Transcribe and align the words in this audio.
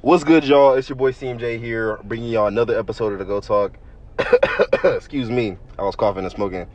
What's 0.00 0.22
good, 0.24 0.44
y'all? 0.44 0.74
It's 0.74 0.88
your 0.88 0.96
boy 0.96 1.12
CMJ 1.12 1.58
here, 1.58 1.98
bringing 2.04 2.30
y'all 2.30 2.46
another 2.46 2.78
episode 2.78 3.12
of 3.12 3.18
the 3.18 3.24
Go 3.24 3.40
Talk. 3.40 3.76
Excuse 4.84 5.28
me, 5.30 5.56
I 5.78 5.82
was 5.82 5.96
coughing 5.96 6.24
and 6.24 6.32
smoking. 6.32 6.66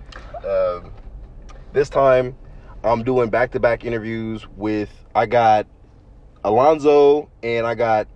Um, 0.45 0.91
this 1.71 1.89
time, 1.89 2.35
I'm 2.83 3.03
doing 3.03 3.29
back-to-back 3.29 3.85
interviews 3.85 4.45
with. 4.57 4.89
I 5.15 5.25
got 5.25 5.67
Alonzo 6.43 7.29
and 7.43 7.65
I 7.65 7.75
got 7.75 8.07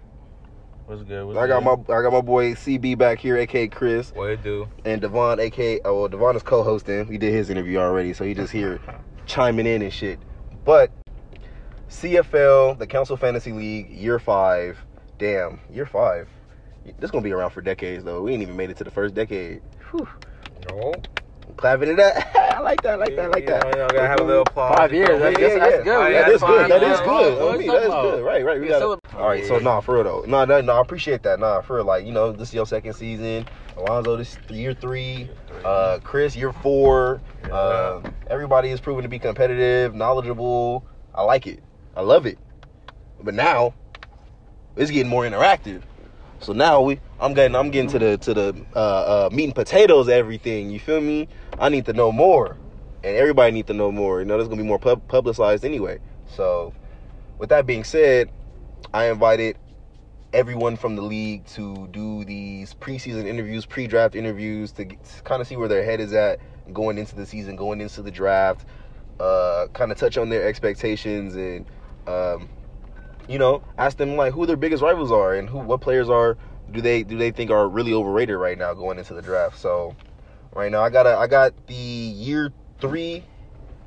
What's 0.88 1.04
good? 1.04 1.26
What's 1.26 1.38
I 1.38 1.48
got 1.48 1.64
good? 1.64 1.88
my 1.88 1.96
I 1.96 2.02
got 2.02 2.12
my 2.12 2.22
boy 2.22 2.54
CB 2.54 2.98
back 2.98 3.20
here, 3.20 3.38
aka 3.38 3.68
Chris, 3.68 4.12
What 4.12 4.30
it 4.32 4.44
do? 4.44 4.68
and 4.84 5.00
Devon, 5.02 5.40
aka 5.40 5.80
oh 5.86 6.00
well, 6.00 6.08
Devon 6.08 6.36
is 6.36 6.44
co-hosting. 6.44 7.06
He 7.08 7.18
did 7.18 7.34
his 7.34 7.50
interview 7.50 7.78
already, 7.78 8.14
so 8.14 8.26
he 8.26 8.34
just 8.34 8.52
here 8.52 8.80
chiming 9.26 9.68
in 9.68 9.82
and 9.82 9.94
shit. 9.94 10.20
But 10.66 10.92
CFL, 11.90 12.78
the 12.80 12.88
Council 12.88 13.16
Fantasy 13.16 13.54
League, 13.54 13.90
year 13.90 14.20
five. 14.20 14.78
Damn, 15.18 15.60
you're 15.72 15.86
five. 15.86 16.30
This 17.00 17.12
gonna 17.12 17.24
be 17.24 17.32
around 17.32 17.50
for 17.52 17.62
decades 17.62 18.04
though. 18.04 18.22
We 18.22 18.34
ain't 18.34 18.42
even 18.44 18.56
made 18.56 18.70
it 18.70 18.78
to 18.78 18.84
the 18.84 18.92
first 18.92 19.14
decade. 19.14 19.62
Whew. 19.92 20.08
No. 20.70 20.94
Clapping 21.58 21.90
it 21.90 22.00
up. 22.00 22.14
I 22.36 22.60
like 22.60 22.82
that. 22.84 22.94
I 22.94 22.96
like 22.96 23.16
that. 23.16 23.26
I 23.26 23.28
like 23.30 23.44
Yeah, 23.44 23.60
that. 23.60 23.66
you 23.74 23.80
know, 23.82 23.88
gotta 23.88 24.08
have 24.08 24.20
a 24.20 24.24
little 24.24 24.42
applause. 24.44 24.76
Five 24.78 24.94
years, 24.94 25.10
Yeah, 25.10 25.18
that's- 25.18 25.40
yeah, 25.40 25.48
that's- 25.48 25.60
that's 25.82 25.84
good. 25.84 26.14
That 26.14 26.30
is 26.32 26.42
good. 26.42 26.48
five 26.60 26.70
That 26.70 26.82
years. 26.82 26.94
is 26.94 27.00
good. 27.06 27.54
I 27.54 27.58
mean, 27.58 27.68
that's 27.68 27.88
good. 27.88 28.24
Right, 28.24 28.46
right. 28.46 28.56
We 28.56 28.62
We 28.62 28.68
got 28.68 28.80
celebrate- 28.80 29.14
All 29.16 29.28
right, 29.28 29.46
so 29.46 29.58
nah, 29.60 29.80
for 29.82 29.96
real 29.96 30.04
though. 30.04 30.24
No, 30.28 30.46
no, 30.46 30.62
no. 30.62 30.74
I 30.74 30.82
appreciate 30.82 31.24
that. 31.24 31.40
Nah, 31.40 31.62
for 31.62 31.78
real. 31.78 31.86
Like 31.86 32.06
you 32.06 32.12
know, 32.12 32.32
this 32.32 32.50
is 32.50 32.54
your 32.54 32.66
second 32.68 32.94
season. 32.94 33.46
Alonzo, 33.76 34.16
this 34.18 34.38
year 34.50 34.74
three. 34.74 35.30
Uh, 35.66 36.00
Chris, 36.04 36.36
year 36.36 36.54
four. 36.54 37.22
Uh, 37.52 38.02
everybody 38.30 38.70
is 38.70 38.80
proven 38.80 39.04
to 39.04 39.10
be 39.10 39.20
competitive, 39.20 39.94
knowledgeable. 39.96 40.86
I 41.16 41.24
like 41.24 41.48
it. 41.48 41.64
I 41.96 42.02
love 42.02 42.26
it. 42.26 42.38
But 43.24 43.34
now, 43.34 43.74
it's 44.78 44.92
getting 44.92 45.10
more 45.10 45.24
interactive. 45.24 45.82
So 46.40 46.54
now 46.54 46.82
we, 46.82 47.00
I'm 47.20 47.34
getting, 47.34 47.56
I'm 47.56 47.72
getting 47.72 47.90
to 47.92 48.00
the 48.00 48.18
to 48.20 48.34
the 48.34 48.66
uh, 48.76 48.80
uh, 48.80 49.30
meat 49.32 49.46
and 49.46 49.56
potatoes, 49.56 50.08
everything. 50.08 50.70
You 50.70 50.80
feel 50.80 51.02
me? 51.02 51.28
I 51.60 51.70
need 51.70 51.86
to 51.86 51.94
know 51.94 52.12
more, 52.12 52.58
and 53.04 53.16
everybody 53.16 53.52
need 53.52 53.68
to 53.68 53.74
know 53.74 53.92
more. 53.92 54.20
You 54.20 54.26
know, 54.26 54.38
there's 54.38 54.48
gonna 54.48 54.62
be 54.62 54.68
more 54.68 54.80
pub- 54.80 55.08
publicized 55.08 55.66
anyway. 55.66 56.00
So, 56.28 56.74
with 57.40 57.50
that 57.50 57.66
being 57.66 57.84
said, 57.84 58.30
I 58.94 59.06
invited 59.10 59.58
everyone 60.34 60.76
from 60.76 60.96
the 60.96 61.02
league 61.02 61.46
to 61.48 61.88
do 61.88 62.24
these 62.26 62.74
preseason 62.76 63.26
interviews, 63.26 63.66
pre-draft 63.66 64.14
interviews 64.16 64.72
to, 64.74 64.86
kind 65.24 65.42
of 65.42 65.48
see 65.48 65.56
where 65.56 65.70
their 65.70 65.84
head 65.84 66.00
is 66.00 66.14
at 66.14 66.40
going 66.74 66.98
into 66.98 67.16
the 67.16 67.26
season, 67.26 67.56
going 67.56 67.80
into 67.80 68.02
the 68.02 68.12
draft, 68.12 68.66
uh, 69.20 69.68
kind 69.74 69.92
of 69.92 69.98
touch 69.98 70.18
on 70.18 70.30
their 70.30 70.46
expectations 70.46 71.36
and, 71.36 71.66
um, 72.08 72.50
you 73.28 73.38
know, 73.40 73.64
ask 73.78 73.98
them 73.98 74.16
like 74.16 74.34
who 74.34 74.46
their 74.46 74.56
biggest 74.58 74.82
rivals 74.82 75.12
are 75.12 75.36
and 75.36 75.50
who 75.50 75.60
what 75.60 75.82
players 75.82 76.10
are 76.10 76.38
do 76.72 76.82
they 76.82 77.04
do 77.04 77.18
they 77.18 77.32
think 77.32 77.52
are 77.52 77.68
really 77.68 77.94
overrated 77.94 78.36
right 78.36 78.58
now 78.58 78.74
going 78.74 78.98
into 78.98 79.14
the 79.14 79.22
draft. 79.22 79.58
So, 79.58 79.96
right 80.54 80.72
now 80.72 80.82
I 80.82 80.90
got 80.90 81.06
a, 81.06 81.18
I 81.18 81.28
got 81.28 81.54
the 81.68 81.74
year 81.74 82.52
three 82.80 83.24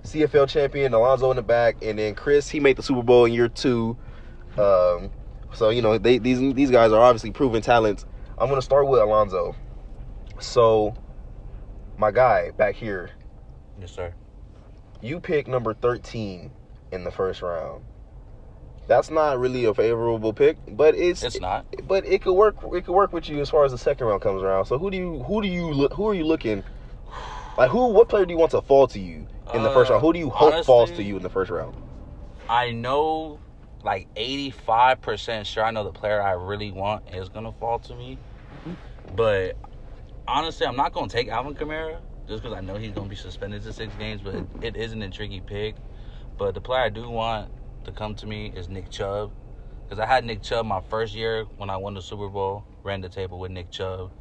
CFL 0.04 0.48
champion 0.48 0.94
Alonzo 0.94 1.30
in 1.30 1.36
the 1.36 1.42
back, 1.42 1.76
and 1.82 1.98
then 1.98 2.14
Chris 2.14 2.48
he 2.48 2.60
made 2.60 2.76
the 2.76 2.82
Super 2.82 3.02
Bowl 3.02 3.24
in 3.26 3.32
year 3.32 3.48
two. 3.48 3.96
Um, 4.58 5.10
so 5.52 5.70
you 5.70 5.82
know 5.82 5.98
they 5.98 6.18
these 6.18 6.38
these 6.54 6.70
guys 6.70 6.92
are 6.92 7.00
obviously 7.00 7.30
proven 7.30 7.62
talents. 7.62 8.04
I'm 8.38 8.48
gonna 8.48 8.62
start 8.62 8.88
with 8.88 9.00
Alonzo. 9.00 9.54
So, 10.38 10.94
my 11.98 12.10
guy 12.10 12.50
back 12.52 12.74
here, 12.74 13.10
Yes, 13.78 13.92
sir. 13.92 14.14
you 15.02 15.20
pick 15.20 15.46
number 15.46 15.74
13 15.74 16.50
in 16.92 17.04
the 17.04 17.10
first 17.10 17.42
round. 17.42 17.84
That's 18.90 19.08
not 19.08 19.38
really 19.38 19.66
a 19.66 19.72
favorable 19.72 20.32
pick, 20.32 20.56
but 20.68 20.96
it's 20.96 21.22
It's 21.22 21.40
not. 21.40 21.64
but 21.86 22.04
it 22.04 22.22
could 22.22 22.34
work. 22.34 22.56
It 22.74 22.84
could 22.84 22.92
work 22.92 23.12
with 23.12 23.28
you 23.28 23.40
as 23.40 23.48
far 23.48 23.64
as 23.64 23.70
the 23.70 23.78
second 23.78 24.08
round 24.08 24.20
comes 24.20 24.42
around. 24.42 24.64
So 24.64 24.78
who 24.78 24.90
do 24.90 24.96
you 24.96 25.22
who 25.22 25.40
do 25.40 25.46
you 25.46 25.70
look? 25.70 25.92
Who 25.92 26.08
are 26.08 26.14
you 26.14 26.24
looking? 26.24 26.64
Like 27.56 27.70
who? 27.70 27.86
What 27.90 28.08
player 28.08 28.26
do 28.26 28.32
you 28.32 28.38
want 28.38 28.50
to 28.50 28.60
fall 28.60 28.88
to 28.88 28.98
you 28.98 29.28
in 29.54 29.62
the 29.62 29.70
first 29.70 29.90
Uh, 29.90 29.94
round? 29.94 30.04
Who 30.04 30.12
do 30.12 30.18
you 30.18 30.28
hope 30.28 30.54
honestly- 30.54 30.64
falls 30.64 30.90
to 30.90 31.04
you 31.04 31.16
in 31.16 31.22
the 31.22 31.30
first 31.30 31.52
round? 31.52 31.76
I 32.48 32.72
know, 32.72 33.38
like 33.84 34.08
eighty-five 34.16 35.00
percent 35.00 35.46
sure. 35.46 35.62
I 35.62 35.70
know 35.70 35.84
the 35.84 35.92
player 35.92 36.20
I 36.20 36.32
really 36.32 36.72
want 36.72 37.04
is 37.14 37.28
gonna 37.28 37.52
fall 37.52 37.78
to 37.78 37.94
me, 37.94 38.18
but 39.14 39.56
honestly, 40.26 40.66
I'm 40.66 40.74
not 40.74 40.92
gonna 40.92 41.06
take 41.06 41.28
Alvin 41.28 41.54
Kamara 41.54 41.98
just 42.26 42.42
because 42.42 42.58
I 42.58 42.60
know 42.60 42.74
he's 42.74 42.90
gonna 42.90 43.08
be 43.08 43.14
suspended 43.14 43.62
to 43.62 43.72
six 43.72 43.94
games. 43.94 44.20
But 44.20 44.34
it 44.62 44.74
is 44.74 44.90
an 44.90 45.00
intriguing 45.00 45.42
pick. 45.42 45.76
But 46.38 46.54
the 46.54 46.60
player 46.60 46.82
I 46.82 46.88
do 46.88 47.08
want 47.08 47.52
to 47.84 47.92
come 47.92 48.14
to 48.16 48.26
me 48.26 48.52
is 48.54 48.68
Nick 48.68 48.90
Chubb, 48.90 49.32
because 49.86 49.98
I 50.00 50.06
had 50.06 50.24
Nick 50.24 50.42
Chubb 50.42 50.66
my 50.66 50.80
first 50.80 51.14
year 51.14 51.46
when 51.56 51.70
I 51.70 51.76
won 51.76 51.94
the 51.94 52.02
Super 52.02 52.28
Bowl, 52.28 52.64
ran 52.82 53.00
the 53.00 53.08
table 53.08 53.38
with 53.38 53.50
Nick 53.50 53.70
Chubb. 53.70 54.12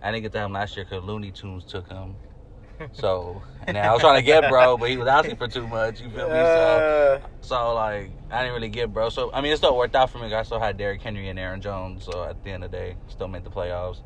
I 0.00 0.10
didn't 0.12 0.22
get 0.22 0.32
to 0.32 0.40
him 0.40 0.52
last 0.52 0.76
year 0.76 0.86
because 0.88 1.04
Looney 1.04 1.32
Tunes 1.32 1.64
took 1.64 1.88
him. 1.88 2.16
So, 2.92 3.42
and 3.66 3.76
I 3.76 3.92
was 3.92 4.00
trying 4.02 4.20
to 4.20 4.22
get 4.22 4.48
bro, 4.48 4.76
but 4.76 4.88
he 4.88 4.96
was 4.96 5.08
asking 5.08 5.34
for 5.34 5.48
too 5.48 5.66
much. 5.66 6.00
You 6.00 6.10
feel 6.10 6.28
me? 6.28 6.34
So, 6.36 7.22
so 7.40 7.74
like, 7.74 8.12
I 8.30 8.42
didn't 8.42 8.54
really 8.54 8.68
get 8.68 8.92
bro. 8.92 9.08
So, 9.08 9.32
I 9.32 9.40
mean, 9.40 9.52
it 9.52 9.56
still 9.56 9.76
worked 9.76 9.96
out 9.96 10.10
for 10.10 10.18
me. 10.18 10.32
I 10.32 10.44
still 10.44 10.60
had 10.60 10.76
Derrick 10.76 11.02
Henry 11.02 11.28
and 11.28 11.40
Aaron 11.40 11.60
Jones. 11.60 12.04
So, 12.04 12.22
at 12.22 12.40
the 12.44 12.52
end 12.52 12.62
of 12.62 12.70
the 12.70 12.76
day, 12.76 12.96
still 13.08 13.26
made 13.26 13.42
the 13.42 13.50
playoffs. 13.50 14.00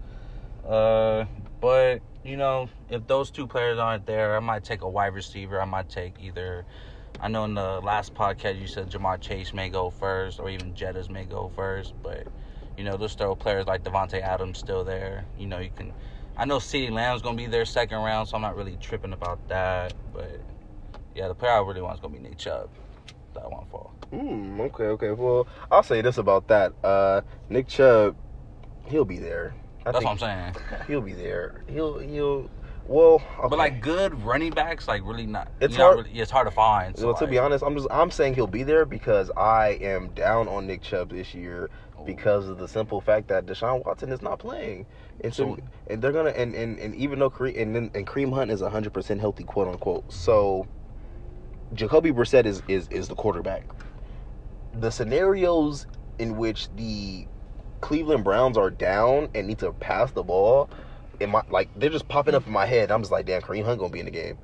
Uh, 0.67 1.27
but 1.61 2.01
you 2.25 2.37
know, 2.37 2.69
if 2.89 3.07
those 3.07 3.31
two 3.31 3.47
players 3.47 3.79
aren't 3.79 4.07
there, 4.07 4.37
I 4.37 4.41
might 4.41 4.65
take 4.65 4.83
a 4.83 4.89
wide 4.89 5.15
receiver. 5.15 5.61
I 5.61 5.65
might 5.65 5.89
take 5.89 6.15
either. 6.21 6.65
I 7.21 7.29
know 7.29 7.45
in 7.45 7.55
the 7.55 7.81
last 7.81 8.15
podcast 8.15 8.61
you 8.61 8.67
said 8.67 8.91
Ja'Marr 8.91 9.21
Chase 9.21 9.55
may 9.55 9.69
go 9.69 9.91
first, 9.91 10.41
or 10.41 10.51
even 10.51 10.75
Jettas 10.75 11.09
may 11.09 11.25
go 11.25 11.51
first. 11.55 11.95
But 12.03 12.27
you 12.77 12.85
know, 12.85 12.97
there's 12.97 13.13
still 13.13 13.37
players 13.37 13.67
like 13.67 13.85
Davante 13.85 14.21
Adams 14.21 14.59
still 14.59 14.85
there. 14.85 15.27
You 15.39 15.47
know, 15.47 15.59
you 15.59 15.71
can. 15.75 15.93
I 16.37 16.45
know 16.45 16.59
CeeDee 16.59 16.91
Lamb's 16.91 17.23
gonna 17.23 17.37
be 17.37 17.47
there 17.47 17.65
second 17.65 17.99
round, 17.99 18.29
so 18.29 18.37
I'm 18.37 18.43
not 18.43 18.57
really 18.57 18.77
tripping 18.81 19.13
about 19.13 19.47
that. 19.49 19.93
But 20.13 20.41
yeah, 21.15 21.29
the 21.29 21.35
player 21.35 21.53
I 21.53 21.61
really 21.61 21.83
want 21.83 21.95
is 21.95 22.01
gonna 22.01 22.15
be 22.15 22.21
Nick 22.21 22.39
Chubb. 22.39 22.69
That 23.35 23.51
one 23.51 23.67
fall. 23.67 23.93
Hmm. 24.11 24.61
Okay. 24.61 24.85
Okay. 24.85 25.11
Well, 25.11 25.47
I'll 25.71 25.83
say 25.83 26.03
this 26.03 26.19
about 26.19 26.49
that. 26.49 26.73
Uh, 26.83 27.23
Nick 27.49 27.69
Chubb, 27.69 28.17
he'll 28.87 29.05
be 29.05 29.19
there. 29.19 29.55
I 29.85 29.93
That's 29.93 30.05
what 30.05 30.11
I'm 30.13 30.19
saying. 30.19 30.57
He'll 30.87 31.01
be 31.01 31.13
there. 31.13 31.65
He'll. 31.69 31.99
He'll. 31.99 32.49
Well. 32.87 33.15
Okay. 33.39 33.49
But 33.49 33.59
like 33.59 33.81
good 33.81 34.23
running 34.23 34.51
backs, 34.51 34.89
like 34.89 35.03
really 35.05 35.27
not. 35.27 35.49
It's 35.61 35.77
hard- 35.77 35.99
Really, 35.99 36.11
it's 36.19 36.31
hard 36.31 36.47
to 36.47 36.51
find. 36.51 36.97
So 36.99 37.07
well, 37.07 37.15
to 37.17 37.27
be 37.27 37.39
honest, 37.39 37.63
I'm 37.65 37.75
just 37.75 37.89
I'm 37.91 38.11
saying 38.11 38.35
he'll 38.35 38.47
be 38.47 38.63
there 38.65 38.85
because 38.85 39.31
I 39.37 39.79
am 39.81 40.09
down 40.09 40.49
on 40.49 40.67
Nick 40.67 40.83
Chubb 40.83 41.11
this 41.11 41.35
year 41.35 41.71
because 42.05 42.49
of 42.49 42.59
the 42.59 42.67
simple 42.67 43.01
fact 43.01 43.29
that 43.29 43.47
Deshaun 43.47 43.85
Watson 43.87 44.11
is 44.11 44.21
not 44.23 44.41
playing, 44.41 44.87
and 45.23 45.33
so, 45.33 45.55
So- 45.57 45.63
and 45.89 46.03
they're 46.03 46.11
gonna 46.13 46.31
and, 46.31 46.55
and, 46.55 46.79
and 46.81 46.95
even 46.97 47.21
though 47.21 47.31
Kareem 47.31 47.77
and 47.77 47.95
and 47.95 48.07
Kareem 48.07 48.33
Hunt 48.35 48.51
is 48.51 48.61
100 48.61 48.93
percent 48.93 49.21
healthy, 49.21 49.45
quote 49.45 49.69
unquote, 49.69 50.13
so 50.13 50.67
Jacoby 51.75 52.11
Brissett 52.11 52.45
is 52.47 52.63
is 52.69 52.89
is 52.89 53.07
the 53.09 53.15
quarterback. 53.15 53.65
The 54.75 54.91
scenarios 54.91 55.87
in 56.19 56.37
which 56.37 56.69
the 56.77 57.27
Cleveland 57.81 58.25
Browns 58.25 58.57
are 58.59 58.71
down 58.71 59.29
and 59.35 59.47
need 59.47 59.59
to 59.59 59.73
pass 59.73 60.11
the 60.13 60.23
ball, 60.23 60.69
in 61.21 61.31
my 61.31 61.43
like 61.51 61.69
they're 61.77 61.91
just 61.91 62.09
popping 62.09 62.35
up 62.35 62.47
in 62.47 62.53
my 62.53 62.67
head. 62.67 62.91
I'm 62.91 63.03
just 63.03 63.13
like, 63.13 63.27
damn, 63.27 63.43
Kareem 63.43 63.65
Hunt 63.65 63.79
gonna 63.79 63.93
be 63.93 64.01
in 64.01 64.07
the 64.07 64.11
game. 64.11 64.39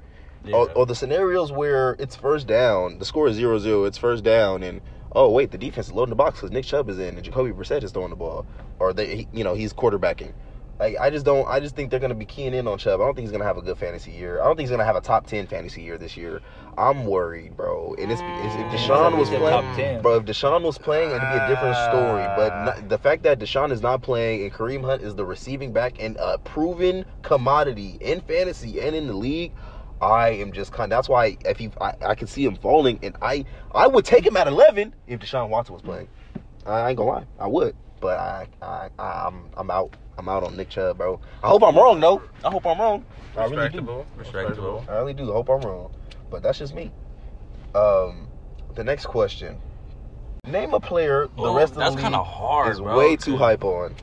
yeah. 0.45 0.57
Or, 0.57 0.71
or 0.73 0.87
the 0.87 0.95
scenarios 0.95 1.53
where 1.53 1.97
it's 1.99 2.17
first 2.17 2.47
down, 2.47 2.99
the 2.99 3.05
score 3.05 3.29
is 3.29 3.37
0 3.37 3.59
0, 3.59 3.85
it's 3.85 3.99
first 3.99 4.25
down, 4.25 4.63
and 4.63 4.81
oh, 5.13 5.31
wait, 5.31 5.51
the 5.51 5.59
defense 5.59 5.87
is 5.89 5.93
loading 5.93 6.11
the 6.11 6.17
box 6.17 6.39
because 6.39 6.53
Nick 6.53 6.65
Chubb 6.65 6.89
is 6.89 6.99
in 6.99 7.17
and 7.17 7.25
Jacoby 7.25 7.51
Brissett 7.51 7.83
is 7.83 7.93
throwing 7.93 8.11
the 8.11 8.17
ball. 8.17 8.47
Or, 8.79 8.93
they, 8.93 9.17
he, 9.17 9.29
you 9.33 9.45
know, 9.45 9.55
he's 9.55 9.73
quarterbacking. 9.73 10.33
Like, 10.79 10.97
I 11.01 11.11
just 11.11 11.25
don't, 11.25 11.49
I 11.49 11.59
just 11.59 11.75
think 11.75 11.91
they're 11.91 11.99
going 11.99 12.11
to 12.11 12.15
be 12.17 12.25
keying 12.25 12.55
in 12.55 12.69
on 12.69 12.79
Chubb. 12.79 13.01
I 13.01 13.05
don't 13.05 13.15
think 13.15 13.25
he's 13.25 13.33
going 13.33 13.41
to 13.41 13.47
have 13.47 13.57
a 13.57 13.63
good 13.63 13.79
fantasy 13.79 14.13
year. 14.13 14.41
I 14.41 14.45
don't 14.45 14.57
think 14.57 14.67
he's 14.67 14.71
going 14.71 14.79
to 14.79 14.85
have 14.85 14.97
a 14.97 15.01
top 15.01 15.27
10 15.27 15.49
fantasy 15.49 15.83
year 15.83 15.99
this 15.99 16.17
year. 16.17 16.41
I'm 16.77 17.07
worried, 17.07 17.57
bro. 17.57 17.95
And 17.99 18.11
it's, 18.13 18.21
it's 18.21 18.55
if 18.55 18.89
Deshaun 18.89 19.17
was 19.17 19.29
playing, 19.29 19.63
top 19.63 19.77
10. 19.77 20.03
bro, 20.03 20.17
if 20.17 20.25
Deshaun 20.25 20.63
was 20.63 20.79
playing, 20.79 21.11
it'd 21.11 21.21
be 21.21 21.27
a 21.27 21.49
different 21.49 21.77
story. 21.77 22.25
But 22.37 22.53
Ah. 22.53 22.65
not, 22.67 22.89
the 22.89 22.99
fact 22.99 23.23
that 23.23 23.39
Deshaun 23.39 23.73
is 23.73 23.81
not 23.81 24.03
playing 24.03 24.43
and 24.43 24.53
Kareem 24.53 24.85
Hunt 24.85 25.03
is 25.03 25.15
the 25.15 25.25
receiving 25.25 25.73
back 25.73 25.95
and 26.01 26.17
a 26.21 26.39
proven 26.39 27.05
commodity 27.23 27.99
in 28.01 28.21
fantasy 28.21 28.81
and 28.81 28.95
in 28.95 29.07
the 29.07 29.15
league, 29.15 29.53
I 30.01 30.31
am 30.31 30.53
just 30.53 30.73
kind. 30.73 30.93
Of, 30.93 30.97
that's 30.97 31.09
why 31.09 31.37
if 31.45 31.59
he, 31.59 31.71
I, 31.81 31.95
I 32.07 32.15
can 32.15 32.27
see 32.29 32.45
him 32.45 32.55
falling, 32.57 32.99
and 33.03 33.17
I, 33.21 33.45
I 33.75 33.87
would 33.89 34.05
take 34.05 34.25
him 34.25 34.37
at 34.37 34.47
11 34.47 34.95
if 35.09 35.19
Deshaun 35.21 35.49
Watson 35.49 35.73
was 35.75 35.83
playing. 35.83 36.09
I 36.67 36.91
ain't 36.91 36.97
gonna 36.99 37.11
lie, 37.11 37.25
I 37.41 37.47
would. 37.49 37.75
But 38.01 38.19
I, 38.19 38.47
I, 38.63 38.91
I 38.99 39.27
I'm, 39.27 39.51
I'm 39.57 39.71
out. 39.71 39.97
I'm 40.19 40.29
out 40.29 40.43
on 40.45 40.57
Nick 40.57 40.69
Chubb, 40.69 40.99
bro. 40.99 41.21
I 41.43 41.49
hope 41.49 41.63
I'm 41.63 41.77
wrong 41.77 41.99
though. 42.01 42.23
I 42.45 42.51
hope 42.51 42.67
I'm 42.67 42.79
wrong. 42.79 43.05
I 43.37 43.43
really 43.45 43.57
do. 43.57 43.57
Respectable. 43.57 44.07
Respectable. 44.17 44.85
I 44.89 44.97
really 44.99 45.15
do. 45.15 45.31
I 45.31 45.35
hope 45.35 45.49
I'm 45.49 45.61
wrong. 45.61 45.91
But 46.31 46.43
that's 46.43 46.59
just 46.59 46.75
me. 46.75 46.93
Um, 47.75 48.29
the 48.75 48.85
next 48.85 49.07
question. 49.07 49.61
Name 50.47 50.73
a 50.75 50.81
player 50.81 51.29
the 51.37 51.43
Oh, 51.43 51.55
rest 51.57 51.73
of 51.73 51.79
that's 51.79 51.95
the 51.95 52.01
kinda 52.03 52.19
league 52.19 52.27
hard, 52.27 52.73
is 52.73 52.81
bro, 52.81 52.97
way 52.97 53.17
too 53.17 53.37
hype 53.37 53.65
on. 53.65 53.97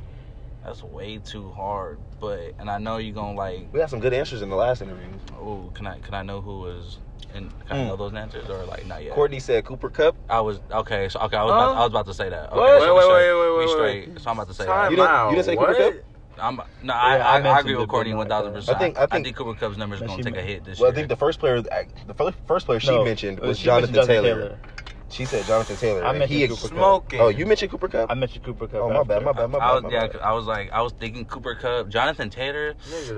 That's 0.64 0.84
way 0.84 1.20
too 1.20 1.52
hard. 1.52 2.00
But 2.20 2.54
and 2.60 2.70
I 2.70 2.78
know 2.78 2.98
you're 2.98 3.14
gonna 3.14 3.38
like. 3.38 3.70
We 3.72 3.80
had 3.80 3.90
some 3.90 4.00
good 4.00 4.14
answers 4.14 4.42
in 4.42 4.50
the 4.50 4.56
last 4.56 4.82
interview. 4.82 5.10
Oh, 5.40 5.72
can 5.74 5.88
I 5.88 6.00
can 6.00 6.14
I 6.14 6.24
know 6.24 6.42
who 6.42 6.60
was? 6.62 6.98
And 7.34 7.52
can 7.66 7.78
I 7.78 7.80
Mm. 7.82 7.88
know 7.88 7.96
those 7.96 8.14
answers 8.14 8.50
or 8.50 8.66
like 8.66 8.86
not 8.86 9.04
yet? 9.04 9.14
Courtney 9.14 9.40
said 9.40 9.66
Cooper 9.66 9.90
Kupp. 9.90 10.16
I 10.30 10.42
was 10.42 10.60
okay. 10.72 11.10
So 11.10 11.20
okay, 11.22 11.38
I 11.38 11.44
was 11.44 11.54
Huh? 11.54 11.58
about, 11.64 11.76
I 11.76 11.80
was 11.80 11.90
about 11.90 12.06
to 12.08 12.14
say 12.14 12.30
that. 12.30 12.52
Okay, 12.52 12.58
What? 12.58 12.68
so 12.68 12.74
Wait, 12.74 12.92
we 12.92 12.96
wait, 12.98 13.02
should- 13.04 13.10
wait, 13.12 13.34
wait, 13.34 13.58
we 13.58 13.66
wait, 13.66 14.04
straight, 14.06 14.22
so 14.22 14.30
I'm 14.32 14.38
about 14.38 14.48
to 14.50 14.54
say 14.54 14.66
Time 14.66 14.92
You 14.92 14.98
that. 14.98 15.04
didn't- 15.10 15.30
you 15.30 15.36
didn't 15.36 15.46
say 15.46 15.56
Cooper 15.56 15.74
what? 15.74 15.96
Kupp? 16.36 16.44
I'm 16.44 16.62
no, 16.84 16.94
I 16.94 17.18
I, 17.18 17.40
I, 17.40 17.42
I 17.42 17.60
agree 17.60 17.76
with 17.76 17.88
but 17.88 17.90
Courtney 17.92 18.12
no, 18.12 18.18
one 18.18 18.28
thousand 18.30 18.58
I 18.70 18.78
think- 18.80 18.98
I 18.98 19.06
think- 19.06 19.36
Cooper 19.36 19.54
Kupp's 19.56 19.78
numbers 19.78 20.00
But 20.00 20.08
gonna 20.08 20.24
take 20.24 20.36
a 20.38 20.42
hit 20.42 20.64
this 20.64 20.80
Well, 20.80 20.88
year. 20.88 20.92
Well, 20.92 20.92
I 20.92 20.96
think 20.96 21.10
the 21.10 21.16
first 21.16 21.40
player, 21.40 21.62
the 21.62 22.14
first, 22.16 22.38
first 22.46 22.66
player 22.66 22.80
she 22.80 22.88
No, 22.92 23.04
mentioned 23.04 23.40
uh, 23.42 23.48
was 23.48 23.60
she 23.60 23.66
Jonathan, 23.66 23.96
mentioned 23.96 24.08
Taylor. 24.26 24.60
She 25.10 25.26
said 25.26 25.46
Jonathan 25.46 25.76
Taylor. 25.78 26.04
I 26.04 26.10
and 26.10 26.20
mentioned 26.20 26.40
he 26.40 26.48
Cooper 26.48 26.62
Kupp. 26.62 26.70
Smoking. 26.72 27.22
Oh, 27.22 27.28
you 27.30 27.46
mentioned 27.46 27.72
Cooper 27.72 27.88
Kupp? 27.88 28.12
I 28.12 28.16
mentioned 28.16 28.44
Cooper 28.44 28.68
Kupp. 28.68 28.82
Oh, 28.82 28.90
my 28.90 29.04
bad, 29.04 29.24
my 29.24 29.32
bad, 29.34 29.50
my 29.52 29.60
I 29.60 29.74
was 29.76 29.84
bad. 29.84 29.92
yeah, 29.92 30.08
bad. 30.08 30.22
I 30.22 30.34
was 30.34 30.46
like 30.46 30.72
I 30.72 30.82
was 30.82 30.94
thinking 30.94 31.26
Cooper 31.26 31.56
Kupp, 31.56 31.90
Jonathan 31.90 32.30
Taylor. 32.30 32.76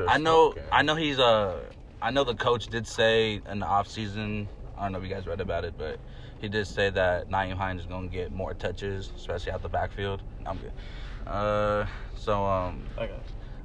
I 0.07 0.17
know 0.17 0.51
smoking. 0.51 0.63
I 0.71 0.81
know 0.81 0.95
he's 0.95 1.17
a. 1.17 1.61
I 2.01 2.11
know 2.11 2.23
the 2.23 2.35
coach 2.35 2.67
did 2.67 2.85
say 2.87 3.41
in 3.49 3.59
the 3.59 3.65
off 3.65 3.87
season. 3.87 4.49
I 4.77 4.83
don't 4.83 4.91
know 4.91 4.99
if 4.99 5.03
you 5.05 5.09
guys 5.09 5.25
read 5.25 5.41
about 5.41 5.65
it, 5.65 5.73
but 5.77 5.99
he 6.39 6.47
did 6.49 6.67
say 6.67 6.91
that 6.91 7.29
Nyheim 7.29 7.55
Hines 7.55 7.81
is 7.81 7.87
gonna 7.87 8.07
get 8.09 8.31
more 8.31 8.53
touches, 8.53 9.11
especially 9.15 9.51
out 9.53 9.63
the 9.63 9.69
backfield. 9.69 10.21
I'm 10.45 10.57
good. 10.57 10.73
Uh, 11.27 11.85
so 12.15 12.43
um, 12.45 12.83
Okay. 12.97 13.13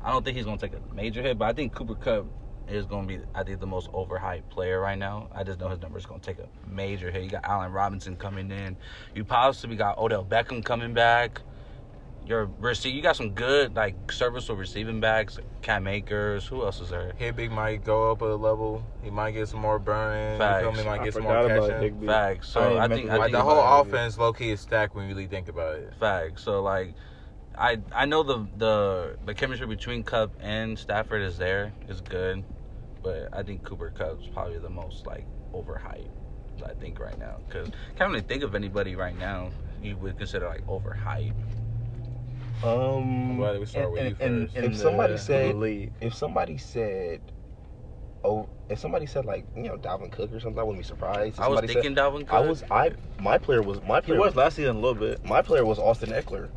I 0.05 0.11
don't 0.11 0.25
think 0.25 0.37
he's 0.37 0.44
gonna 0.44 0.59
take 0.59 0.73
a 0.75 0.94
major 0.94 1.23
hit, 1.23 1.38
but 1.38 1.47
I 1.47 1.53
think 1.53 1.75
Cooper 1.75 1.94
Kupp 1.94 2.26
is 2.69 2.87
gonna 2.87 3.06
be 3.06 3.20
I 3.35 3.43
think 3.44 3.61
the 3.61 3.67
most 3.67 3.91
overhyped 3.93 4.49
player 4.50 4.81
right 4.81 4.99
now. 4.99 5.29
I 5.35 5.44
just 5.44 5.61
know 5.61 5.69
his 5.69 5.81
numbers 5.81 6.06
gonna 6.06 6.20
take 6.20 6.38
a 6.38 6.49
major 6.69 7.11
hit. 7.11 7.23
You 7.23 7.31
got 7.31 7.44
Allen 7.44 7.73
Robinson 7.73 8.17
coming 8.17 8.50
in. 8.50 8.76
You 9.14 9.25
possibly 9.25 9.76
got 9.76 9.99
Odell 9.99 10.25
Beckham 10.25 10.64
coming 10.64 10.93
back. 10.93 11.41
Your 12.25 12.49
receive, 12.61 12.94
you 12.94 13.03
got 13.03 13.17
some 13.17 13.31
good 13.31 13.75
like 13.75 14.11
serviceable 14.11 14.56
receiving 14.56 15.00
backs. 15.00 15.38
Cam 15.61 15.87
Akers. 15.88 16.47
Who 16.47 16.62
else 16.62 16.81
is 16.81 16.91
there? 16.91 17.12
Higbee 17.17 17.49
might 17.49 17.85
go 17.85 18.12
up 18.12 18.23
a 18.23 18.26
level. 18.26 18.85
He 19.03 19.11
might 19.11 19.32
get 19.32 19.49
some 19.49 19.61
more 19.61 19.79
burning. 19.81 20.38
Facts. 20.38 20.64
You 20.64 20.70
feel 20.73 20.82
me? 20.85 20.88
Might 20.88 21.00
I 21.00 21.05
get 21.05 21.14
some 21.14 21.23
forgot 21.23 21.47
more 21.47 21.56
about 21.56 21.81
catching. 21.81 22.06
Facts. 22.06 22.49
So 22.49 22.79
I 22.79 22.87
didn't 22.87 22.93
I, 22.93 22.97
think 22.97 23.09
Like 23.11 23.32
the 23.32 23.41
whole 23.41 23.81
offense, 23.81 24.19
low 24.19 24.32
key, 24.32 24.50
is 24.50 24.61
stacked 24.61 24.94
when 24.94 25.09
you 25.09 25.14
really 25.14 25.26
think 25.26 25.49
about 25.49 25.76
it. 25.76 25.93
Facts. 25.99 26.44
So 26.44 26.62
like, 26.62 26.94
I 27.58 27.78
I 27.94 28.06
know 28.06 28.22
the 28.22 28.46
the 28.56 29.16
the 29.25 29.34
chemistry 29.34 29.66
between 29.66 30.04
Kupp 30.04 30.32
and 30.40 30.78
Stafford 30.78 31.22
is 31.22 31.38
there. 31.38 31.72
It's 31.88 32.00
good, 32.00 32.44
but 33.02 33.28
I 33.32 33.43
think 33.43 33.62
Cooper 33.62 33.90
Kupp's 33.90 34.26
probably 34.32 34.58
the 34.58 34.70
most 34.70 35.06
like 35.06 35.26
overhyped. 35.54 36.08
I 36.66 36.75
think 36.75 37.00
right 37.00 37.19
now 37.19 37.38
because 37.49 37.69
I 37.69 37.99
can't 37.99 38.10
really 38.10 38.22
think 38.22 38.43
of 38.43 38.54
anybody 38.54 38.94
right 38.94 39.19
now 39.19 39.50
you 39.82 39.96
would 39.96 40.16
consider 40.16 40.46
like 40.46 40.64
overhyped. 40.66 41.32
Um, 42.62 43.43
I'm 43.43 43.58
we 43.60 43.66
start 43.66 43.93
with 43.93 44.02
you 44.04 44.16
in, 44.20 44.43
first. 44.46 44.56
in 44.56 44.64
If 44.64 44.72
the- 44.75 44.78
somebody 44.78 45.12
the 45.14 45.19
said- 45.19 45.54
league. 45.56 45.93
if 46.00 46.14
somebody 46.14 46.56
said, 46.58 47.20
oh, 48.22 48.49
if 48.69 48.78
somebody 48.78 49.06
said 49.06 49.25
like 49.25 49.44
you 49.56 49.64
know 49.64 49.76
Dalvin 49.76 50.12
Cook 50.12 50.32
or 50.32 50.38
something, 50.40 50.60
I 50.60 50.62
wouldn't 50.62 50.82
be 50.82 50.87
surprised. 50.87 51.38
If 51.38 51.40
I 51.40 51.49
was 51.49 51.56
somebody 51.58 51.75
thinking 51.75 51.96
Dalvin 51.96 52.20
Cook. 52.20 52.32
I 52.32 52.40
was 52.40 52.62
I 52.70 52.93
my 53.19 53.38
player 53.38 53.62
was 53.62 53.81
my 53.82 53.96
He 53.96 54.02
player 54.02 54.20
was 54.20 54.37
last 54.37 54.56
season 54.56 54.76
a 54.76 54.78
little 54.78 54.94
bit. 54.94 55.25
my 55.25 55.43
player 55.43 55.64
was 55.64 55.78
Austin 55.81 56.10
Ekeler. 56.10 56.50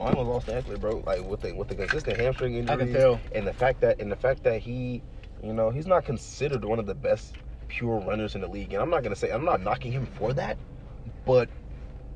Mine 0.00 0.16
was 0.16 0.28
Austin 0.28 0.62
Ekeler, 0.62 0.80
bro. 0.80 1.02
Like 1.06 1.22
with 1.22 1.42
the 1.42 1.52
with 1.52 1.68
the 1.68 1.74
consistent 1.74 2.16
hamstring 2.18 2.54
I 2.54 2.58
injuries, 2.60 2.78
can 2.78 2.92
tell. 2.94 3.20
and 3.34 3.46
the 3.46 3.52
fact 3.52 3.82
that 3.82 4.00
and 4.00 4.10
the 4.10 4.16
fact 4.16 4.42
that 4.44 4.62
he, 4.62 5.02
you 5.44 5.52
know, 5.52 5.68
he's 5.68 5.86
not 5.86 6.06
considered 6.06 6.64
one 6.64 6.78
of 6.78 6.86
the 6.86 6.94
best 6.94 7.34
pure 7.68 7.98
runners 8.00 8.34
in 8.34 8.40
the 8.40 8.48
league. 8.48 8.72
And 8.72 8.82
I'm 8.82 8.88
not 8.88 9.02
gonna 9.02 9.14
say 9.14 9.30
I'm 9.30 9.44
not 9.44 9.60
knocking 9.60 9.92
him 9.92 10.06
for 10.06 10.32
that, 10.32 10.56
but 11.26 11.50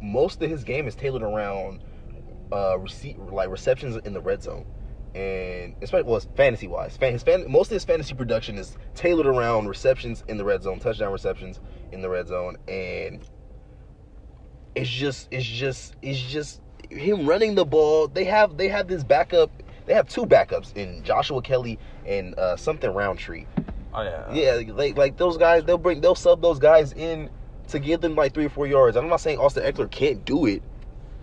most 0.01 0.41
of 0.43 0.49
his 0.49 0.65
game 0.65 0.89
is 0.89 0.95
tailored 0.95 1.23
around 1.23 1.85
uh 2.53 2.79
receive 2.79 3.19
like 3.19 3.51
receptions 3.51 3.97
in 4.05 4.15
the 4.15 4.21
red 4.21 4.43
zone. 4.43 4.65
And 5.15 5.77
especially 5.83 6.11
well, 6.11 6.21
fantasy 6.35 6.67
wise, 6.67 6.97
fan, 6.97 7.13
his 7.13 7.23
fan, 7.23 7.45
most 7.49 7.71
of 7.71 7.75
his 7.75 7.85
fantasy 7.85 8.15
production 8.15 8.57
is 8.57 8.77
tailored 8.95 9.27
around 9.27 9.69
receptions 9.69 10.25
in 10.27 10.39
the 10.39 10.45
red 10.45 10.63
zone, 10.63 10.81
touchdown 10.81 11.13
receptions 11.13 11.61
in 11.93 12.01
the 12.01 12.09
red 12.09 12.29
zone, 12.29 12.57
and 12.67 13.23
it's 14.75 14.89
just 14.91 15.29
it's 15.31 15.47
just 15.47 15.95
it's 16.03 16.21
just 16.21 16.61
him 16.91 17.27
running 17.27 17.55
the 17.55 17.65
ball. 17.65 18.09
They 18.09 18.25
have 18.25 18.57
they 18.57 18.69
have 18.69 18.89
this 18.89 19.03
backup. 19.05 19.51
They 19.87 19.95
have 19.95 20.09
two 20.09 20.25
backups 20.27 20.75
in 20.77 21.03
Joshua 21.05 21.43
Kelley 21.43 21.79
and 22.07 22.39
uh, 22.39 22.57
something 22.57 22.93
Rountree. 22.93 23.47
oh 23.93 24.03
yeah. 24.03 24.33
Yeah, 24.33 24.73
like 24.73 24.97
like 24.97 25.17
those 25.17 25.37
guys. 25.37 25.65
They'll 25.65 25.79
bring 25.79 26.01
they'll 26.01 26.15
sub 26.15 26.41
those 26.41 26.59
guys 26.59 26.93
in 26.93 27.31
to 27.69 27.79
give 27.79 28.01
them 28.01 28.15
like 28.15 28.35
three 28.35 28.47
or 28.47 28.51
four 28.51 28.67
yards. 28.67 28.97
I'm 28.97 29.09
not 29.09 29.21
saying 29.21 29.39
Austin 29.39 29.65
Ekeler 29.65 29.91
can't 29.91 30.25
do 30.25 30.47
it. 30.47 30.63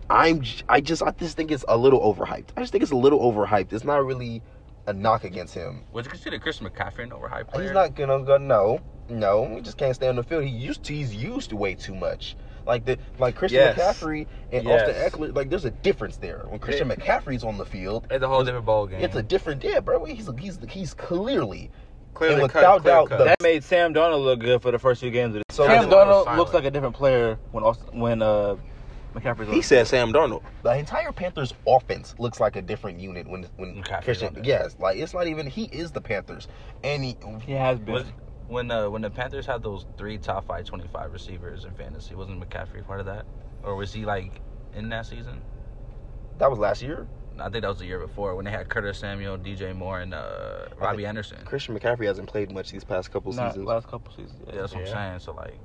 I'm 0.09 0.43
I 0.67 0.81
just 0.81 1.01
I 1.03 1.11
just 1.11 1.37
think 1.37 1.51
it's 1.51 1.65
a 1.67 1.77
little 1.77 2.01
overhyped. 2.01 2.49
I 2.57 2.61
just 2.61 2.71
think 2.71 2.81
it's 2.81 2.91
a 2.91 2.97
little 2.97 3.19
overhyped. 3.19 3.71
It's 3.73 3.85
not 3.85 4.05
really 4.05 4.41
a 4.87 4.93
knock 4.93 5.23
against 5.23 5.53
him. 5.53 5.83
Would 5.93 6.05
you 6.05 6.11
consider 6.11 6.39
Chris 6.39 6.59
McCaffrey 6.59 7.03
an 7.03 7.11
overhyped 7.11 7.47
player? 7.49 7.63
He's 7.63 7.71
not 7.71 7.95
gonna 7.95 8.23
go. 8.23 8.37
No, 8.37 8.79
no. 9.09 9.55
He 9.55 9.61
just 9.61 9.77
can't 9.77 9.95
stay 9.95 10.07
on 10.07 10.15
the 10.15 10.23
field. 10.23 10.43
He 10.43 10.49
used 10.49 10.83
to, 10.83 10.93
he's 10.93 11.13
used 11.15 11.49
to 11.51 11.55
way 11.55 11.75
too 11.75 11.95
much. 11.95 12.35
Like 12.71 12.85
the 12.85 12.97
like 13.19 13.35
Christian 13.35 13.59
Yes. 13.59 13.77
McCaffrey 13.77 14.27
and 14.53 14.63
Yes. 14.63 14.87
Austin 14.87 15.19
Ekeler. 15.29 15.35
Like 15.35 15.49
there's 15.49 15.65
a 15.65 15.71
difference 15.71 16.15
there. 16.15 16.45
When 16.47 16.57
Christian 16.57 16.87
McCaffrey's 16.87 17.43
on 17.43 17.57
the 17.57 17.65
field, 17.65 18.07
It's 18.09 18.23
a 18.23 18.27
whole 18.29 18.45
different 18.45 18.65
ball 18.65 18.87
game. 18.87 19.01
it's 19.01 19.17
a 19.17 19.21
different. 19.21 19.61
Yeah, 19.61 19.81
bro. 19.81 20.05
He's 20.05 20.29
he's 20.39 20.57
he's 20.69 20.93
clearly. 20.93 21.69
clearly 22.13 22.43
and 22.43 22.49
cut, 22.49 22.59
without 22.61 22.81
clear 22.81 22.93
doubt, 22.93 23.09
cut. 23.09 23.25
That 23.25 23.35
made 23.43 23.65
Sam 23.65 23.93
Darnold 23.93 24.23
look 24.23 24.39
good 24.39 24.61
for 24.61 24.71
the 24.71 24.79
first 24.79 25.01
few 25.01 25.11
games. 25.11 25.35
Of 25.35 25.43
the 25.49 25.53
So 25.53 25.65
Sam 25.67 25.89
the- 25.89 25.93
Darnold 25.95 26.23
silent. 26.23 26.39
looks 26.39 26.53
like 26.53 26.63
a 26.63 26.71
different 26.71 26.95
player 26.95 27.37
when 27.51 27.65
Austin, 27.65 27.99
when 27.99 28.21
uh 28.21 28.55
McCaffrey's 29.15 29.49
on. 29.49 29.53
He 29.53 29.61
said 29.61 29.85
Sam 29.87 30.13
Darnold. 30.13 30.41
The 30.63 30.77
entire 30.77 31.11
Panthers 31.11 31.53
offense 31.67 32.15
looks 32.19 32.39
like 32.39 32.55
a 32.55 32.61
different 32.61 33.01
unit 33.01 33.27
when 33.27 33.45
when 33.57 33.83
McCaffrey's 33.83 34.05
Christian. 34.05 34.41
Yes, 34.45 34.77
like 34.79 34.95
it's 34.97 35.13
not 35.13 35.27
even. 35.27 35.45
He 35.45 35.65
is 35.65 35.91
the 35.91 35.99
Panthers, 35.99 36.47
and 36.85 37.03
he. 37.03 37.17
He 37.45 37.51
has 37.51 37.79
been. 37.79 37.95
Was, 37.95 38.05
when 38.51 38.69
uh, 38.69 38.89
when 38.89 39.01
the 39.01 39.09
Panthers 39.09 39.45
had 39.45 39.63
those 39.63 39.85
three 39.97 40.17
top 40.17 40.45
five 40.45 40.65
25 40.65 41.11
receivers 41.13 41.63
in 41.65 41.71
fantasy, 41.73 42.15
wasn't 42.15 42.39
McCaffrey 42.39 42.85
part 42.85 42.99
of 42.99 43.05
that, 43.05 43.25
or 43.63 43.75
was 43.75 43.93
he 43.93 44.05
like 44.05 44.41
in 44.75 44.89
that 44.89 45.05
season? 45.05 45.41
That 46.37 46.49
was 46.49 46.59
last 46.59 46.81
year. 46.81 47.07
I 47.39 47.49
think 47.49 47.61
that 47.61 47.69
was 47.69 47.79
the 47.79 47.85
year 47.85 47.99
before 47.99 48.35
when 48.35 48.43
they 48.45 48.51
had 48.51 48.67
Curtis 48.67 48.99
Samuel, 48.99 49.37
DJ 49.37 49.73
Moore, 49.75 50.01
and 50.01 50.13
uh, 50.13 50.65
Robbie 50.77 51.05
Anderson. 51.05 51.37
Christian 51.45 51.79
McCaffrey 51.79 52.05
hasn't 52.05 52.27
played 52.27 52.51
much 52.51 52.71
these 52.71 52.83
past 52.83 53.09
couple 53.11 53.31
Not 53.31 53.51
seasons. 53.53 53.67
last 53.67 53.87
couple 53.87 54.11
seasons. 54.11 54.39
Yeah, 54.47 54.61
that's 54.61 54.73
what 54.75 54.85
Yeah. 54.85 54.89
I'm 54.89 54.93
saying. 55.11 55.19
So 55.19 55.31
like, 55.33 55.57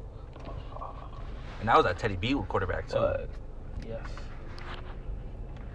and 1.61 1.69
that 1.69 1.77
was 1.77 1.87
at 1.87 1.99
Teddy 1.99 2.17
B 2.17 2.35
with 2.35 2.49
quarterback 2.49 2.87
too. 2.88 2.94
But, 2.94 3.29
yes. 3.87 4.00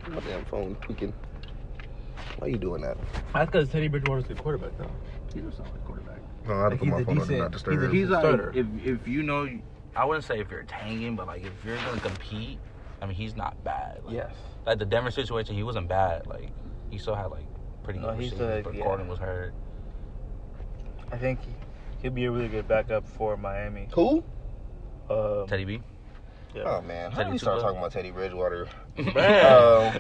My 0.08 0.20
damn 0.22 0.46
phone 0.46 0.76
tweaking. 0.82 1.14
Why 2.38 2.48
are 2.48 2.50
you 2.50 2.58
doing 2.58 2.82
that? 2.82 2.98
That's 3.34 3.52
because 3.52 3.70
Teddy 3.70 3.88
Bridgewater's 3.90 4.24
the 4.28 4.36
quarterback, 4.36 4.76
though. 4.78 4.90
He's 5.34 5.44
a 5.44 5.52
solid 5.52 5.72
quarterback. 5.86 6.11
No, 6.52 6.58
I 6.60 6.68
Like, 6.68 6.80
he's 6.82 6.94
a 6.94 7.06
decent- 7.06 7.56
he's 7.56 7.84
a- 7.84 7.90
He's 7.90 8.10
like, 8.10 8.22
starter. 8.26 8.52
if 8.54 8.66
if 8.86 9.08
you 9.08 9.24
know, 9.24 9.48
I 9.96 10.06
wouldn't 10.06 10.26
say 10.26 10.40
if 10.40 10.52
you're 10.52 10.64
tanking, 10.64 11.16
but 11.16 11.28
like 11.28 11.44
if 11.46 11.54
you're 11.66 11.78
gonna 11.78 12.02
compete, 12.02 12.60
I 13.02 13.06
mean 13.06 13.16
he's 13.16 13.36
not 13.36 13.62
bad. 13.64 14.02
Like, 14.04 14.16
Yes. 14.16 14.34
Like 14.66 14.78
the 14.80 14.86
Denver 14.86 15.12
situation, 15.12 15.56
he 15.56 15.64
wasn't 15.64 15.88
bad. 15.88 16.28
Like 16.28 16.50
he 16.90 16.98
still 16.98 17.16
had 17.16 17.28
like 17.32 17.46
pretty 17.84 18.00
No, 18.00 18.08
good 18.12 18.20
he's 18.22 18.32
receivers, 18.34 18.56
like- 18.58 18.64
but 18.66 18.76
yeah. 18.76 18.84
Gordon 18.84 19.08
was 19.08 19.20
hurt. 19.20 19.54
I 21.12 21.18
think 21.18 21.42
he, 21.42 21.52
he'll 22.02 22.12
be 22.12 22.26
a 22.26 22.32
really 22.32 22.48
good 22.50 22.68
backup 22.68 23.08
for 23.08 23.36
Miami. 23.38 23.88
Who? 23.94 24.24
Um, 25.10 25.46
Teddy 25.48 25.66
B. 25.66 25.82
yeah. 26.56 26.64
Oh 26.66 26.82
man, 26.82 27.12
how 27.12 27.18
Teddy 27.20 27.30
did 27.30 27.34
we 27.34 27.38
start 27.40 27.62
talking 27.62 27.78
about 27.80 27.92
Teddy 27.92 28.12
Bridgewater? 28.12 28.68
Man, 28.98 29.46
Um, 29.46 29.94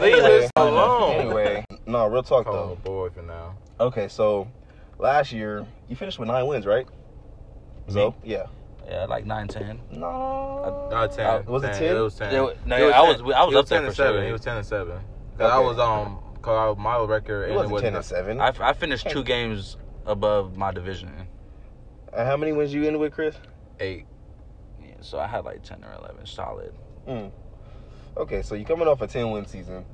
leave 0.00 0.14
anyway, 0.14 0.44
us 0.44 0.50
alone. 0.56 1.12
anyway, 1.14 1.64
no, 1.86 2.06
real 2.08 2.22
talk 2.22 2.46
Oh 2.46 2.52
though. 2.52 2.78
boy, 2.82 3.08
for 3.10 3.22
now. 3.22 3.56
Okay, 3.80 4.08
so 4.08 4.46
last 4.98 5.32
year 5.32 5.66
you 5.88 5.96
finished 5.96 6.18
with 6.18 6.28
nine 6.28 6.46
wins, 6.46 6.66
right? 6.66 6.86
So 7.88 8.14
yeah, 8.24 8.46
yeah, 8.88 9.04
like 9.04 9.26
9, 9.26 9.48
10. 9.48 9.80
no, 9.92 10.88
No, 10.90 11.06
ten. 11.08 11.26
Uh, 11.26 11.42
was 11.46 11.64
it 11.64 11.74
10? 11.74 11.96
It 11.96 12.00
was 12.00 12.14
ten. 12.14 12.32
Yeah, 12.32 12.50
no, 12.64 12.76
He 12.76 12.82
yeah, 12.88 12.98
I 13.00 13.02
was- 13.02 13.16
10. 13.18 13.32
I 13.32 13.44
was 13.44 13.52
He 13.52 13.58
up 13.58 13.66
ten 13.66 13.78
and 13.78 13.88
for 13.88 13.94
seven. 13.94 14.20
sure. 14.20 14.26
He 14.26 14.32
was 14.32 14.40
ten 14.40 14.56
and 14.56 14.66
seven. 14.66 14.98
Cause 15.38 15.50
I 15.50 15.58
was 15.58 15.78
um, 15.78 16.18
cause 16.40 16.76
I- 16.78 16.80
my 16.80 16.98
record 17.04 17.42
it 17.42 17.44
ended 17.44 17.56
wasn't 17.56 17.72
with 17.74 17.82
ten 17.82 17.94
and 17.96 18.04
seven. 18.04 18.40
I, 18.40 18.52
I 18.60 18.72
finished 18.72 19.08
two 19.10 19.22
games 19.24 19.76
above 20.06 20.56
my 20.56 20.70
division. 20.72 21.26
Uh, 22.12 22.24
how 22.24 22.36
many 22.36 22.52
wins 22.52 22.72
you 22.72 22.84
ended 22.84 23.00
with, 23.00 23.12
Chris? 23.12 23.36
eight. 23.80 24.06
Yeah, 24.80 24.94
so 25.00 25.18
I 25.18 25.26
had 25.26 25.44
like 25.44 25.62
10 25.64 25.84
or 25.84 25.92
11 25.98 26.26
solid. 26.26 26.72
Mm. 27.08 27.32
Okay, 28.16 28.40
so 28.42 28.54
you're 28.54 28.66
coming 28.66 28.86
off 28.86 29.02
a 29.02 29.06
ten 29.08 29.30
win 29.32 29.44
season. 29.46 29.84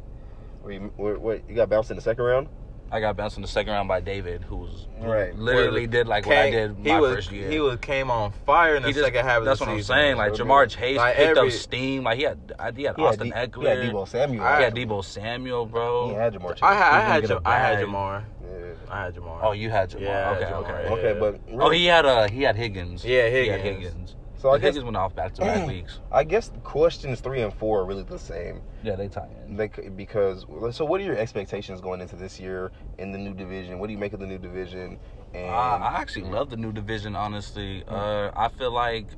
Where 0.60 0.74
you, 0.74 0.92
where, 0.96 1.18
where, 1.18 1.40
you 1.48 1.54
got 1.54 1.70
bounced 1.70 1.90
in 1.90 1.96
the 1.96 2.02
second 2.02 2.22
round? 2.22 2.48
I 2.92 2.98
got 3.00 3.16
bounced 3.16 3.36
in 3.36 3.42
the 3.42 3.48
second 3.48 3.72
round 3.72 3.86
by 3.88 4.00
David, 4.00 4.42
who 4.42 4.56
was 4.56 4.86
Right. 5.00 5.32
literally 5.36 5.86
did 5.86 6.08
like 6.08 6.26
what 6.26 6.36
I 6.36 6.50
did 6.50 6.76
he 6.82 6.88
my 6.90 6.98
was, 7.00 7.14
first 7.14 7.30
year. 7.32 7.48
He 7.48 7.60
was 7.60 7.78
came 7.78 8.10
on 8.10 8.32
fire 8.44 8.74
in 8.74 8.82
the 8.82 8.88
He 8.88 8.92
just- 8.94 9.04
second 9.04 9.24
half 9.24 9.38
of 9.38 9.44
That's 9.44 9.60
what 9.60 9.68
I'm 9.68 9.80
saying. 9.82 10.16
Like 10.16 10.34
So 10.34 10.44
Ja'Marr 10.44 10.62
good. 10.64 10.70
Chase 10.70 10.96
Like, 10.98 11.16
picked 11.16 11.36
every- 11.38 11.48
up 11.50 11.54
steam. 11.54 12.02
Like 12.04 12.16
he 12.18 12.24
had, 12.24 12.38
I- 12.58 12.72
he 12.72 12.82
had 12.82 12.96
He 12.96 13.02
had 13.02 13.08
Austin 13.08 13.28
D- 13.28 13.32
Ekeler. 13.34 13.62
He 13.62 13.68
had 13.68 13.78
Deebo 13.94 14.08
Samuel. 14.08 14.44
I 14.44 14.56
He 14.58 14.62
had 14.64 14.74
Deebo 14.74 15.04
Samuel, 15.04 15.66
bro. 15.66 16.08
He 16.08 16.14
had 16.14 16.34
Ja'Marr 16.34 16.54
Chase. 16.54 16.62
I 16.62 16.74
had, 16.74 16.92
I 16.92 17.00
had, 17.00 17.22
was 17.22 17.30
I 17.44 17.56
had 17.58 17.76
bag. 17.78 17.86
Ja'Marr. 17.86 18.22
Yeah. 18.42 18.58
I 18.90 19.04
had 19.04 19.14
Ja'Marr. 19.14 19.38
Oh, 19.42 19.52
you 19.52 19.70
had 19.70 19.90
Ja'Marr. 19.90 20.00
Yeah, 20.00 20.30
okay, 20.36 20.44
Ja'Marr, 20.44 20.54
okay. 20.56 20.84
yeah. 20.84 20.92
Okay, 20.92 21.20
but 21.20 21.40
Oh, 21.62 21.70
he 21.70 21.86
had 21.86 22.04
uh 22.06 22.28
he 22.28 22.42
had 22.42 22.56
Higgins. 22.56 23.04
Yeah, 23.04 23.28
He 23.28 23.46
had 23.46 23.60
Higgins. 23.60 24.16
So 24.40 24.50
I 24.50 24.56
guess 24.56 24.68
Higgins 24.68 24.84
went 24.84 24.96
off 24.96 25.14
back 25.14 25.34
to 25.34 25.42
back 25.42 25.66
weeks. 25.68 25.98
I 26.10 26.24
guess 26.24 26.50
questions 26.64 27.20
three 27.20 27.42
and 27.42 27.52
four 27.52 27.80
are 27.80 27.84
really 27.84 28.04
the 28.04 28.18
same. 28.18 28.62
Yeah, 28.82 28.96
they 28.96 29.08
tie 29.08 29.28
in. 29.44 29.56
They, 29.56 29.68
because 29.68 30.46
so 30.70 30.86
what 30.86 31.00
are 31.02 31.04
your 31.04 31.18
expectations 31.18 31.82
going 31.82 32.00
into 32.00 32.16
this 32.16 32.40
year 32.40 32.72
in 32.98 33.12
the 33.12 33.18
new 33.18 33.34
division? 33.34 33.78
What 33.78 33.88
do 33.88 33.92
you 33.92 33.98
make 33.98 34.14
of 34.14 34.20
the 34.20 34.26
new 34.26 34.38
division? 34.38 34.98
And 35.34 35.50
I, 35.50 35.76
I 35.76 36.00
actually 36.00 36.30
love 36.30 36.48
the 36.48 36.56
new 36.56 36.72
division. 36.72 37.16
Honestly, 37.16 37.84
uh, 37.86 38.30
I 38.34 38.48
feel 38.48 38.72
like 38.72 39.08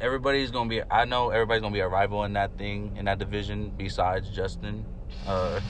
everybody's 0.00 0.50
gonna 0.50 0.68
be. 0.68 0.82
I 0.90 1.04
know 1.04 1.30
everybody's 1.30 1.62
gonna 1.62 1.72
be 1.72 1.80
a 1.80 1.88
rival 1.88 2.24
in 2.24 2.32
that 2.32 2.58
thing 2.58 2.96
in 2.96 3.04
that 3.04 3.20
division. 3.20 3.72
Besides 3.76 4.28
Justin, 4.30 4.84
uh, 5.26 5.60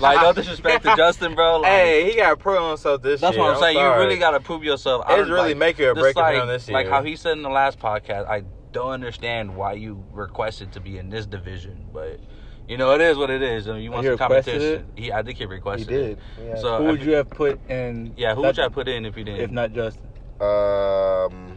like 0.00 0.20
no 0.20 0.32
disrespect 0.32 0.84
to 0.84 0.94
Justin, 0.96 1.34
bro. 1.34 1.60
Like, 1.60 1.70
Hey, 1.70 2.10
he 2.10 2.16
got 2.16 2.30
to 2.30 2.36
prove 2.36 2.68
himself 2.68 3.02
this 3.02 3.20
that's 3.20 3.34
year. 3.36 3.44
what 3.44 3.54
I'm 3.54 3.60
saying. 3.60 3.76
You 3.78 3.84
really 3.94 4.18
gotta 4.18 4.40
prove 4.40 4.64
yourself. 4.64 5.04
I 5.06 5.14
It's 5.14 5.22
don't- 5.28 5.30
really 5.30 5.48
like, 5.50 5.56
make 5.58 5.80
it 5.80 5.86
or 5.86 5.94
break 5.94 6.16
it 6.16 6.20
like, 6.20 6.34
for 6.36 6.42
him 6.42 6.48
this 6.48 6.68
year. 6.68 6.74
Like 6.76 6.88
how 6.88 7.02
he 7.02 7.16
said 7.16 7.32
in 7.32 7.42
the 7.42 7.48
last 7.50 7.78
podcast, 7.78 8.28
I 8.28 8.42
don't 8.72 8.90
understand 8.92 9.54
why 9.56 9.72
you 9.74 10.04
requested 10.12 10.72
to 10.72 10.80
be 10.80 10.98
in 10.98 11.08
this 11.10 11.26
division, 11.26 11.86
but 11.92 12.20
you 12.68 12.76
know 12.76 12.92
it 12.94 13.00
is 13.00 13.16
what 13.16 13.30
it 13.30 13.42
is. 13.42 13.66
I 13.68 13.72
mean, 13.74 13.82
you 13.82 13.90
want 13.90 14.02
He 14.04 14.08
some 14.08 14.12
requested 14.12 14.54
competition. 14.54 14.86
He, 14.96 15.12
I 15.12 15.22
think 15.22 15.38
he 15.38 15.44
requested. 15.46 15.88
He 15.88 15.96
requested. 15.96 16.36
did. 16.36 16.46
Yeah. 16.48 16.60
So 16.60 16.78
Who 16.78 16.84
would 16.84 17.02
you 17.02 17.12
have 17.12 17.30
put 17.30 17.60
in? 17.70 18.14
Yeah, 18.16 18.34
who 18.34 18.42
that- 18.42 18.48
would 18.48 18.56
you 18.58 18.62
have 18.64 18.72
put 18.72 18.88
in 18.88 19.04
if 19.06 19.16
you 19.16 19.24
didn't? 19.24 19.40
if 19.40 19.50
not 19.50 19.72
Justin? 19.72 20.02
Um, 20.40 21.56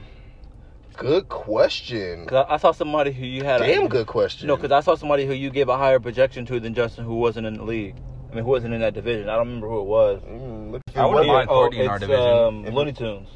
good 0.96 1.28
question. 1.30 2.26
'Cause 2.28 2.46
I, 2.50 2.54
I 2.56 2.58
saw 2.58 2.72
somebody 2.72 3.12
who 3.12 3.26
you 3.26 3.44
had. 3.44 3.60
Damn 3.62 3.86
a, 3.86 3.90
good 3.90 4.08
question. 4.08 4.48
No, 4.48 4.56
because 4.56 4.72
I 4.72 4.80
saw 4.82 4.96
somebody 4.96 5.26
who 5.26 5.34
you 5.34 5.50
gave 5.50 5.70
a 5.70 5.78
higher 5.78 6.00
projection 6.00 6.46
to 6.48 6.60
than 6.60 6.74
Justin, 6.74 7.06
who 7.06 7.16
wasn't 7.16 7.48
in 7.48 7.56
the 7.56 7.64
league. 7.64 7.96
I 8.32 8.36
mean, 8.36 8.44
who 8.46 8.50
wasn't 8.52 8.74
in 8.74 8.82
that 8.82 8.94
division. 8.94 9.30
I 9.30 9.36
don't 9.36 9.48
remember 9.48 9.68
who 9.70 9.80
it 9.82 9.86
was. 9.86 10.22
Mm, 10.24 10.72
look 10.72 10.82
I 10.96 11.06
wouldn't 11.06 11.28
what- 11.28 11.34
mind 11.34 11.50
Courtney 11.50 11.80
in 11.82 11.88
our 11.88 12.00
division. 12.00 12.26
Um, 12.26 12.66
Looney 12.66 12.94
Tunes. 12.94 13.30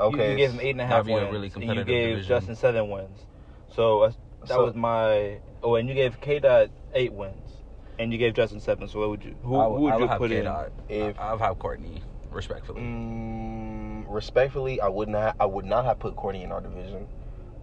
Okay. 0.00 0.24
You, 0.24 0.30
you 0.32 0.36
gave 0.36 0.50
him 0.52 0.60
eight 0.60 0.70
and 0.70 0.80
a 0.80 0.86
half 0.86 1.04
That'd 1.04 1.06
be 1.06 1.12
a 1.12 1.16
wins. 1.16 1.32
really 1.32 1.52
and 1.54 1.78
you 1.78 1.84
gave 1.84 2.08
division. 2.10 2.28
Justin 2.28 2.56
seven 2.56 2.90
wins. 2.90 3.20
So 3.74 4.00
uh, 4.00 4.12
that 4.40 4.48
So- 4.48 4.64
was 4.64 4.74
my. 4.74 5.38
Oh, 5.62 5.76
and 5.76 5.88
you 5.88 5.94
gave 5.94 6.20
K 6.20 6.40
Dot 6.40 6.70
eight 6.94 7.12
wins, 7.12 7.52
and 8.00 8.10
you 8.12 8.18
gave 8.18 8.34
Justin 8.34 8.58
seven. 8.60 8.88
So 8.88 8.98
what 9.00 9.10
would 9.10 9.24
you? 9.24 9.34
Who, 9.42 9.56
I 9.60 9.64
who 9.66 9.70
would 9.82 9.92
I 9.94 9.98
you 9.98 10.06
have 10.08 10.18
put 10.18 10.32
in? 10.32 10.38
K-Dot. 10.42 10.72
If- 10.88 11.18
I, 11.18 11.32
I've 11.32 11.38
have 11.40 11.58
Courtney, 11.60 12.02
respectfully. 12.30 12.80
Mm, 12.82 13.91
respectfully, 14.08 14.80
I 14.80 14.88
would 14.88 15.08
not. 15.08 15.36
I 15.40 15.46
would 15.46 15.64
not 15.64 15.84
have 15.84 15.98
put 15.98 16.16
Courtney 16.16 16.42
in 16.42 16.52
our 16.52 16.60
division. 16.60 17.08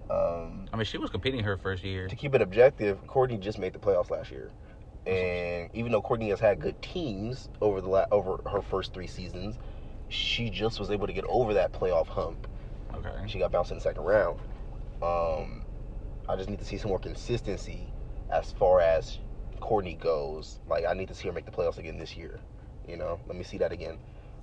Um, 0.10 0.68
I 0.74 0.78
mean, 0.78 0.86
she 0.86 0.98
was 0.98 1.10
competing 1.10 1.44
her 1.44 1.58
first 1.58 1.84
year. 1.84 2.08
to 2.08 2.16
keep 2.16 2.34
it 2.34 2.42
objective, 2.42 3.06
Courtney 3.08 3.38
just 3.38 3.60
made 3.60 3.74
the 3.74 3.80
playoffs 3.80 4.10
last 4.10 4.32
year, 4.32 4.52
and 5.06 5.70
even 5.74 5.92
though 5.92 6.02
Courtney 6.02 6.30
has 6.30 6.40
had 6.40 6.60
good 6.60 6.82
teams 6.82 7.50
over 7.62 7.82
the 7.82 7.90
la- 7.90 8.08
over 8.12 8.38
her 8.52 8.62
first 8.62 8.94
three 8.94 9.08
seasons, 9.08 9.58
she 10.08 10.50
just 10.50 10.80
was 10.80 10.90
able 10.90 11.08
to 11.08 11.14
get 11.14 11.26
over 11.30 11.54
that 11.54 11.74
playoff 11.74 12.08
hump. 12.08 12.48
Okay. 12.96 13.10
She 13.28 13.38
got 13.40 13.52
bounced 13.52 13.72
in 13.72 13.78
the 13.78 13.82
second 13.82 14.04
round. 14.04 14.40
Um, 15.02 15.64
I 16.28 16.36
just 16.36 16.50
need 16.50 16.60
to 16.60 16.66
see 16.66 16.78
some 16.78 16.90
more 16.90 17.00
consistency 17.00 17.94
as 18.32 18.52
far 18.52 18.82
as 18.82 19.20
Courtney 19.60 19.96
goes. 19.96 20.60
Like 20.68 20.86
I 20.86 20.94
need 20.94 21.08
to 21.10 21.14
see 21.14 21.28
her 21.28 21.34
make 21.34 21.46
the 21.46 21.52
playoffs 21.52 21.78
again 21.78 21.98
this 21.98 22.18
year. 22.18 22.40
You 22.88 22.98
know, 22.98 23.20
let 23.28 23.38
me 23.38 23.44
see 23.44 23.60
that 23.60 23.72
again. 23.72 24.00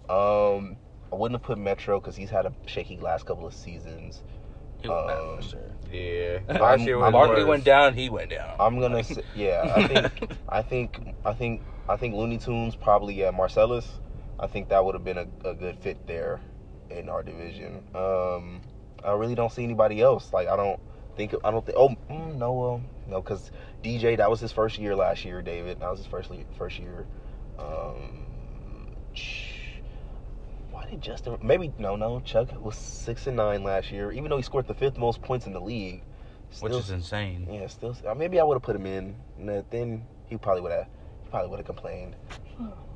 Um, 0.09 0.77
I 1.13 1.17
wouldn't 1.17 1.41
have 1.41 1.47
put 1.47 1.59
Metro 1.59 2.01
because 2.01 2.17
he's 2.17 2.31
had 2.31 2.47
a 2.47 2.53
shaky 2.67 2.99
last 2.99 3.27
couple 3.27 3.47
of 3.47 3.55
seasons. 3.55 4.23
He 4.83 4.89
Um, 4.89 5.41
sure. 5.41 5.61
Yeah. 5.91 6.39
I'm- 6.49 6.61
Last 6.61 6.81
year 6.83 6.99
was 6.99 7.13
Barkley 7.13 7.45
went 7.45 7.65
down. 7.65 7.95
He 7.95 8.09
went 8.11 8.31
down. 8.31 8.57
I'm 8.61 8.79
gonna 8.81 9.05
say, 9.05 9.23
yeah. 9.35 9.73
I 9.77 9.87
think, 9.89 10.31
I 10.49 10.63
think, 10.63 11.01
I 11.25 11.33
think, 11.33 11.63
I 11.89 11.97
think 11.97 12.15
Looney 12.15 12.39
Tunes 12.39 12.77
probably 12.77 13.15
yeah. 13.15 13.31
Marcellus, 13.31 13.89
I 14.39 14.47
think 14.49 14.69
that 14.69 14.85
would 14.85 14.95
have 14.95 15.05
been 15.05 15.19
a, 15.19 15.27
a 15.49 15.55
good 15.55 15.77
fit 15.79 16.07
there 16.07 16.41
in 16.91 17.09
our 17.09 17.23
division. 17.23 17.83
Um, 17.95 18.61
I 19.05 19.13
really 19.13 19.35
don't 19.35 19.53
see 19.53 19.65
anybody 19.65 20.01
else. 20.03 20.33
Like 20.33 20.49
I 20.49 20.57
don't 20.57 20.81
think 21.17 21.35
I 21.45 21.51
don't 21.51 21.65
think. 21.65 21.79
Oh 21.79 21.91
mm, 22.11 22.37
no, 22.37 22.53
well, 22.53 22.83
no, 23.07 23.23
because 23.23 23.51
DJ 23.83 24.17
that 24.19 24.29
was 24.29 24.41
his 24.41 24.53
first 24.53 24.77
year 24.79 24.95
last 24.97 25.25
year. 25.25 25.41
David 25.41 25.81
that 25.81 25.91
was 25.91 26.01
his 26.01 26.07
first 26.09 26.31
le- 26.31 26.45
first 26.59 26.79
year. 26.79 27.07
Um, 27.59 28.27
sh- 29.15 29.53
why 30.87 30.91
did 30.93 31.01
Justin? 31.03 31.37
Maybe 31.43 31.73
no, 31.79 31.97
no. 31.97 32.21
Chuck 32.21 32.49
was 32.65 32.77
six 32.77 33.27
and 33.27 33.37
nine 33.37 33.65
last 33.65 33.91
year, 33.91 34.13
even 34.13 34.31
though 34.31 34.37
he 34.37 34.43
scored 34.43 34.67
the 34.67 34.75
fifth 34.75 34.99
most 34.99 35.21
points 35.23 35.47
in 35.47 35.53
the 35.53 35.61
league. 35.61 36.03
which 36.61 36.73
is 36.73 36.91
insane. 36.91 37.49
yeah, 37.51 37.67
still. 37.67 37.97
Maybe 38.17 38.39
I 38.41 38.45
would 38.45 38.55
have 38.55 38.63
put 38.63 38.77
him 38.77 38.87
in. 38.87 39.17
and 39.39 39.49
then- 39.49 39.65
Then 39.71 40.07
he 40.27 40.37
probably 40.37 40.63
would 40.63 40.73
have. 40.73 40.87
He 41.25 41.29
probably 41.31 41.51
would 41.51 41.59
have 41.59 41.67
complained. 41.67 42.15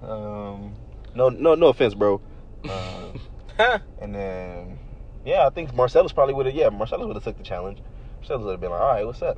Um, 0.02 0.74
no, 1.14 1.28
no, 1.28 1.54
no 1.54 1.68
offense, 1.68 1.94
bro. 1.94 2.20
Uh, 3.58 3.78
and 4.00 4.14
then, 4.14 4.78
yeah, 5.22 5.46
I 5.46 5.50
think 5.50 5.74
Marcellus 5.74 6.12
probably 6.12 6.32
would 6.32 6.46
have. 6.46 6.54
Yeah, 6.54 6.70
Marcellus 6.70 7.06
would 7.06 7.16
have 7.16 7.24
took 7.24 7.36
the 7.36 7.42
challenge. 7.42 7.78
Marcellus 8.20 8.42
would 8.44 8.52
have 8.52 8.60
been 8.60 8.70
like, 8.70 8.80
"All 8.80 8.86
right, 8.88 9.04
what's 9.04 9.20
up?" 9.20 9.36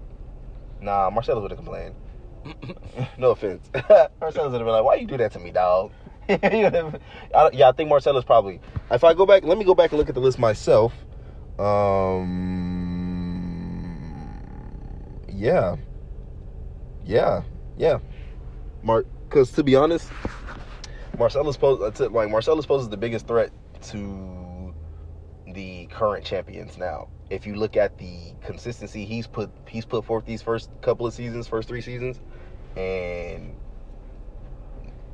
Nah, 0.80 1.10
Marcellus 1.10 1.42
would 1.42 1.50
have 1.50 1.58
complained. 1.58 1.96
no 3.18 3.30
offense. 3.30 3.68
Marcellus 3.74 4.52
would 4.52 4.60
have 4.60 4.60
been 4.60 4.66
like, 4.66 4.84
"Why 4.84 4.94
you 4.94 5.08
do 5.08 5.16
that 5.16 5.32
to 5.32 5.40
me, 5.40 5.50
dog?" 5.50 5.90
I, 6.28 7.50
yeah, 7.52 7.68
I 7.68 7.72
think 7.72 7.88
Marcellus 7.88 8.24
probably. 8.24 8.60
If 8.90 9.04
I 9.04 9.14
go 9.14 9.26
back, 9.26 9.44
let 9.44 9.58
me 9.58 9.64
go 9.64 9.74
back 9.74 9.90
and 9.90 9.98
look 9.98 10.08
at 10.08 10.14
the 10.14 10.20
list 10.20 10.38
myself. 10.38 10.94
Um, 11.58 12.28
yeah, 15.28 15.76
yeah, 17.04 17.42
yeah. 17.76 17.98
Mark, 18.82 19.06
because 19.28 19.52
to 19.52 19.62
be 19.62 19.76
honest, 19.76 20.10
Marcellus 21.18 21.56
pose 21.56 22.00
uh, 22.00 22.08
like 22.10 22.30
Marcellus 22.30 22.66
poses 22.66 22.88
the 22.88 22.96
biggest 22.96 23.26
threat 23.26 23.50
to 23.82 24.74
the 25.46 25.86
current 25.86 26.24
champions 26.24 26.78
now. 26.78 27.08
If 27.30 27.46
you 27.46 27.56
look 27.56 27.76
at 27.76 27.98
the 27.98 28.34
consistency 28.42 29.04
he's 29.04 29.26
put 29.26 29.50
he's 29.68 29.84
put 29.84 30.04
forth 30.04 30.24
these 30.24 30.42
first 30.42 30.70
couple 30.80 31.06
of 31.06 31.14
seasons, 31.14 31.48
first 31.48 31.68
three 31.68 31.80
seasons, 31.80 32.20
and 32.76 33.56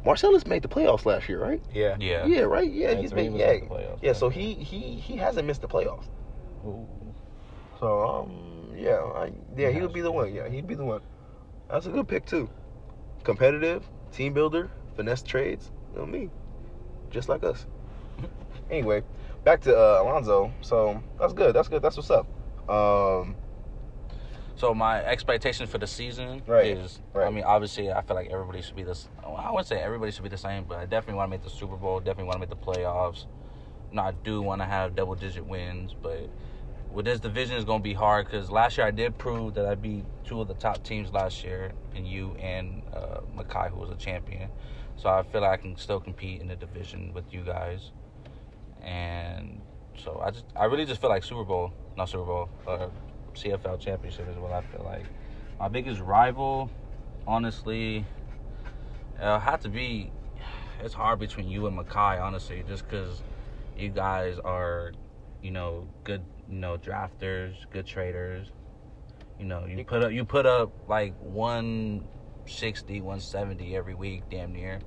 Marcellus 0.05 0.47
made 0.47 0.63
the 0.63 0.69
playoffs 0.69 1.05
last 1.05 1.29
year, 1.29 1.41
right? 1.41 1.63
Yeah. 1.73 1.97
Yeah. 1.99 2.27
Yeah, 2.27 2.41
right. 2.43 2.71
Yeah, 2.71 2.93
Yeah, 2.93 3.01
he's 3.01 3.13
made 3.13 3.33
yeah, 3.35 3.55
the 3.55 3.67
playoffs, 3.67 3.99
yeah. 4.01 4.09
yeah. 4.09 4.13
So 4.13 4.29
he 4.29 4.55
he 4.55 4.97
he 4.97 5.17
hasn't 5.17 5.47
missed 5.47 5.61
the 5.61 5.69
playoffs. 5.69 6.07
So 7.81 8.05
um 8.07 8.73
yeah, 8.77 8.99
I, 8.99 9.33
yeah, 9.57 9.71
he 9.71 9.81
would 9.81 9.93
be 9.93 10.01
the 10.01 10.13
one. 10.13 10.35
Yeah, 10.35 10.49
he'd 10.49 10.67
be 10.67 10.75
the 10.75 10.85
one. 10.85 11.01
That's 11.71 11.87
a 11.87 11.91
good 11.91 12.09
pick 12.09 12.27
too. 12.27 12.49
Competitive, 13.25 13.89
team 14.13 14.33
builder, 14.33 14.71
finesse 14.97 15.23
trades. 15.23 15.71
You 15.93 16.01
know 16.01 16.07
me, 16.07 16.31
just 17.11 17.29
like 17.29 17.45
us. 17.45 17.67
anyway, 18.71 19.03
back 19.45 19.61
to 19.63 19.77
uh, 19.77 20.03
Alonzo. 20.03 20.53
So 20.63 21.03
that's 21.21 21.33
good. 21.33 21.55
That's 21.55 21.69
good. 21.69 21.83
That's 21.83 21.97
what's 21.97 22.11
up. 22.11 22.27
Um, 22.69 23.37
So 24.59 24.75
my 24.75 25.05
expectation 25.05 25.69
for 25.69 25.79
the 25.79 25.87
season 25.87 26.43
Right, 26.45 26.77
is, 26.77 26.99
right. 27.15 27.29
I 27.29 27.31
mean, 27.31 27.45
obviously, 27.45 27.93
I 27.93 28.03
feel 28.03 28.17
like 28.17 28.29
everybody 28.29 28.61
should 28.61 28.75
be 28.75 28.83
this. 28.83 29.09
I 29.25 29.53
wouldn't 29.53 29.69
say 29.69 29.81
everybody 29.81 30.11
should 30.11 30.25
be 30.25 30.29
the 30.31 30.37
same, 30.37 30.65
but 30.65 30.79
I 30.79 30.85
definitely 30.85 31.15
want 31.15 31.29
to 31.29 31.31
make 31.31 31.45
the 31.45 31.51
Super 31.51 31.77
Bowl. 31.77 32.01
Definitely 32.01 32.25
want 32.25 32.35
to 32.35 32.41
make 32.41 32.51
the 32.51 32.57
playoffs. 32.57 33.27
No, 33.93 34.03
I 34.03 34.15
do 34.25 34.43
want 34.43 34.61
to 34.61 34.65
have 34.65 34.97
double 34.97 35.15
digit 35.15 35.47
wins, 35.47 35.95
but 36.03 36.29
with 36.91 37.05
this 37.05 37.21
division, 37.21 37.55
it's 37.55 37.65
gonna 37.65 37.85
be 37.85 37.95
hard 37.95 38.27
because 38.27 38.51
last 38.51 38.77
year 38.79 38.87
I 38.87 38.91
did 38.91 39.17
prove 39.17 39.55
that 39.55 39.65
I 39.65 39.77
beat 39.77 40.05
two 40.25 40.41
of 40.41 40.49
the 40.49 40.55
top 40.55 40.83
teams 40.83 41.13
last 41.13 41.45
year, 41.45 41.71
and 41.95 42.05
you 42.05 42.35
and 42.41 42.83
uh, 42.93 43.21
Makai, 43.37 43.71
who 43.71 43.79
was 43.79 43.91
a 43.91 43.95
champion. 43.95 44.51
So 44.97 45.09
I 45.09 45.23
feel 45.23 45.43
like 45.43 45.53
I 45.53 45.63
can 45.63 45.77
still 45.77 46.01
compete 46.01 46.41
in 46.41 46.49
the 46.49 46.57
division 46.57 47.13
with 47.15 47.33
you 47.33 47.43
guys, 47.43 47.93
and 48.83 49.63
so 49.97 50.21
I 50.21 50.33
just, 50.33 50.47
I 50.57 50.65
really 50.65 50.85
just 50.85 51.01
feel 51.01 51.11
like 51.11 51.23
Super 51.23 51.45
Bowl, 51.45 51.73
not 51.97 52.09
Super 52.09 52.25
Bowl, 52.25 52.51
uh, 52.67 52.89
CFL 53.39 53.79
championship 53.79 54.29
is 54.29 54.37
what 54.37 54.53
I 54.53 54.63
feel 54.63 54.83
like. 54.85 55.05
My 55.61 55.69
biggest 55.69 56.01
rival, 56.01 56.71
honestly, 57.27 58.05
uh, 59.21 59.25
it'll 59.25 59.39
have 59.39 59.61
to 59.61 59.69
be. 59.69 60.11
It's 60.83 60.95
hard 60.95 61.19
between 61.19 61.49
you 61.49 61.67
and 61.67 61.77
Makai, 61.77 62.21
honestly, 62.23 62.63
just 62.69 62.89
because 62.89 63.23
you 63.77 63.89
guys 63.89 64.39
are, 64.45 64.93
you 65.43 65.51
know, 65.51 65.89
good, 66.05 66.23
you 66.49 66.59
know, 66.59 66.79
drafters, 66.79 67.55
good 67.73 67.87
traders. 67.87 68.49
You 69.39 69.47
know, 69.47 69.67
you 69.67 69.85
put 69.85 70.03
up, 70.03 70.13
you 70.13 70.25
put 70.25 70.47
up 70.47 70.71
like 70.89 71.15
160, 71.21 73.01
170 73.01 73.77
every 73.77 73.95
week, 73.95 74.23
damn 74.31 74.53
near. 74.53 74.81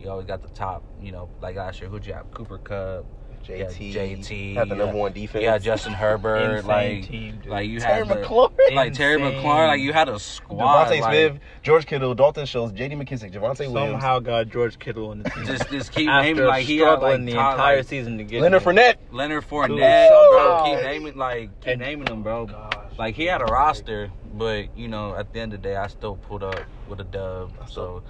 You 0.00 0.10
always 0.10 0.26
got 0.26 0.42
the 0.42 0.48
top, 0.48 0.84
you 1.00 1.10
know, 1.10 1.28
like 1.40 1.56
last 1.56 1.80
year, 1.80 1.90
who'd 1.90 2.06
you 2.06 2.14
have? 2.14 2.30
Cooper 2.32 2.58
Kupp. 2.58 3.06
JT, 3.48 3.92
Yeah, 3.94 4.02
JT, 4.02 4.54
had 4.54 4.68
the 4.68 4.74
yeah. 4.76 4.84
number 4.84 4.96
one 4.98 5.12
defense. 5.12 5.42
Yeah, 5.42 5.56
Justin 5.58 5.92
Herbert, 5.94 6.36
Insane 6.58 6.66
like, 6.66 7.08
team, 7.08 7.42
like 7.46 7.68
you 7.68 7.80
Terry 7.80 8.06
had 8.06 8.08
the- 8.18 8.22
McLaurin. 8.22 8.74
like 8.74 8.92
Terry 8.92 9.14
Insane. 9.22 9.42
McLaurin, 9.42 9.68
like 9.68 9.80
you 9.80 9.92
had 9.92 10.08
a 10.08 10.18
squad. 10.18 10.86
DeVonta 10.88 11.00
like, 11.00 11.04
Smith, 11.32 11.42
George 11.62 11.86
Kittle, 11.86 12.14
Dalton 12.14 12.46
Schultz, 12.46 12.72
J.D. 12.74 12.94
McKissic, 12.96 13.32
Javonte 13.32 13.60
Williams, 13.72 13.92
Somehow 13.92 14.18
got 14.18 14.48
George 14.48 14.78
Kittle 14.78 15.12
in 15.12 15.22
the 15.22 15.30
team. 15.30 15.46
Just, 15.46 15.70
just 15.70 15.92
keep 15.92 16.08
After 16.08 16.22
naming 16.28 16.44
like 16.46 16.64
he 16.66 16.78
had 16.78 17.00
like 17.00 17.24
the 17.24 17.32
Todd, 17.32 17.52
entire 17.54 17.76
like, 17.78 17.86
season 17.86 18.18
to 18.18 18.24
get 18.24 18.42
Leonard 18.42 18.62
there. 18.62 18.72
Fournette. 18.74 18.94
Leonard 19.12 19.42
Dude, 19.42 19.50
Fournette, 19.50 20.08
bro. 20.08 20.62
Keep 20.66 20.84
naming 20.84 21.16
like 21.16 21.60
keep 21.60 21.68
And- 21.72 21.80
naming 21.80 22.04
them, 22.04 22.22
bro. 22.22 22.46
Gosh. 22.46 22.74
Like 22.98 23.14
he 23.14 23.24
had 23.24 23.40
a 23.40 23.44
roster, 23.46 24.10
but 24.34 24.76
you 24.76 24.88
know, 24.88 25.14
at 25.14 25.32
the 25.32 25.40
end 25.40 25.54
of 25.54 25.62
the 25.62 25.68
day, 25.68 25.76
I 25.76 25.86
still 25.86 26.16
pulled 26.16 26.42
up 26.42 26.60
with 26.88 27.00
a 27.00 27.04
dub. 27.04 27.52
So, 27.70 28.02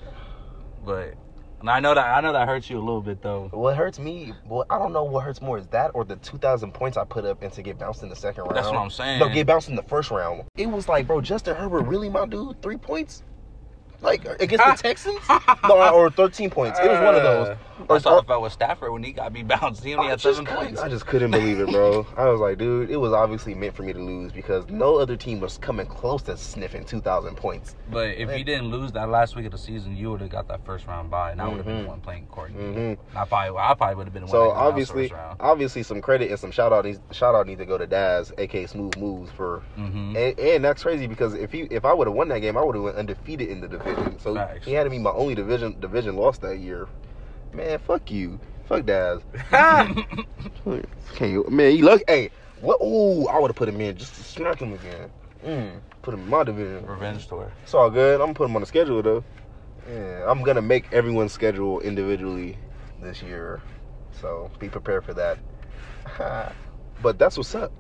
but 0.85 1.15
and 1.61 1.71
I 1.71 1.81
know 1.81 1.95
that 1.95 2.05
I 2.05 2.21
know 2.21 2.33
that 2.33 2.47
hurts 2.47 2.71
you 2.71 2.79
a 2.79 2.81
little 2.81 3.01
bit 3.01 3.23
though. 3.23 3.49
What 3.53 3.77
hurts 3.77 3.99
me, 3.99 4.33
well, 4.47 4.65
I 4.71 4.79
don't 4.79 4.93
know 4.93 5.05
what 5.05 5.25
hurts 5.25 5.41
more 5.41 5.59
is 5.59 5.67
that 5.69 5.91
or 5.95 6.05
the 6.05 6.17
2,000 6.17 6.73
points 6.73 6.97
I 6.97 7.05
put 7.05 7.25
up 7.25 7.43
and 7.43 7.53
to 7.53 7.63
get 7.63 7.79
bounced 7.79 8.03
in 8.03 8.09
the 8.09 8.17
second 8.17 8.45
round. 8.45 8.57
That's 8.57 8.69
what 8.69 8.77
I'm 8.77 8.91
saying. 8.91 9.19
No, 9.21 9.29
get 9.29 9.47
bounced 9.47 9.69
in 9.69 9.77
the 9.77 9.83
first 9.83 10.11
round. 10.11 10.45
It 10.57 10.67
was 10.67 10.89
like, 10.89 11.07
bro, 11.07 11.21
Justin 11.21 11.57
Herbert, 11.57 11.83
really, 11.83 12.09
my 12.09 12.27
dude? 12.27 12.61
Three 12.63 12.77
points? 12.77 13.23
Like, 14.01 14.25
against 14.41 14.65
the 14.65 14.73
Texans? 14.83 15.21
no, 15.65 15.93
or 15.93 16.11
13 16.11 16.51
points. 16.51 16.79
It 16.79 16.89
was 16.89 17.01
one 17.01 17.15
of 17.15 17.23
those. 17.23 17.57
That's 17.89 18.05
how 18.05 18.19
I 18.21 18.25
felt 18.25 18.43
with 18.43 18.53
Stafford 18.53 18.93
when 18.93 19.03
he 19.03 19.13
got 19.13 19.33
me 19.33 19.43
bounced. 19.45 19.85
He 19.85 19.95
only 19.95 20.09
I 20.09 20.11
had 20.11 20.21
seven 20.21 20.45
points. 20.45 20.81
I 20.81 20.89
just 20.89 21.07
couldn't 21.07 21.31
believe 21.31 21.61
it, 21.61 21.71
bro. 21.71 22.07
I 22.17 22.29
was 22.29 22.41
like, 22.41 22.59
dude, 22.59 22.91
it 22.91 22.97
was 22.97 23.13
obviously 23.13 23.55
meant 23.55 23.75
for 23.75 23.83
me 23.83 23.93
to 23.93 23.99
lose 23.99 24.33
because 24.33 24.69
no 24.69 24.97
other 24.97 25.17
team 25.17 25.41
was 25.41 25.59
coming 25.59 25.87
close 25.87 26.23
to 26.23 26.37
sniffing 26.37 26.85
2,000 26.85 27.37
points. 27.37 27.77
But 27.91 28.09
if 28.17 28.37
you 28.37 28.45
didn't 28.45 28.69
lose 28.71 28.93
that 28.93 29.09
last 29.09 29.37
week 29.37 29.47
of 29.47 29.53
the 29.53 29.59
season, 29.59 29.97
you 29.97 30.11
would 30.11 30.21
have 30.21 30.31
got 30.31 30.49
that 30.49 30.65
first 30.65 30.87
round 30.87 31.11
bye, 31.11 31.31
and 31.33 31.41
I 31.41 31.49
would 31.49 31.59
have 31.59 31.67
Mhm. 31.67 31.79
been 31.79 31.87
one 31.87 32.01
playing 32.01 32.27
Courtney. 32.27 32.59
Mm-hmm. 32.63 33.17
I 33.19 33.25
probably, 33.25 33.59
I 33.59 33.75
probably 33.75 33.95
would 33.97 34.07
have 34.07 34.15
been 34.15 34.23
one. 34.23 34.31
So 34.31 34.49
that 34.49 34.55
got 34.55 34.57
obviously, 34.67 35.09
first 35.09 35.13
round. 35.15 35.37
obviously, 35.41 35.83
some 35.83 36.01
credit 36.01 36.31
and 36.31 36.39
some 36.39 36.51
shout 36.51 36.73
out 36.73 36.85
needs 36.85 37.01
shout 37.13 37.35
out 37.35 37.47
need 37.47 37.59
to 37.59 37.67
go 37.67 37.79
to 37.79 37.87
Daz, 37.87 38.33
aka 38.39 38.67
Smooth 38.67 38.97
Moves, 38.97 39.31
for 39.31 39.63
Mhm. 39.79 40.17
and, 40.17 40.39
and 40.39 40.65
that's 40.65 40.83
crazy 40.83 41.07
because 41.07 41.35
if 41.35 41.53
he 41.53 41.63
if 41.71 41.85
I 41.85 41.93
would 41.93 42.07
have 42.07 42.15
won 42.15 42.29
that 42.29 42.41
game, 42.41 42.57
I 42.57 42.63
would 42.65 42.75
have 42.75 42.85
went 42.85 42.97
undefeated 42.97 43.49
in 43.49 43.61
the 43.61 43.69
division. 43.69 44.19
So 44.19 44.35
Facts. 44.35 44.65
he 44.67 44.73
had 44.73 44.85
to 44.85 44.91
be 44.91 44.99
my 44.99 45.11
only 45.11 45.35
division 45.35 45.79
division 45.81 46.17
loss 46.17 46.39
that 46.39 46.59
year. 46.59 46.89
Man, 47.53 47.79
fuck 47.79 48.11
you, 48.11 48.39
fuck 48.67 48.85
Daz. 48.85 49.23
Can 49.51 51.31
you, 51.31 51.47
man, 51.49 51.75
you 51.77 51.85
look, 51.85 52.03
hey, 52.07 52.31
what? 52.61 52.79
Ooh, 52.83 53.27
I 53.27 53.39
would 53.39 53.49
have 53.49 53.57
put 53.57 53.69
him 53.69 53.81
in 53.81 53.97
just 53.97 54.15
to 54.17 54.23
smack 54.23 54.61
him 54.61 54.75
again. 54.75 55.11
Mm, 55.45 55.81
put 56.03 56.15
him 56.15 56.21
in 56.21 56.29
my 56.29 56.45
division. 56.45 56.87
Revenge 56.87 57.27
tour. 57.27 57.51
It's 57.63 57.75
all 57.75 57.91
good. 57.91 58.15
I'm 58.21 58.27
gonna 58.29 58.35
put 58.35 58.49
him 58.49 58.57
on 58.57 58.63
the 58.63 58.67
schedule 58.67 59.03
though. 59.03 59.25
Yeah, 59.91 60.25
I'm 60.29 60.43
gonna 60.43 60.63
make 60.63 60.93
everyone's 60.93 61.33
schedule 61.33 61.81
individually 61.81 62.59
this 63.01 63.23
year, 63.23 63.63
so 64.21 64.51
be 64.59 64.69
prepared 64.69 65.05
for 65.05 65.15
that. 65.15 65.39
but 67.03 67.19
that's 67.19 67.37
what's 67.37 67.55
up. 67.55 67.73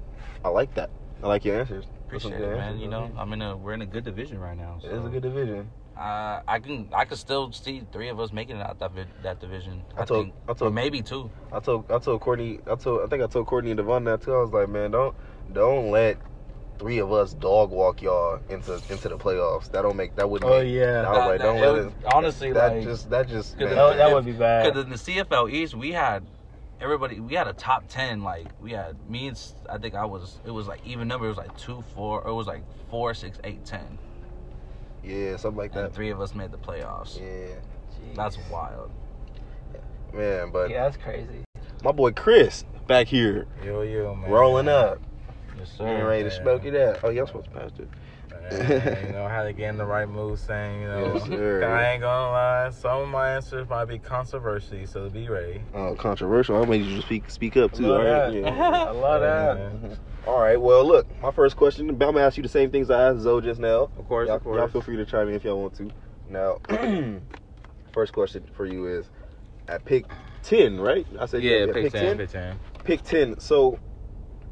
I 0.44 0.48
like 0.48 0.72
that. 0.74 0.90
I 1.22 1.26
like 1.26 1.44
your 1.44 1.60
answers. 1.60 1.84
Appreciate 2.06 2.40
it, 2.40 2.40
man. 2.40 2.58
answers, 2.60 2.80
You 2.82 2.88
know, 2.88 3.10
I'm 3.18 3.32
in 3.34 3.42
a 3.42 3.56
we're 3.56 3.74
in 3.74 3.82
a 3.82 3.86
good 3.86 4.04
division 4.04 4.38
right 4.38 4.56
now. 4.56 4.78
it 4.82 4.90
is 4.90 5.04
a 5.04 5.08
good 5.08 5.22
division. 5.22 5.70
Uh, 5.98 6.40
I 6.46 6.60
can 6.60 6.88
I 6.94 7.04
can 7.06 7.16
still 7.16 7.50
see 7.52 7.82
three 7.90 8.08
of 8.08 8.20
us 8.20 8.32
making 8.32 8.56
it 8.56 8.62
out 8.62 8.78
that 8.78 8.92
that 9.22 9.40
division. 9.40 9.82
I, 9.96 10.02
I 10.02 10.04
told- 10.04 10.26
think, 10.26 10.34
I 10.48 10.52
told- 10.54 10.70
or 10.70 10.74
maybe 10.74 11.02
two. 11.02 11.28
I 11.52 11.58
told 11.58 11.90
I 11.90 11.98
told 11.98 12.20
Courtney 12.20 12.60
I 12.70 12.76
told 12.76 13.02
I 13.02 13.06
think 13.08 13.22
I 13.22 13.26
told 13.26 13.46
Courtney 13.48 13.72
and 13.72 13.78
Devon 13.78 14.04
that 14.04 14.22
too. 14.22 14.32
I 14.32 14.38
was 14.40 14.50
like, 14.52 14.68
man, 14.68 14.92
don't 14.92 15.14
don't 15.52 15.90
let 15.90 16.18
three 16.78 16.98
of 16.98 17.12
us 17.12 17.34
dog 17.34 17.70
walk 17.70 18.00
y'all 18.00 18.38
into 18.48 18.74
into 18.88 19.08
the 19.08 19.18
playoffs. 19.18 19.72
That 19.72 19.82
don't 19.82 19.96
make 19.96 20.14
that 20.14 20.30
wouldn't. 20.30 20.48
Oh 20.48 20.60
make, 20.60 20.72
yeah, 20.72 21.02
I 21.04 21.10
was 21.10 21.18
like, 21.18 21.38
That- 21.38 21.44
don't 21.44 21.60
let 21.60 21.74
it- 21.74 21.86
it. 21.88 21.92
honestly, 22.14 22.52
that 22.52 22.72
like, 22.76 22.84
just 22.84 23.10
that 23.10 23.26
just 23.28 23.58
man, 23.58 23.70
that, 23.74 23.96
that 23.96 24.12
would 24.14 24.24
be 24.24 24.32
bad. 24.32 24.66
Because 24.72 24.84
in 24.84 24.90
the 24.90 24.96
CFL 24.96 25.50
East, 25.50 25.74
we 25.74 25.90
had 25.90 26.24
everybody. 26.80 27.18
We 27.18 27.34
had 27.34 27.48
a 27.48 27.52
top 27.54 27.88
ten. 27.88 28.22
Like 28.22 28.46
we 28.60 28.70
had 28.70 28.94
me 29.10 29.26
and 29.26 29.36
S- 29.36 29.54
I 29.68 29.78
think 29.78 29.96
I 29.96 30.04
was. 30.04 30.38
It 30.46 30.52
was 30.52 30.68
like 30.68 30.80
even 30.86 31.08
number. 31.08 31.26
It 31.26 31.30
was 31.30 31.38
like 31.38 31.56
two, 31.56 31.82
four. 31.96 32.22
It 32.24 32.32
was 32.32 32.46
like 32.46 32.62
four, 32.88 33.14
six, 33.14 33.40
eight, 33.42 33.64
ten. 33.64 33.98
Yeah, 35.02 35.36
something 35.36 35.58
like 35.58 35.74
And 35.74 35.86
that. 35.86 35.94
three 35.94 36.10
of 36.10 36.20
us 36.20 36.34
made 36.34 36.50
the 36.50 36.58
playoffs. 36.58 37.18
Yeah, 37.20 37.54
That's 38.14 38.38
wild. 38.50 38.90
man, 40.12 40.50
but 40.52 40.70
yeah, 40.70 40.84
that's 40.84 40.96
crazy. 40.96 41.44
my 41.84 41.92
boy 41.92 42.12
Chris 42.12 42.64
back 42.86 43.06
here 43.08 43.46
Yo, 43.64 43.82
yo, 43.82 44.14
man. 44.14 44.30
rolling 44.30 44.68
up, 44.68 45.00
Yes, 45.58 45.68
getting 45.78 45.96
sir. 45.96 46.06
ready 46.08 46.24
to 46.24 46.30
smoke 46.30 46.64
it 46.64 46.74
up. 46.74 47.00
Oh, 47.02 47.10
y'all 47.10 47.26
supposed 47.26 47.46
to 47.46 47.50
pass 47.58 47.70
it. 47.78 47.88
You 48.52 48.58
know 49.12 49.28
how 49.28 49.44
to 49.44 49.52
get 49.52 49.70
in 49.70 49.76
the 49.76 49.84
right 49.84 50.08
mood 50.08 50.38
saying, 50.38 50.82
you 50.82 50.88
know. 50.88 51.14
Yes. 51.14 51.62
I 51.62 51.92
ain't 51.92 52.02
gonna 52.02 52.30
lie, 52.30 52.70
some 52.70 53.02
of 53.02 53.08
my 53.08 53.30
answers 53.34 53.68
might 53.68 53.86
be 53.86 53.98
controversy, 53.98 54.86
so 54.86 55.08
be 55.10 55.28
ready. 55.28 55.62
Oh, 55.74 55.94
controversial. 55.94 56.62
I 56.62 56.64
made 56.66 56.84
you 56.84 57.00
speak 57.02 57.30
speak 57.30 57.56
up 57.56 57.72
too. 57.72 57.92
All 57.92 58.02
right. 58.02 58.32
Yeah. 58.32 58.48
I 58.48 58.90
love 58.90 59.20
that. 59.20 59.88
Yeah. 59.90 59.96
All 60.26 60.40
right. 60.40 60.60
Well, 60.60 60.86
look, 60.86 61.06
my 61.22 61.30
first 61.30 61.56
question. 61.56 61.88
I'm 61.88 61.98
gonna 61.98 62.20
ask 62.20 62.36
you 62.36 62.42
the 62.42 62.48
same 62.48 62.70
things 62.70 62.90
I 62.90 63.10
asked 63.10 63.20
Zoe 63.20 63.40
just 63.42 63.60
now. 63.60 63.90
Of 63.96 64.06
course, 64.06 64.26
y'all, 64.26 64.36
of 64.36 64.44
course. 64.44 64.58
y'all 64.58 64.68
feel 64.68 64.82
free 64.82 64.96
to 64.96 65.06
chime 65.06 65.28
in 65.28 65.34
if 65.34 65.44
y'all 65.44 65.60
want 65.60 65.74
to. 65.76 65.90
Now, 66.28 66.58
first 67.92 68.12
question 68.12 68.44
for 68.54 68.66
you 68.66 68.86
is 68.86 69.10
at 69.68 69.84
pick 69.84 70.04
ten, 70.42 70.80
right? 70.80 71.06
I 71.18 71.26
said 71.26 71.42
Yeah, 71.42 71.64
at 71.64 71.72
pick 71.72 71.92
10, 71.92 72.18
pick 72.18 72.30
10. 72.30 72.58
Pick 72.84 73.02
ten. 73.02 73.40
So, 73.40 73.78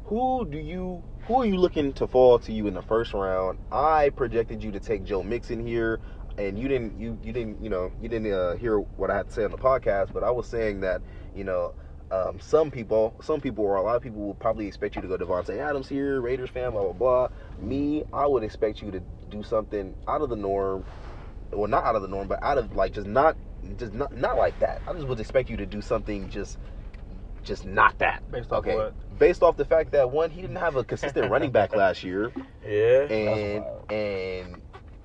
who 0.05 0.47
do 0.49 0.57
you 0.57 1.03
who 1.27 1.41
are 1.41 1.45
you 1.45 1.57
looking 1.57 1.91
to 1.93 2.07
fall 2.07 2.39
to 2.39 2.53
you 2.53 2.67
in 2.67 2.73
the 2.73 2.81
first 2.81 3.13
round? 3.13 3.59
I 3.69 4.09
projected 4.09 4.63
you 4.63 4.71
to 4.71 4.79
take 4.79 5.03
Joe 5.03 5.21
Mixon 5.21 5.65
here, 5.65 5.99
and 6.37 6.57
you 6.57 6.69
didn't. 6.69 6.99
You 6.99 7.19
you 7.21 7.33
didn't. 7.33 7.61
You 7.61 7.69
know 7.69 7.91
you 8.01 8.07
didn't 8.07 8.31
uh, 8.31 8.55
hear 8.55 8.79
what 8.79 9.11
I 9.11 9.17
had 9.17 9.27
to 9.27 9.33
say 9.33 9.43
on 9.43 9.51
the 9.51 9.57
podcast, 9.57 10.13
but 10.13 10.23
I 10.23 10.31
was 10.31 10.47
saying 10.47 10.81
that 10.81 11.01
you 11.35 11.43
know. 11.43 11.73
Um, 12.09 12.39
some 12.39 12.71
people, 12.71 13.13
some 13.21 13.41
people, 13.41 13.65
or 13.65 13.75
a 13.75 13.81
lot 13.81 13.97
of 13.97 14.01
people 14.01 14.21
will 14.21 14.33
probably 14.35 14.65
expect 14.65 14.95
you 14.95 15.01
to 15.01 15.09
go 15.09 15.17
Davante 15.17 15.57
Adams 15.57 15.89
here, 15.89 16.21
Raiders 16.21 16.49
fan, 16.49 16.71
blah 16.71 16.83
blah 16.83 16.93
blah. 16.93 17.27
Me, 17.59 18.05
I 18.13 18.25
would 18.25 18.43
expect 18.43 18.81
you 18.81 18.91
to 18.91 19.01
do 19.29 19.43
something 19.43 19.93
out 20.07 20.21
of 20.21 20.29
the 20.29 20.37
norm, 20.37 20.85
well, 21.51 21.67
not 21.67 21.83
out 21.83 21.97
of 21.97 22.01
the 22.01 22.07
norm, 22.07 22.29
but 22.29 22.41
out 22.41 22.57
of 22.57 22.73
like 22.77 22.93
just 22.93 23.07
not, 23.07 23.35
just 23.77 23.91
not, 23.91 24.15
not 24.15 24.37
like 24.37 24.57
that. 24.61 24.81
I 24.87 24.93
just 24.93 25.05
would 25.05 25.19
expect 25.19 25.49
you 25.49 25.57
to 25.57 25.65
do 25.65 25.81
something 25.81 26.29
just, 26.29 26.57
just 27.47 27.65
not 27.65 27.97
that. 27.99 28.29
Based 28.31 28.51
off 28.51 28.59
okay, 28.59 28.75
what? 28.75 29.19
based 29.19 29.41
off 29.41 29.57
the 29.57 29.65
fact 29.65 29.91
that 29.91 30.09
one, 30.11 30.29
he 30.29 30.41
didn't 30.41 30.57
have 30.57 30.75
a 30.75 30.83
consistent 30.83 31.31
running 31.31 31.51
back 31.51 31.75
last 31.75 32.03
year, 32.03 32.31
Yeah. 32.65 33.11
and 33.11 33.91
and 33.91 34.61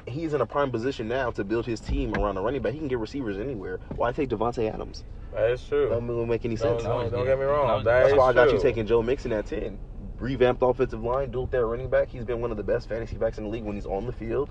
he's 0.07 0.35
in 0.35 0.41
a 0.41 0.47
prime 0.47 0.71
position 0.71 1.09
now 1.09 1.31
to 1.31 1.45
build 1.45 1.65
his 1.65 1.81
team 1.81 2.15
around 2.17 2.37
a 2.37 2.41
running 2.41 2.61
back. 2.61 2.73
He 2.73 2.79
can 2.79 2.89
get 2.89 2.99
receivers 2.99 3.39
anywhere. 3.39 3.79
Why 3.97 4.13
take 4.13 4.29
Davante 4.29 4.69
Adams? 4.73 5.05
That 5.33 5.51
is 5.51 5.65
true. 5.67 5.89
That 5.89 6.01
doesn't 6.07 6.29
make 6.29 6.45
any 6.45 6.57
Don't, 6.57 6.81
sense. 6.81 6.83
don't, 6.83 7.11
don't 7.11 7.25
get 7.25 7.39
me 7.39 7.45
wrong. 7.45 7.67
No, 7.69 7.77
that 7.79 7.85
That's 7.85 8.13
is 8.13 8.19
why 8.19 8.29
I 8.29 8.33
got 8.35 8.49
true. 8.49 8.55
you 8.59 8.63
taking 8.63 8.87
Joe 8.87 9.03
Mixon 9.03 9.33
at 9.33 9.47
10. 9.47 9.79
Revamped 10.19 10.63
offensive 10.63 11.03
line, 11.03 11.31
dual 11.31 11.47
threat 11.47 11.65
running 11.65 11.89
back. 11.89 12.09
He's 12.11 12.25
been 12.25 12.41
one 12.41 12.51
of 12.51 12.57
the 12.59 12.63
best 12.63 12.89
fantasy 12.89 13.17
backs 13.17 13.39
in 13.39 13.45
the 13.45 13.51
league 13.51 13.65
when 13.65 13.75
he's 13.75 13.87
on 13.87 14.05
the 14.05 14.13
field. 14.13 14.51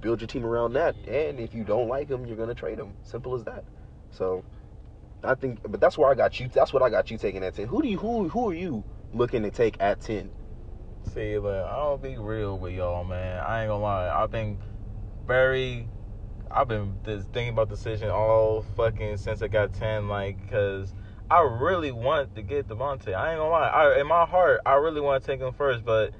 Build 0.00 0.20
your 0.20 0.28
team 0.28 0.46
around 0.46 0.72
that. 0.72 0.96
And 1.06 1.38
if 1.38 1.54
you 1.54 1.62
don't 1.62 1.88
like 1.88 2.08
him, 2.08 2.24
you're 2.26 2.36
going 2.36 2.48
to 2.48 2.54
trade 2.54 2.78
him. 2.78 2.94
Simple 3.02 3.34
as 3.34 3.44
that. 3.44 3.64
So 4.10 4.42
I 5.24 5.34
think, 5.34 5.60
but 5.70 5.80
that's 5.80 5.96
where 5.98 6.10
I 6.10 6.14
got 6.14 6.38
you. 6.38 6.48
That's 6.48 6.72
what 6.72 6.82
I 6.82 6.90
got 6.90 7.10
you 7.10 7.18
taking 7.18 7.42
at 7.44 7.54
10. 7.54 7.66
Who 7.68 7.82
do 7.82 7.88
you, 7.88 7.98
who, 7.98 8.28
who 8.28 8.50
are 8.50 8.54
you 8.54 8.84
looking 9.12 9.42
to 9.42 9.50
take 9.50 9.76
at 9.80 10.00
10? 10.00 10.30
See, 11.12 11.38
look, 11.38 11.66
I'll 11.66 11.98
be 11.98 12.16
real 12.16 12.58
with 12.58 12.74
y'all, 12.74 13.04
man. 13.04 13.40
I 13.40 13.62
ain't 13.62 13.68
gonna 13.68 13.82
lie. 13.82 14.08
I 14.08 14.26
think 14.26 14.58
very, 15.26 15.88
I've 16.50 16.68
been 16.68 16.96
thinking 17.04 17.50
about 17.50 17.68
decision 17.68 18.10
all 18.10 18.64
fucking 18.76 19.18
since 19.18 19.42
I 19.42 19.48
got 19.48 19.74
ten, 19.74 20.08
like, 20.08 20.50
cause 20.50 20.94
I 21.30 21.40
really 21.40 21.92
want 21.92 22.34
to 22.36 22.42
get 22.42 22.68
Davante. 22.68 23.14
I 23.14 23.32
ain't 23.32 23.38
gonna 23.38 23.50
lie. 23.50 23.68
I, 23.68 24.00
in 24.00 24.06
my 24.06 24.24
heart, 24.24 24.60
I 24.64 24.74
really 24.74 25.00
want 25.00 25.22
to 25.22 25.26
take 25.26 25.40
him 25.40 25.52
first, 25.52 25.84
but 25.84 26.12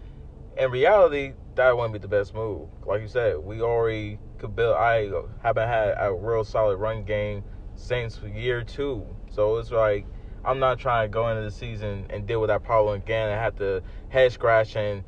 in 0.56 0.70
reality, 0.70 1.32
that 1.56 1.76
wouldn't 1.76 1.92
be 1.92 1.98
the 1.98 2.08
best 2.08 2.34
move. 2.34 2.68
Like 2.86 3.00
you 3.00 3.08
said, 3.08 3.38
we 3.38 3.60
already 3.62 4.18
could 4.38 4.54
build. 4.54 4.76
I 4.76 5.10
haven't 5.42 5.68
had 5.68 5.94
a 5.98 6.12
real 6.12 6.44
solid 6.44 6.76
run 6.76 7.04
game 7.04 7.42
since 7.74 8.20
year 8.22 8.62
two, 8.62 9.04
so 9.30 9.56
it's 9.56 9.70
like 9.70 10.06
I'm 10.44 10.58
not 10.58 10.78
trying 10.78 11.08
to 11.08 11.12
go 11.12 11.28
into 11.28 11.42
the 11.42 11.50
season 11.50 12.06
and 12.10 12.26
deal 12.26 12.40
with 12.40 12.48
that 12.48 12.62
problem 12.62 12.96
again 12.96 13.30
and 13.30 13.40
have 13.40 13.56
to 13.56 13.82
head 14.08 14.32
scratch 14.32 14.76
and 14.76 15.04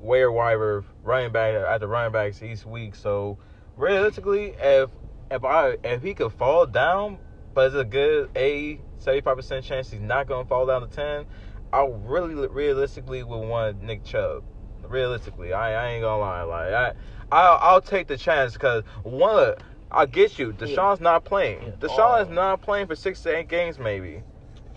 wear 0.00 0.32
wire 0.32 0.84
running 1.02 1.32
back 1.32 1.54
at 1.54 1.80
the 1.80 1.86
running 1.86 2.12
backs 2.12 2.42
each 2.42 2.64
week. 2.64 2.94
So 2.94 3.38
realistically, 3.76 4.54
if 4.60 4.90
if 5.30 5.44
I 5.44 5.76
if 5.84 6.02
he 6.02 6.14
could 6.14 6.32
fall 6.32 6.66
down, 6.66 7.18
but 7.54 7.66
it's 7.66 7.76
a 7.76 7.84
good 7.84 8.30
a 8.36 8.80
seventy 8.98 9.20
five 9.20 9.36
percent 9.36 9.64
chance 9.64 9.90
he's 9.90 10.00
not 10.00 10.26
gonna 10.26 10.46
fall 10.46 10.66
down 10.66 10.80
to 10.82 10.88
ten, 10.88 11.26
I 11.72 11.86
really 11.86 12.34
realistically 12.48 13.22
would 13.22 13.48
want 13.48 13.82
Nick 13.82 14.04
Chubb. 14.04 14.44
Realistically, 14.88 15.52
I, 15.52 15.72
I 15.72 15.92
ain't 15.92 16.02
gonna 16.02 16.20
lie. 16.20 16.42
Like 16.42 16.72
I, 16.72 16.92
I'll, 17.30 17.58
I'll 17.60 17.80
take 17.80 18.08
the 18.08 18.16
chance 18.16 18.54
because 18.54 18.82
one, 19.04 19.54
I 19.92 20.06
get 20.06 20.38
you. 20.38 20.52
Deshaun's 20.52 21.00
not 21.00 21.24
playing. 21.24 21.62
Yeah. 21.62 21.70
Deshaun 21.80 22.22
is 22.22 22.28
Oh. 22.28 22.32
not 22.32 22.62
playing 22.62 22.86
for 22.86 22.94
six 22.94 23.20
to 23.22 23.36
eight 23.36 23.48
games 23.48 23.78
maybe. 23.78 24.22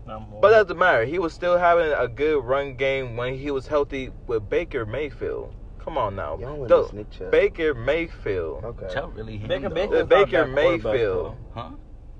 Not 0.08 0.28
more. 0.30 0.42
But 0.42 0.50
that 0.50 0.64
doesn't 0.64 0.78
matter. 0.80 1.06
He 1.06 1.20
was 1.20 1.34
still 1.34 1.58
having 1.58 1.92
a 1.92 2.08
good 2.08 2.44
run 2.44 2.76
game 2.76 3.16
when 3.16 3.36
he 3.36 3.52
was 3.52 3.68
healthy 3.68 4.12
with 4.28 4.50
Baker 4.50 4.86
Mayfield. 4.86 5.54
Come 5.80 5.98
on 5.98 6.16
now. 6.16 6.38
Y'all 6.40 6.66
The- 6.66 6.84
this 6.84 6.94
Nick 6.94 7.10
Chubb. 7.12 7.32
Baker 7.32 7.74
Mayfield. 7.74 8.64
Okay. 8.66 8.94
Chubb 8.94 9.16
really 9.16 9.38
Baker 9.38 9.70
Mayfield- 9.70 9.92
though. 9.92 10.00
It's 10.00 10.10
not 10.10 10.22
a 10.22 10.26
Baker 10.26 10.48
Mayfield. 10.48 11.36
Huh? 11.54 11.70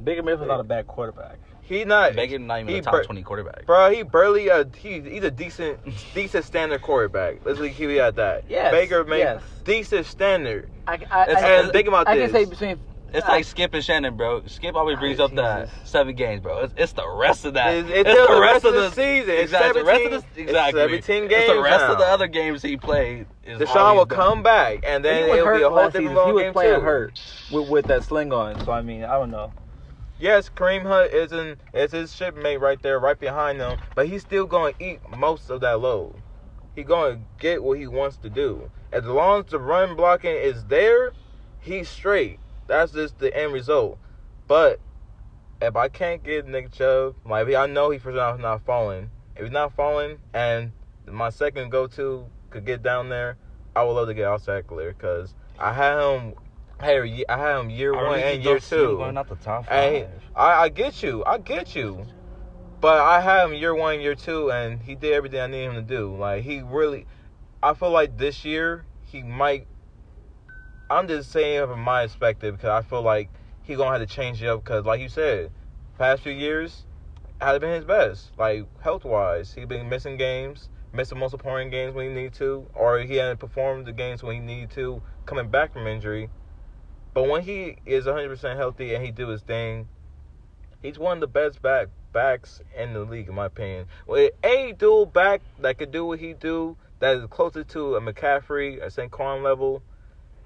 Baker 0.04 0.24
Mayfield's 0.24 0.48
not 0.48 0.60
a 0.60 0.64
bad 0.64 0.88
quarterback. 0.88 1.40
He 1.66 1.86
not 1.86 2.16
Baker 2.16 2.40
not 2.40 2.60
even 2.60 2.68
he 2.74 2.80
a 2.80 2.82
top 2.82 2.94
bur- 2.94 3.04
twenty 3.06 3.24
quarterback. 3.24 3.66
Bro, 3.66 3.92
he 3.92 4.04
barely 4.04 4.50
a 4.50 4.66
he, 4.78 5.00
he's 5.02 5.24
a 5.24 5.32
decent 5.32 5.80
decent 6.14 6.46
standard 6.46 6.82
quarterback. 6.82 7.46
Let's 7.46 7.60
keep 7.60 7.90
it 7.90 8.00
at 8.00 8.16
that. 8.18 8.44
Yes, 8.50 8.72
Baker 8.72 9.04
May 9.06 9.20
yes. 9.20 9.42
decent 9.64 10.06
standard. 10.06 10.70
I, 10.88 10.94
I, 11.10 11.24
It's- 11.24 11.44
I, 11.44 11.48
and 11.62 11.72
think 11.72 11.88
about 11.88 12.08
I 12.08 12.18
this. 12.18 12.32
can 12.32 12.44
say 12.46 12.50
between. 12.50 12.80
It's 13.16 13.28
like 13.28 13.46
Skip 13.46 13.76
and 13.76 13.86
Shannon, 13.86 14.18
bro. 14.18 14.42
Skip 14.48 14.74
always 14.76 14.98
brings 14.98 15.20
Oh, 15.20 15.26
up 15.26 15.36
the 15.36 15.70
seven 15.84 16.16
games, 16.16 16.42
bro. 16.42 16.62
It's, 16.64 16.74
it's 16.76 16.94
the 16.94 17.08
rest 17.08 17.46
of 17.46 17.54
that. 17.54 17.72
It's- 17.76 17.94
it's 18.08 18.10
the 18.28 18.40
rest 18.42 18.66
of 18.66 18.74
the 18.74 18.90
season. 18.90 19.30
It's 19.30 19.44
Exactly. 19.44 19.82
the 19.82 19.86
rest 19.86 20.06
of 20.06 20.12
17 20.12 20.12
the, 20.12 20.42
it's 20.42 20.50
exactly. 20.50 20.82
17 20.82 20.98
It's 20.98 21.08
the 21.08 21.28
games 21.54 21.64
rest 21.64 21.84
of 21.86 21.98
the 22.00 22.06
other 22.06 22.26
games 22.28 22.64
he 22.64 22.76
played. 22.76 23.28
Is 23.46 23.60
Deshaun 23.60 23.96
will 23.96 24.06
done. 24.06 24.18
come 24.18 24.42
back, 24.44 24.80
and 24.84 25.06
then 25.06 25.26
he 25.26 25.30
was 25.30 25.38
it'll 25.38 25.46
hurt 25.46 25.58
be 25.58 25.62
a 25.64 25.68
whole 25.70 25.78
last 25.78 25.86
different 25.94 26.06
season. 26.08 26.16
ball 26.16 26.26
He 26.26 26.34
was 26.44 26.54
playing 26.54 26.76
too. 26.76 26.82
hurt 26.82 27.20
with, 27.52 27.70
with 27.70 27.86
that 27.86 28.04
sling 28.04 28.34
on. 28.34 28.60
So 28.66 28.72
I 28.72 28.82
mean, 28.82 29.04
I 29.04 29.12
don't 29.14 29.30
know. 29.30 29.54
Yes, 30.24 30.48
Kareem 30.48 30.84
Hunt 30.84 31.12
isn't 31.12 31.60
is 31.74 31.92
his 31.92 32.16
shipmate 32.16 32.62
right 32.62 32.82
there, 32.82 32.98
right 32.98 33.20
behind 33.20 33.60
him, 33.60 33.78
but 33.94 34.08
he's 34.08 34.22
still 34.22 34.46
going 34.46 34.74
to 34.74 34.82
eat 34.82 35.00
most 35.18 35.50
of 35.50 35.60
that 35.60 35.82
load. 35.82 36.16
He's 36.78 36.86
going 36.86 37.18
to 37.18 37.22
get 37.40 37.62
what 37.62 37.78
he 37.78 37.88
wants 37.88 38.16
to 38.20 38.30
do. 38.30 38.72
As 38.94 39.04
long 39.04 39.44
as 39.44 39.52
the 39.52 39.60
run 39.60 39.98
blocking 39.98 40.34
is 40.34 40.64
there, 40.64 41.12
he's 41.60 41.90
straight. 41.90 42.40
That's 42.68 42.94
just 42.94 43.20
the 43.20 43.36
end 43.38 43.52
result. 43.52 44.00
But 44.48 44.80
if 45.62 45.76
I 45.76 45.90
can't 45.90 46.24
get 46.24 46.48
Nick 46.48 46.72
Chubb, 46.72 47.16
like 47.26 47.54
I 47.54 47.66
know 47.66 47.90
he's 47.90 48.06
not 48.06 48.62
falling. 48.66 49.10
If 49.36 49.44
he's 49.44 49.52
not 49.52 49.76
falling, 49.76 50.20
and 50.34 50.72
my 51.06 51.32
second 51.32 51.70
go 51.70 51.86
to 51.88 52.28
could 52.50 52.66
get 52.66 52.82
down 52.82 53.10
there, 53.10 53.36
I 53.76 53.84
would 53.84 53.92
love 53.92 54.08
to 54.08 54.14
get 54.14 54.28
Austin 54.30 54.64
Ekeler 54.64 54.98
because 54.98 55.36
I 55.60 55.74
had 55.74 56.00
him. 56.00 56.36
Hey, 56.84 57.24
I 57.30 57.38
had 57.38 57.60
him 57.60 57.70
year 57.70 57.94
I 57.94 58.04
one 58.04 58.06
really 58.06 58.24
and 58.24 58.44
year 58.44 58.60
two. 58.60 58.98
Going 58.98 59.18
out 59.18 59.30
the 59.30 59.36
top 59.36 59.66
five. 59.66 59.74
Hey, 59.74 60.08
I, 60.36 60.64
I 60.64 60.70
get 60.70 61.02
you. 61.02 61.24
I 61.26 61.38
get 61.38 61.76
you. 61.76 62.06
But 62.82 63.00
I 63.00 63.22
had 63.22 63.46
him 63.46 63.54
year 63.54 63.74
one, 63.74 64.02
year 64.02 64.16
two, 64.16 64.52
and 64.52 64.82
he 64.82 64.96
did 64.96 65.14
everything 65.14 65.40
I 65.40 65.48
needed 65.48 65.70
him 65.70 65.76
to 65.76 65.82
do. 65.82 66.14
Like 66.14 66.44
he 66.44 66.62
really, 66.62 67.06
I 67.62 67.74
feel 67.74 67.92
like 67.92 68.18
this 68.18 68.44
year 68.44 68.86
he 69.06 69.24
might. 69.24 69.68
I'm 70.90 71.08
just 71.08 71.32
saying 71.32 71.66
from 71.68 71.80
my 71.80 72.04
perspective 72.04 72.56
because 72.58 72.70
I 72.70 72.82
feel 72.82 73.02
like 73.02 73.30
he 73.62 73.76
gonna 73.76 73.98
have 73.98 74.08
to 74.08 74.14
change 74.14 74.44
it 74.44 74.48
up 74.48 74.66
because, 74.66 74.84
like 74.86 75.00
you 75.00 75.08
said, 75.08 75.52
past 75.98 76.24
few 76.24 76.34
years 76.34 76.86
had 77.40 77.62
been 77.62 77.74
his 77.74 77.86
best. 77.86 78.32
Like 78.38 78.66
health 78.82 79.06
wise, 79.06 79.54
he 79.54 79.64
been 79.64 79.88
missing 79.88 80.18
games, 80.18 80.68
missing 80.92 81.18
most 81.18 81.34
important 81.34 81.72
games 81.72 81.96
when 81.96 82.10
he 82.10 82.14
need 82.24 82.34
to, 82.34 82.68
or 82.74 83.00
he 83.00 83.16
hadn't 83.16 83.40
performed 83.40 83.86
the 83.86 83.94
games 83.94 84.22
when 84.22 84.36
he 84.36 84.42
needed 84.42 84.72
to, 84.72 85.02
coming 85.26 85.48
back 85.48 85.72
from 85.72 85.88
injury. 85.88 86.30
But 87.14 87.28
when 87.28 87.44
he 87.44 87.78
is 87.86 88.06
100% 88.06 88.56
healthy 88.56 88.96
and 88.96 89.04
he 89.04 89.12
do 89.12 89.28
his 89.28 89.42
thing, 89.42 89.88
he's 90.82 90.98
one 90.98 91.18
of 91.18 91.22
the 91.22 91.28
best 91.28 91.62
back 91.62 91.90
backs 92.12 92.62
in 92.76 92.94
the 92.94 93.02
league, 93.02 93.28
in 93.28 93.36
my 93.36 93.46
opinion. 93.46 93.88
With 94.08 94.34
a 94.44 94.74
dual 94.74 95.06
back 95.06 95.42
that 95.60 95.78
could 95.78 95.92
do 95.92 96.06
what 96.06 96.20
he 96.20 96.34
do, 96.34 96.78
that 97.00 97.18
is 97.18 97.26
closer 97.28 97.64
to 97.64 97.96
a 97.96 98.02
McCaffrey, 98.02 98.82
a 98.82 98.88
Saquon 98.88 99.44
level, 99.44 99.84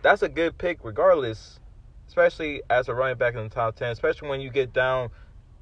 that's 0.02 0.22
a 0.22 0.30
good 0.30 0.58
pick 0.58 0.80
regardless. 0.84 1.60
Especially 2.08 2.62
as 2.70 2.88
a 2.88 2.94
running 2.96 3.18
back 3.18 3.36
in 3.36 3.44
the 3.44 3.50
top 3.50 3.76
10, 3.76 3.92
especially 3.92 4.30
when 4.30 4.40
you 4.40 4.50
get 4.50 4.72
down 4.74 5.10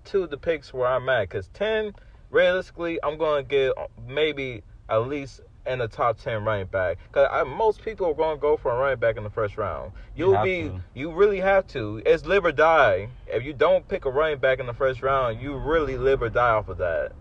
to 0.05 0.27
the 0.27 0.37
picks 0.37 0.73
where 0.73 0.87
I'm 0.87 1.09
at. 1.09 1.27
Because 1.27 1.47
10, 1.49 1.93
realistically, 2.29 2.99
I'm 3.03 3.17
going 3.17 3.43
to 3.43 3.49
get 3.49 3.73
maybe 4.07 4.63
at 4.87 5.07
least 5.07 5.41
in 5.67 5.79
the 5.79 5.87
top 5.87 6.19
10 6.19 6.43
running 6.43 6.67
back. 6.67 6.97
Because 7.07 7.47
most 7.47 7.83
people 7.83 8.07
are 8.07 8.13
going 8.13 8.37
to 8.37 8.41
go 8.41 8.57
for 8.57 8.71
a 8.71 8.77
running 8.77 8.99
back 8.99 9.17
in 9.17 9.23
the 9.23 9.29
first 9.29 9.57
round. 9.57 9.91
You 10.15 10.25
You'll 10.25 10.35
have 10.35 10.45
be, 10.45 10.61
to. 10.63 10.81
you 10.93 11.11
really 11.11 11.39
have 11.39 11.67
to. 11.67 12.01
It's 12.05 12.25
live 12.25 12.45
or 12.45 12.51
die. 12.51 13.09
If 13.27 13.43
you 13.43 13.53
don't 13.53 13.87
pick 13.87 14.05
a 14.05 14.11
running 14.11 14.39
back 14.39 14.59
in 14.59 14.65
the 14.65 14.73
first 14.73 15.01
round, 15.01 15.41
you 15.41 15.55
really 15.57 15.97
live 15.97 16.21
or 16.21 16.29
die 16.29 16.51
off 16.51 16.69
of 16.69 16.77
that. 16.77 17.13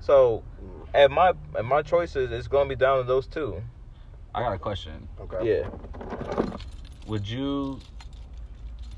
So, 0.00 0.42
at 0.92 1.10
my 1.10 1.32
at 1.56 1.64
my 1.64 1.82
choices, 1.82 2.30
it's 2.30 2.46
going 2.46 2.68
to 2.68 2.76
be 2.76 2.78
down 2.78 2.98
to 2.98 3.04
those 3.04 3.26
two. 3.26 3.62
I 4.34 4.40
got 4.40 4.52
a 4.52 4.58
question. 4.58 5.08
Okay. 5.20 5.60
Yeah. 5.60 5.68
Would 7.06 7.28
you 7.28 7.80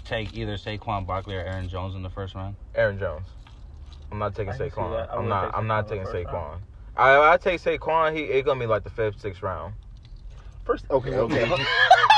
take 0.04 0.34
either 0.34 0.54
Saquon 0.54 1.06
Barkley 1.06 1.36
or 1.36 1.40
Aaron 1.40 1.68
Jones 1.68 1.94
in 1.94 2.02
the 2.02 2.10
first 2.10 2.34
round? 2.34 2.56
Aaron 2.74 2.98
Jones. 2.98 3.26
I'm 4.10 4.18
not 4.18 4.34
taking 4.34 4.52
I 4.52 4.56
can 4.56 4.70
Saquon. 4.70 4.96
that. 4.96 5.12
I 5.12 5.16
I'm 5.16 5.28
not. 5.28 5.54
I'm 5.54 5.66
not 5.66 5.88
taking 5.88 6.06
in 6.06 6.12
the 6.12 6.24
Saquon. 6.24 6.58
Round. 6.96 7.24
I 7.24 7.32
I 7.34 7.36
take 7.36 7.60
Saquon. 7.60 8.14
He 8.16 8.22
it's 8.22 8.44
gonna 8.46 8.60
be 8.60 8.66
like 8.66 8.84
the 8.84 8.90
fifth, 8.90 9.20
sixth 9.20 9.42
round. 9.42 9.74
First, 10.64 10.86
okay, 10.90 11.14
okay. 11.14 11.44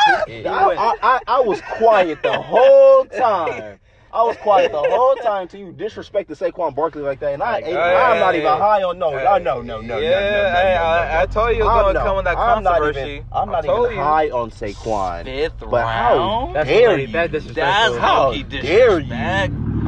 I, 0.08 0.44
I, 0.46 0.94
I, 1.02 1.20
I 1.26 1.40
was 1.40 1.60
quiet 1.60 2.22
the 2.22 2.32
whole 2.32 3.04
time. 3.04 3.78
I 4.10 4.22
was 4.22 4.38
quiet 4.38 4.72
the 4.72 4.78
whole 4.78 5.16
time 5.16 5.48
till 5.48 5.60
you 5.60 5.66
disrespected 5.70 6.28
Saquon 6.38 6.74
Barkley 6.74 7.02
like 7.02 7.20
that, 7.20 7.34
and 7.34 7.42
I, 7.42 7.52
Like, 7.52 7.64
and 7.66 7.76
I'm 7.76 8.18
not 8.18 8.32
hey, 8.34 8.40
even 8.40 8.52
high 8.52 8.82
on 8.82 8.98
no, 8.98 9.12
uh, 9.12 9.36
hey, 9.36 9.44
no, 9.44 9.60
no, 9.60 9.60
no, 9.60 9.80
no, 9.82 9.98
yeah, 9.98 10.10
no, 10.10 10.16
no, 10.20 10.42
no, 10.42 10.50
hey, 10.50 10.74
no, 10.74 10.82
I, 10.82 11.12
no, 11.14 11.20
I 11.20 11.26
told 11.26 11.56
you 11.56 11.62
it 11.62 11.66
was 11.66 11.82
gonna 11.82 11.92
not- 11.92 12.06
come 12.06 12.16
with 12.16 12.24
that 12.24 12.38
I'm 12.38 12.62
not 12.62 12.78
controversy. 12.78 13.10
even, 13.16 13.24
I'm 13.32 13.50
not 13.50 13.64
even 13.66 13.96
high 13.98 14.30
on 14.30 14.50
Saquon. 14.50 15.24
Fifth 15.24 15.60
But 15.70 15.84
how? 15.84 16.52
That's 16.54 16.68
dare 16.70 16.98
you? 16.98 17.06
That's 17.08 17.52
That's. 17.52 17.98
How 17.98 18.28
low-key 18.28 18.44
dare 18.44 19.00
you? 19.00 19.12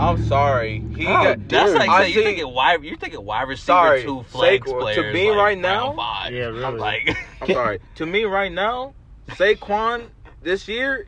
Disrespect. 0.01 0.23
I'm 0.23 0.29
sorry. 0.29 0.85
He 0.97 1.05
How 1.05 1.25
got. 1.25 1.49
That's 1.49 1.73
like 1.75 1.89
I 1.89 2.03
saying 2.03 2.15
you're 2.15 2.25
thinking 2.25 2.53
wide. 2.55 2.83
You're 2.85 2.97
thinking 2.97 3.25
wide 3.25 3.43
receiver 3.49 3.65
Sorry, 3.67 4.03
two 4.03 4.23
flex 4.25 4.67
Saquon- 4.67 4.75
to 4.75 4.81
players. 4.81 5.15
me 5.15 5.29
like, 5.31 5.39
right 5.39 5.59
now- 5.59 5.93
five. 5.95 6.33
Yeah, 6.33 6.45
really. 6.47 6.65
I'm 6.65 6.77
like, 6.79 7.17
I'm 7.41 7.49
sorry. 7.49 7.81
To 7.97 8.07
me, 8.07 8.25
right 8.25 8.53
now, 8.53 8.95
Saquon 9.31 10.07
this 10.43 10.67
year 10.69 11.07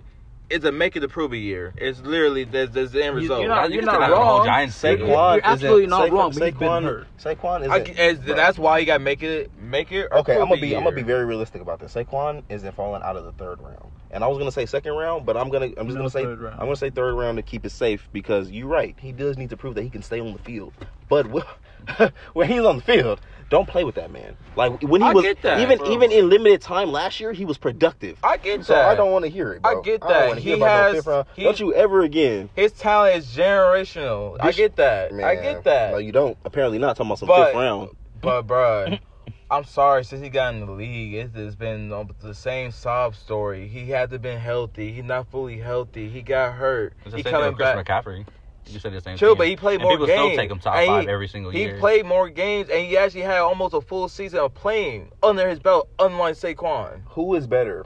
is 0.51 0.63
a 0.65 0.71
make 0.73 0.95
it 0.97 1.01
to 1.01 1.09
prove 1.09 1.33
it 1.33 1.39
year. 1.39 1.73
It's 1.79 2.01
literally 2.01 2.45
there's, 2.45 2.69
there's 2.71 2.91
the 2.93 3.03
end 3.03 3.17
result. 3.17 3.41
you're 3.41 3.49
not- 3.49 3.71
you 3.71 3.77
you're 3.77 3.83
can 3.85 3.87
not 3.87 4.01
take 4.07 4.11
that 4.11 4.17
whole 4.17 4.37
wrong. 4.39 4.47
Giants 4.47 4.79
team. 4.81 4.99
Saquon 4.99 4.99
You're 4.99 5.37
isn't- 5.39 5.45
absolutely 5.47 5.87
not 5.87 6.09
Saquon, 6.09 6.13
wrong, 6.13 6.33
but 6.39 6.55
Saquon, 6.55 6.83
hurt. 6.83 7.07
Saquon 7.19 7.71
I, 7.71 7.79
isn't. 7.79 7.99
as, 7.99 8.19
bro. 8.19 8.35
that's 8.37 8.59
why 8.59 8.79
you 8.79 8.85
got 8.87 9.01
make 9.01 9.23
it 9.23 9.51
make 9.59 9.91
it. 9.93 10.09
or 10.11 10.19
Okay, 10.19 10.35
I'm 10.35 10.49
gonna 10.49 10.61
be 10.61 10.69
year. 10.69 10.77
I'm 10.79 10.85
gonna 10.85 10.95
be 10.97 11.03
very 11.03 11.25
realistic 11.25 11.63
about 11.63 11.81
this. 11.81 11.95
Saquon 11.95 12.43
isn't 12.51 12.75
falling 12.77 13.03
out 13.03 13.17
of 13.17 13.25
the 13.25 13.33
third 13.33 13.61
round, 13.63 13.91
and 14.13 14.23
I 14.23 14.27
was 14.29 14.39
gonna 14.39 14.53
say 14.53 14.67
second 14.67 14.93
round, 14.95 15.25
but 15.27 15.37
I'm 15.37 15.49
gonna 15.49 15.67
I'm 15.77 15.87
just 15.87 15.89
No, 15.89 15.95
gonna 15.97 16.11
say 16.11 16.25
third 16.25 16.41
round. 16.41 16.55
I'm 16.61 16.67
gonna 16.67 16.77
say 16.77 16.91
third 16.91 17.15
round 17.15 17.37
to 17.39 17.43
keep 17.43 17.65
it 17.67 17.71
safe 17.71 18.09
because 18.13 18.51
you're 18.51 18.67
right. 18.69 18.95
He 18.99 19.13
does 19.13 19.37
need 19.39 19.51
to 19.51 19.57
prove 19.57 19.75
that 19.77 19.83
he 19.83 19.91
can 19.91 20.03
stay 20.03 20.21
on 20.21 20.33
the 20.33 20.39
field, 20.39 20.73
but 21.09 21.27
when 22.33 22.49
he's 22.49 22.61
on 22.61 22.77
the 22.77 22.83
field, 22.83 23.21
don't 23.51 23.69
play 23.69 23.85
with 23.85 23.97
that 23.97 24.11
man. 24.11 24.37
Like 24.57 24.83
when 24.83 25.01
he 25.03 25.09
I 25.09 25.13
was 25.13 25.25
get 25.25 25.43
that, 25.43 25.61
even 25.61 25.79
bro. 25.79 25.91
even 25.93 26.13
in 26.13 26.29
limited 26.29 26.61
time 26.63 26.93
last 26.93 27.21
year, 27.21 27.33
he 27.33 27.45
was 27.45 27.59
productive. 27.59 28.19
I 28.23 28.37
get 28.37 28.65
So 28.65 28.75
that. 28.75 28.87
I 28.87 28.95
don't 28.95 29.11
want 29.13 29.25
to 29.25 29.31
hear 29.31 29.53
it. 29.53 29.63
Bro. 29.63 29.81
I 29.81 29.83
get 29.83 30.03
I 30.03 30.09
that. 30.09 30.19
don't 30.21 30.29
want 30.29 30.41
hear 30.41 30.57
He 30.57 30.63
about 30.63 30.67
no 30.67 30.95
has- 30.95 31.05
fifth 31.05 31.27
he- 31.37 31.45
don't 31.45 31.61
you 31.61 31.75
ever 31.75 32.03
again? 32.03 32.51
His 32.55 32.73
talent 32.73 33.17
is 33.17 33.27
generational. 33.27 34.37
I 34.41 34.53
get 34.53 34.77
that. 34.77 35.13
Man, 35.13 35.25
I 35.25 35.35
get 35.37 35.65
that. 35.65 35.93
No, 35.93 35.99
you 35.99 36.13
don't. 36.13 36.37
Apparently 36.45 36.79
not. 36.79 36.97
Talking 36.97 37.07
about 37.11 37.19
some 37.19 37.29
But- 37.29 37.47
fifth 37.47 37.57
round. 37.57 37.91
But 38.21 38.47
bruh, 38.47 39.01
I'm 39.53 39.65
sorry. 39.65 40.03
Since 40.03 40.23
he 40.23 40.31
got 40.31 40.55
in 40.55 40.61
the 40.65 40.73
league, 40.73 41.13
it's 41.15 41.35
just 41.35 41.59
been 41.59 41.93
um, 41.93 42.09
the 42.23 42.35
same 42.35 42.71
sob 42.71 43.15
story. 43.15 43.69
He 43.69 43.91
had 43.91 44.09
to 44.11 44.19
been 44.19 44.41
healthy. 44.41 44.93
He's 44.93 45.05
not 45.05 45.27
fully 45.31 45.59
healthy. 45.59 46.09
He 46.09 46.23
got 46.23 46.55
hurt. 46.55 46.95
It's 47.05 47.11
the 47.11 47.17
He 47.19 47.23
same 47.23 47.25
thing 47.25 47.33
coming 47.33 47.49
with 47.51 47.57
Chris 47.59 47.75
back. 47.85 47.87
McCaffrey. 48.05 48.27
You 48.69 48.79
said 48.79 48.95
the 48.95 49.01
same 49.03 49.19
True, 49.19 49.31
thing. 49.31 49.39
but 49.39 49.47
he 49.49 49.57
played 49.57 49.75
and 49.75 49.83
more 49.83 49.93
people 49.93 50.07
games. 50.07 50.21
still 50.33 50.37
take 50.37 50.51
him 50.51 50.59
top 50.59 50.77
And 50.77 50.87
five 50.87 51.03
he- 51.05 51.11
every 51.11 51.29
single 51.29 51.51
He 51.51 51.61
year. 51.65 51.79
played 51.81 52.07
more 52.07 52.31
games, 52.31 52.71
and 52.71 52.87
he 52.87 52.97
actually 52.97 53.23
had 53.23 53.39
almost 53.41 53.75
a 53.75 53.81
full 53.83 54.09
season 54.09 54.39
of 54.41 54.55
playing 54.55 55.11
under 55.23 55.47
his 55.49 55.59
belt, 55.59 55.89
unlike 55.99 56.37
Saquon. 56.37 57.03
Who 57.11 57.35
is 57.35 57.47
better, 57.47 57.85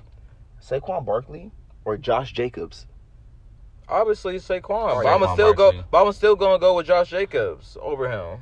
Saquon 0.62 1.04
Barkley 1.04 1.50
or 1.84 1.96
Josh 1.96 2.32
Jacobs? 2.32 2.86
Obviously 3.88 4.36
Saquon, 4.36 4.94
Or 4.94 5.02
but 5.02 5.14
I'm 5.14 5.20
Saquon 5.20 5.32
still 5.34 5.54
go. 5.54 5.72
But 5.90 6.06
I'm 6.06 6.12
still 6.12 6.36
gonna 6.36 6.58
go 6.58 6.76
with 6.76 6.86
Josh 6.86 7.10
Jacobs 7.10 7.76
over 7.80 8.08
him 8.10 8.40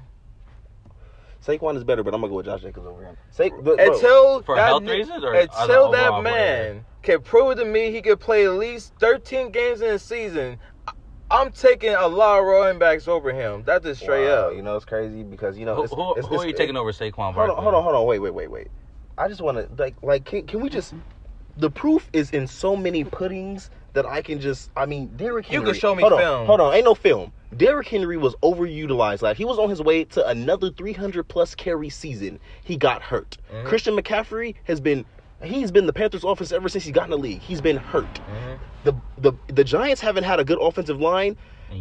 Saquon 1.44 1.76
is 1.76 1.84
better, 1.84 2.02
but 2.02 2.14
I'm 2.14 2.20
gonna 2.20 2.30
go 2.30 2.36
with 2.36 2.46
Josh 2.46 2.62
Jacobs 2.62 2.86
over 2.86 3.04
him. 3.04 3.16
Sa- 3.30 3.48
but, 3.48 3.62
bro, 3.62 3.76
until 3.78 4.42
For 4.42 4.56
that 4.56 4.66
health 4.66 4.84
reasons 4.84 5.22
or 5.22 5.34
until 5.34 5.90
that 5.90 6.06
overall 6.08 6.22
player? 6.22 6.34
man 6.74 6.84
can 7.02 7.20
prove 7.20 7.56
to 7.58 7.64
me 7.64 7.90
he 7.90 8.00
can 8.00 8.16
play 8.16 8.46
at 8.46 8.52
least 8.52 8.94
13 8.98 9.50
games 9.50 9.82
in 9.82 9.90
a 9.90 9.98
season. 9.98 10.58
I- 10.88 10.92
I'm 11.30 11.52
taking 11.52 11.94
a 11.94 12.06
lot 12.06 12.38
of 12.38 12.46
running 12.46 12.78
backs 12.78 13.08
over 13.08 13.32
him. 13.32 13.62
That's 13.66 13.84
just 13.84 14.00
straight 14.00 14.26
wow, 14.26 14.48
up. 14.48 14.56
You 14.56 14.62
know, 14.62 14.76
it's 14.76 14.84
crazy 14.86 15.22
because 15.22 15.58
you 15.58 15.66
know 15.66 15.74
Who, 15.74 15.84
it's, 15.84 15.92
who, 15.92 16.14
it's, 16.14 16.26
who 16.26 16.34
are 16.34 16.36
it's- 16.38 16.46
you 16.48 16.56
taking 16.56 16.76
over 16.76 16.92
Saquon 16.92 17.34
Hold 17.34 17.50
on, 17.50 17.62
hold 17.62 17.74
on, 17.74 17.82
hold 17.82 17.94
on. 17.94 18.06
Wait, 18.06 18.20
wait, 18.20 18.32
wait, 18.34 18.50
wait. 18.50 18.68
I 19.18 19.28
just 19.28 19.40
want 19.40 19.58
to 19.58 19.82
like, 19.82 19.96
like, 20.02 20.24
can, 20.24 20.46
can 20.46 20.60
we 20.60 20.68
just? 20.68 20.94
The 21.56 21.70
proof 21.70 22.10
is 22.12 22.30
in 22.30 22.46
so 22.46 22.74
many 22.76 23.04
puddings 23.04 23.70
that 23.92 24.04
I 24.06 24.22
can 24.22 24.40
just. 24.40 24.70
I 24.76 24.86
mean, 24.86 25.08
Derrick 25.16 25.46
Henry. 25.46 25.66
You 25.66 25.72
can 25.72 25.80
show 25.80 25.94
me 25.94 26.02
hold 26.02 26.14
film. 26.18 26.40
On, 26.40 26.46
hold 26.46 26.60
on, 26.60 26.74
ain't 26.74 26.84
no 26.84 26.94
film. 26.94 27.32
Derrick 27.56 27.86
Henry 27.86 28.16
was 28.16 28.34
overutilized. 28.42 29.22
Like 29.22 29.36
he 29.36 29.44
was 29.44 29.58
on 29.58 29.70
his 29.70 29.80
way 29.80 30.04
to 30.04 30.26
another 30.26 30.70
300 30.70 31.28
plus 31.28 31.54
carry 31.54 31.88
season. 31.88 32.40
He 32.64 32.76
got 32.76 33.02
hurt. 33.02 33.36
Mhm. 33.52 33.64
Christian 33.66 33.96
McCaffrey 33.96 34.54
has 34.64 34.80
been. 34.80 35.04
He's 35.42 35.70
been 35.70 35.86
the 35.86 35.92
Panthers' 35.92 36.24
offense 36.24 36.52
ever 36.52 36.68
since 36.68 36.84
he 36.84 36.90
got 36.92 37.04
in 37.04 37.10
the 37.10 37.18
league. 37.18 37.40
He's 37.40 37.60
been 37.60 37.76
hurt. 37.76 38.12
Mhm. 38.14 38.58
The 38.84 38.94
the 39.18 39.32
the 39.52 39.62
Giants 39.64 40.00
haven't 40.00 40.24
had 40.24 40.40
a 40.40 40.44
good 40.44 40.58
offensive 40.60 41.00
line, 41.00 41.36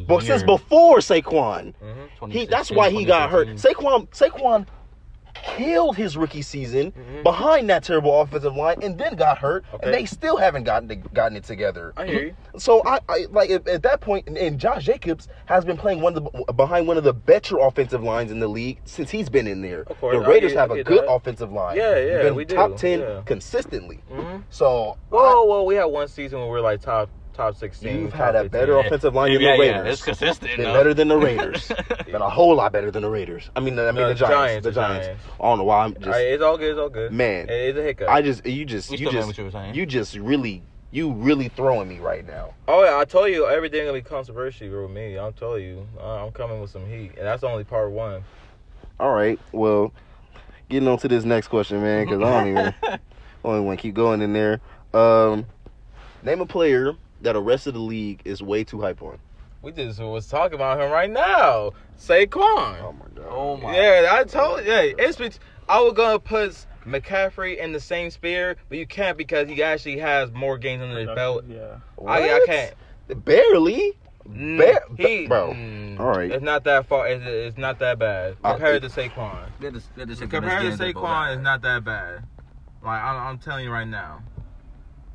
but 0.07 0.21
since 0.23 0.43
before 0.43 0.97
Saquon. 0.97 1.73
Mhm. 2.21 2.31
He 2.31 2.45
that's 2.45 2.69
why 2.71 2.89
he 2.89 3.05
got 3.05 3.29
hurt. 3.29 3.47
2015. 3.47 3.73
Saquon 3.73 4.07
Saquon 4.09 4.67
killed 5.43 5.95
his 5.97 6.15
rookie 6.17 6.41
season 6.41 6.91
Mhm. 6.93 7.23
behind 7.23 7.69
that 7.69 7.83
terrible 7.83 8.19
offensive 8.21 8.55
line 8.55 8.77
and 8.81 8.97
then 8.97 9.15
got 9.15 9.37
hurt 9.37 9.65
Okay. 9.73 9.85
and 9.85 9.93
they 9.93 10.05
still 10.05 10.37
haven't 10.37 10.63
gotten 10.63 10.89
it, 10.89 11.13
gotten 11.13 11.35
it 11.37 11.43
together. 11.43 11.93
I 11.97 12.05
hear 12.07 12.21
you. 12.27 12.35
So 12.57 12.81
I, 12.85 12.99
I 13.09 13.25
like 13.29 13.49
at, 13.49 13.67
at 13.67 13.83
that 13.83 13.99
point 14.01 14.27
and, 14.27 14.37
and 14.37 14.57
Josh 14.59 14.85
Jacobs 14.85 15.27
has 15.45 15.65
been 15.65 15.77
playing 15.77 16.01
one 16.01 16.15
of 16.17 16.23
the 16.23 16.53
behind 16.53 16.87
one 16.87 16.97
of 16.97 17.03
the 17.03 17.13
better 17.13 17.57
offensive 17.59 18.01
lines 18.01 18.31
in 18.31 18.39
the 18.39 18.47
league 18.47 18.79
since 18.85 19.09
he's 19.11 19.29
been 19.29 19.47
in 19.47 19.61
there. 19.61 19.81
Of 19.81 19.99
course, 19.99 20.15
the 20.17 20.21
Raiders 20.27 20.53
get- 20.53 20.59
have 20.59 20.71
a 20.71 20.83
good 20.83 21.03
that. 21.03 21.11
offensive 21.11 21.51
line. 21.51 21.75
Yeah, 21.77 21.97
yeah, 21.99 22.21
been 22.23 22.35
we 22.35 22.45
do. 22.45 22.55
top 22.55 22.77
10 22.77 22.99
Yeah. 23.01 23.21
consistently. 23.25 23.97
hmm 24.09 24.37
So 24.49 24.97
Well, 25.09 25.47
well, 25.47 25.65
we 25.65 25.75
had 25.75 25.85
one 25.85 26.07
season 26.07 26.39
where 26.39 26.47
we 26.49 26.59
are 26.59 26.61
like 26.61 26.81
top 26.81 27.09
top 27.33 27.55
16. 27.55 27.99
You've 27.99 28.11
top 28.11 28.19
had 28.19 28.35
a 28.35 28.43
15. 28.43 28.49
better 28.59 28.77
offensive 28.77 29.13
line 29.13 29.33
than 29.33 29.41
yeah, 29.41 29.57
the 29.57 29.65
yeah, 29.65 29.71
Raiders. 29.79 29.93
it's 29.93 30.03
consistent. 30.03 30.57
been 30.57 30.73
better 30.73 30.93
than 30.93 31.07
the 31.07 31.17
Raiders. 31.17 31.67
been 32.05 32.15
a 32.15 32.29
whole 32.29 32.55
lot 32.55 32.71
better 32.71 32.91
than 32.91 33.03
the 33.03 33.09
Raiders. 33.09 33.49
I 33.55 33.59
mean, 33.59 33.77
I 33.79 33.85
mean 33.87 33.95
No, 33.95 34.07
the 34.09 34.13
the 34.13 34.19
Giants. 34.19 34.35
Giants, 34.35 34.63
the 34.63 34.69
the 34.71 34.75
Giants. 34.75 35.07
Giants. 35.07 35.23
I 35.39 35.43
don't 35.43 35.57
know 35.57 35.63
why 35.63 35.83
I'm 35.83 35.93
just 35.93 36.05
All 36.05 36.11
right, 36.13 36.27
it's 36.27 36.43
all 36.43 36.57
good. 36.57 36.71
It's 36.71 36.79
all 36.79 36.89
good. 36.89 37.11
man. 37.11 37.47
It's 37.49 37.77
a 37.77 37.81
hiccup. 37.83 38.09
I 38.09 38.21
just 38.21 38.45
you 38.45 38.65
just 38.65 38.89
We 38.91 38.97
you 38.97 39.11
just 39.11 39.27
what 39.27 39.37
you 39.37 39.43
were 39.45 39.51
saying. 39.51 39.75
you 39.75 39.85
just 39.85 40.15
really 40.15 40.63
you 40.91 41.11
really 41.11 41.49
throwing 41.49 41.89
me 41.89 41.99
right 41.99 42.25
now. 42.25 42.53
Oh 42.67 42.83
yeah, 42.83 42.97
I 42.97 43.05
told 43.05 43.29
you 43.29 43.47
everything 43.47 43.85
gonna 43.85 43.97
be 43.97 44.01
controversial 44.03 44.69
with 44.83 44.91
me. 44.91 45.17
I'm 45.17 45.33
telling 45.33 45.63
you, 45.63 45.87
I'm 45.99 46.31
coming 46.31 46.61
with 46.61 46.69
some 46.69 46.85
heat, 46.85 47.13
and 47.17 47.25
that's 47.25 47.43
only 47.43 47.63
part 47.63 47.91
one. 47.91 48.23
All 48.99 49.11
right, 49.11 49.39
well, 49.51 49.91
getting 50.69 50.87
on 50.87 50.99
to 50.99 51.07
this 51.07 51.23
next 51.25 51.47
question, 51.47 51.81
man, 51.81 52.05
because 52.05 52.21
I 52.21 52.29
don't 52.43 52.47
even 52.49 52.73
I 52.83 52.99
don't 53.43 53.65
want 53.65 53.79
to 53.79 53.81
keep 53.81 53.95
going 53.95 54.21
in 54.21 54.33
there. 54.33 54.61
Um, 54.93 55.47
name 56.21 56.41
a 56.41 56.45
player 56.45 56.93
that 57.23 57.33
the 57.33 57.41
rest 57.41 57.67
of 57.67 57.73
the 57.73 57.79
league 57.79 58.21
is 58.25 58.41
way 58.41 58.63
too 58.63 58.81
hype 58.81 59.01
on. 59.01 59.17
We 59.61 59.71
just 59.71 59.99
was 59.99 60.27
talking 60.27 60.55
about 60.55 60.79
him 60.79 60.91
right 60.91 61.09
now. 61.09 61.71
Saquon. 61.97 62.81
Oh 62.81 62.93
my 62.93 63.05
god. 63.15 63.27
Oh 63.29 63.57
my. 63.57 63.75
Yeah, 63.75 64.09
I 64.11 64.23
told 64.25 64.65
yeah, 64.65 64.81
it's 64.81 65.17
bet- 65.17 65.39
I 65.69 65.79
was 65.81 65.93
gonna 65.93 66.19
put 66.19 66.65
McCaffrey 66.85 67.57
in 67.57 67.71
the 67.71 67.79
same 67.79 68.11
sphere, 68.11 68.57
but 68.67 68.77
you 68.77 68.85
can't 68.85 69.17
because 69.17 69.47
he 69.47 69.63
actually 69.63 69.99
has 69.99 70.31
more 70.31 70.57
games 70.57 70.83
under 70.83 70.99
his 70.99 71.09
belt. 71.15 71.45
Yeah. 71.47 71.77
I, 72.05 72.33
I 72.35 72.41
can't. 72.45 72.73
Barely. 73.25 73.93
Mm, 74.29 74.57
Bear- 74.57 74.83
he, 74.97 75.27
bro, 75.27 75.49
mm, 75.53 75.99
all 75.99 76.07
right. 76.07 76.31
It's 76.31 76.41
not 76.43 76.63
that 76.63 76.85
far. 76.85 77.07
It's, 77.09 77.25
it's 77.25 77.57
not 77.57 77.79
that 77.79 77.99
bad 77.99 78.37
Uh, 78.41 78.51
compared 78.53 78.81
to 78.83 78.87
Saquon. 78.87 79.49
Good 79.59 79.73
to- 79.73 79.81
good 79.95 80.07
to 80.07 80.15
see 80.15 80.27
Compared 80.27 80.61
to 80.61 80.77
the 80.77 80.93
ball 80.93 81.03
Saquon, 81.03 81.25
back. 81.25 81.33
it's 81.33 81.43
not 81.43 81.61
that 81.63 81.83
bad. 81.83 82.23
Like 82.81 83.01
I'm, 83.01 83.27
I'm 83.27 83.37
telling 83.37 83.65
you 83.65 83.71
right 83.71 83.87
now, 83.87 84.21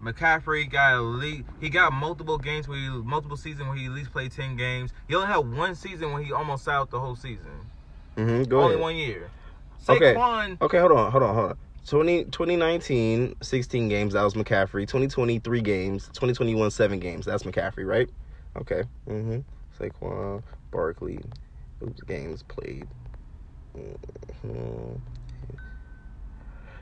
McCaffrey 0.02 0.70
got 0.70 0.94
at 0.94 1.00
least 1.00 1.44
he 1.60 1.68
got 1.68 1.92
multiple 1.92 2.38
games 2.38 2.68
where 2.68 2.78
he 2.78 2.88
multiple 2.88 3.36
seasons 3.36 3.66
where 3.68 3.76
he 3.76 3.86
at 3.86 3.92
least 3.92 4.12
played 4.12 4.32
ten 4.32 4.56
games. 4.56 4.92
He 5.08 5.14
only 5.14 5.26
had 5.26 5.38
one 5.38 5.74
season 5.74 6.12
when 6.12 6.24
he 6.24 6.32
almost 6.32 6.64
sat 6.64 6.74
out 6.74 6.90
the 6.90 7.00
whole 7.00 7.16
season. 7.16 7.50
Mm-hmm. 8.16 8.44
Go 8.44 8.60
only 8.60 8.74
ahead. 8.74 8.82
one 8.82 8.96
year. 8.96 9.30
Okay. 9.88 10.14
Saquon, 10.14 10.60
Okay, 10.60 10.78
hold 10.78 10.92
on, 10.92 11.10
hold 11.10 11.22
on, 11.22 11.34
hold 11.34 11.50
on. 11.52 11.58
20, 11.86 12.24
2019, 12.24 13.36
16 13.40 13.88
games. 13.88 14.12
That 14.12 14.22
was 14.22 14.34
McCaffrey. 14.34 14.82
2020, 14.82 15.38
three 15.38 15.62
games. 15.62 16.06
2021, 16.08 16.70
seven 16.70 16.98
games. 16.98 17.24
That's 17.24 17.44
McCaffrey, 17.44 17.86
right? 17.86 18.08
Okay. 18.56 18.82
Mm-hmm. 19.08 19.38
Saquon, 19.80 20.42
Barkley. 20.70 21.20
Oops, 21.82 22.00
games 22.02 22.42
played. 22.42 22.86
hmm 24.42 24.94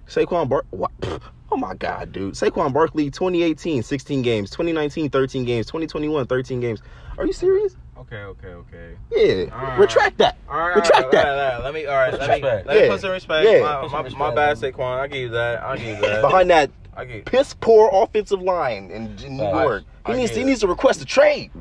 Saquon 0.08 0.48
Bar. 0.48 0.64
What? 0.70 0.90
Oh 1.48 1.56
my 1.56 1.74
God, 1.74 2.10
dude. 2.10 2.34
Saquon 2.34 2.72
Barkley, 2.72 3.08
2018, 3.08 3.84
16 3.84 4.20
games. 4.22 4.50
2019, 4.50 5.10
13 5.10 5.44
games. 5.44 5.66
2021, 5.66 6.26
13 6.26 6.58
games. 6.60 6.82
Are 7.16 7.24
you 7.24 7.32
serious? 7.32 7.76
Okay, 7.96 8.16
okay, 8.16 8.48
okay. 8.48 8.96
Yeah. 9.12 9.54
All 9.54 9.62
right. 9.62 9.78
Retract 9.78 10.18
that. 10.18 10.38
All 10.50 10.58
right, 10.58 10.74
Retract 10.74 10.92
all 10.96 11.02
right, 11.02 11.12
that. 11.12 11.26
all 11.28 11.36
right, 11.36 11.38
all 11.38 11.58
right. 11.58 11.62
Let 11.64 11.74
me, 11.74 11.86
all 11.86 11.94
right, 11.94 12.12
let 12.12 12.30
me, 12.30 12.42
let 12.42 12.66
me 12.66 12.80
Yeah. 12.80 12.88
put 12.88 13.00
some 13.00 13.12
respect. 13.12 13.48
Yeah. 13.48 13.60
My, 13.60 13.80
Put 13.80 13.90
some 14.10 14.18
my, 14.18 14.28
my 14.30 14.34
bad, 14.34 14.56
Saquon. 14.56 14.98
I'll 15.00 15.06
give 15.06 15.18
you 15.18 15.28
that. 15.30 15.62
I'll 15.62 15.76
give 15.76 15.86
you 15.86 15.96
that. 16.00 16.20
Behind 16.20 16.50
that 16.50 16.70
give. 17.06 17.24
piss 17.26 17.54
poor 17.54 17.90
offensive 17.92 18.42
line 18.42 18.90
in, 18.90 19.16
in 19.24 19.36
New 19.36 19.44
Facts. 19.44 19.54
York. 19.62 19.84
He 20.08 20.12
I 20.14 20.16
needs 20.16 20.34
he 20.34 20.40
it. 20.42 20.46
needs 20.46 20.60
to 20.62 20.66
request 20.66 21.00
a 21.00 21.04
trade. 21.04 21.52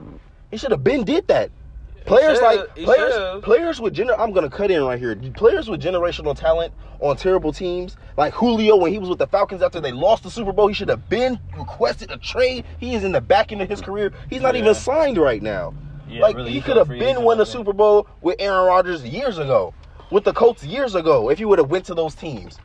He 0.50 0.58
should 0.58 0.72
have 0.72 0.84
been 0.84 1.04
did 1.04 1.28
that. 1.28 1.52
Players 2.06 2.38
should've. 2.39 2.60
like 2.60 2.76
players 2.76 3.13
should've. 3.13 3.44
players 3.44 3.82
with 3.82 3.96
gener 3.96 4.15
I'm 4.20 4.32
gonna 4.32 4.50
cut 4.50 4.70
in 4.72 4.84
right 4.84 5.00
here. 5.00 5.15
Players 5.36 5.70
with 5.70 5.82
generational 5.82 6.38
talent 6.38 6.74
on 7.00 7.18
terrible 7.18 7.52
teams 7.52 7.98
like 8.18 8.34
Julio 8.34 8.76
when 8.78 8.91
he 8.91 9.00
was 9.00 9.10
with 9.10 9.20
the 9.20 9.28
Falcons 9.28 9.62
after 9.62 9.82
they 9.82 9.91
lost 9.91 10.24
the 10.24 10.30
Super 10.32 10.52
Bowl, 10.54 10.68
he 10.68 10.74
should 10.74 10.89
have 10.89 11.10
been 11.10 11.39
requested 11.58 12.12
a 12.12 12.18
trade. 12.18 12.63
He 12.80 12.96
is 12.96 13.04
in 13.04 13.12
the 13.12 13.22
back 13.22 13.52
end 13.52 13.62
of 13.62 13.70
his 13.70 13.82
career. 13.82 14.12
He's 14.30 14.41
not 14.41 14.56
Yeah. 14.56 14.62
even 14.62 14.76
signed 14.76 15.18
right 15.18 15.41
now. 15.41 15.74
Yeah, 16.08 16.22
like 16.22 16.36
really, 16.36 16.52
he 16.52 16.62
could 16.62 16.78
have 16.78 16.88
been 16.88 17.24
won 17.24 17.38
a 17.38 17.39
right. 17.39 17.48
Super 17.48 17.74
Bowl 17.74 18.08
with 18.22 18.36
Aaron 18.39 18.68
Rodgers 18.68 19.04
years 19.04 19.39
ago, 19.39 19.74
with 20.12 20.24
the 20.24 20.34
Colts 20.34 20.63
years 20.63 20.94
ago. 20.94 21.30
If 21.32 21.39
he 21.39 21.46
would 21.46 21.58
have 21.58 21.72
went 21.72 21.86
to 21.86 21.96
those 21.96 22.13
teams, 22.13 22.60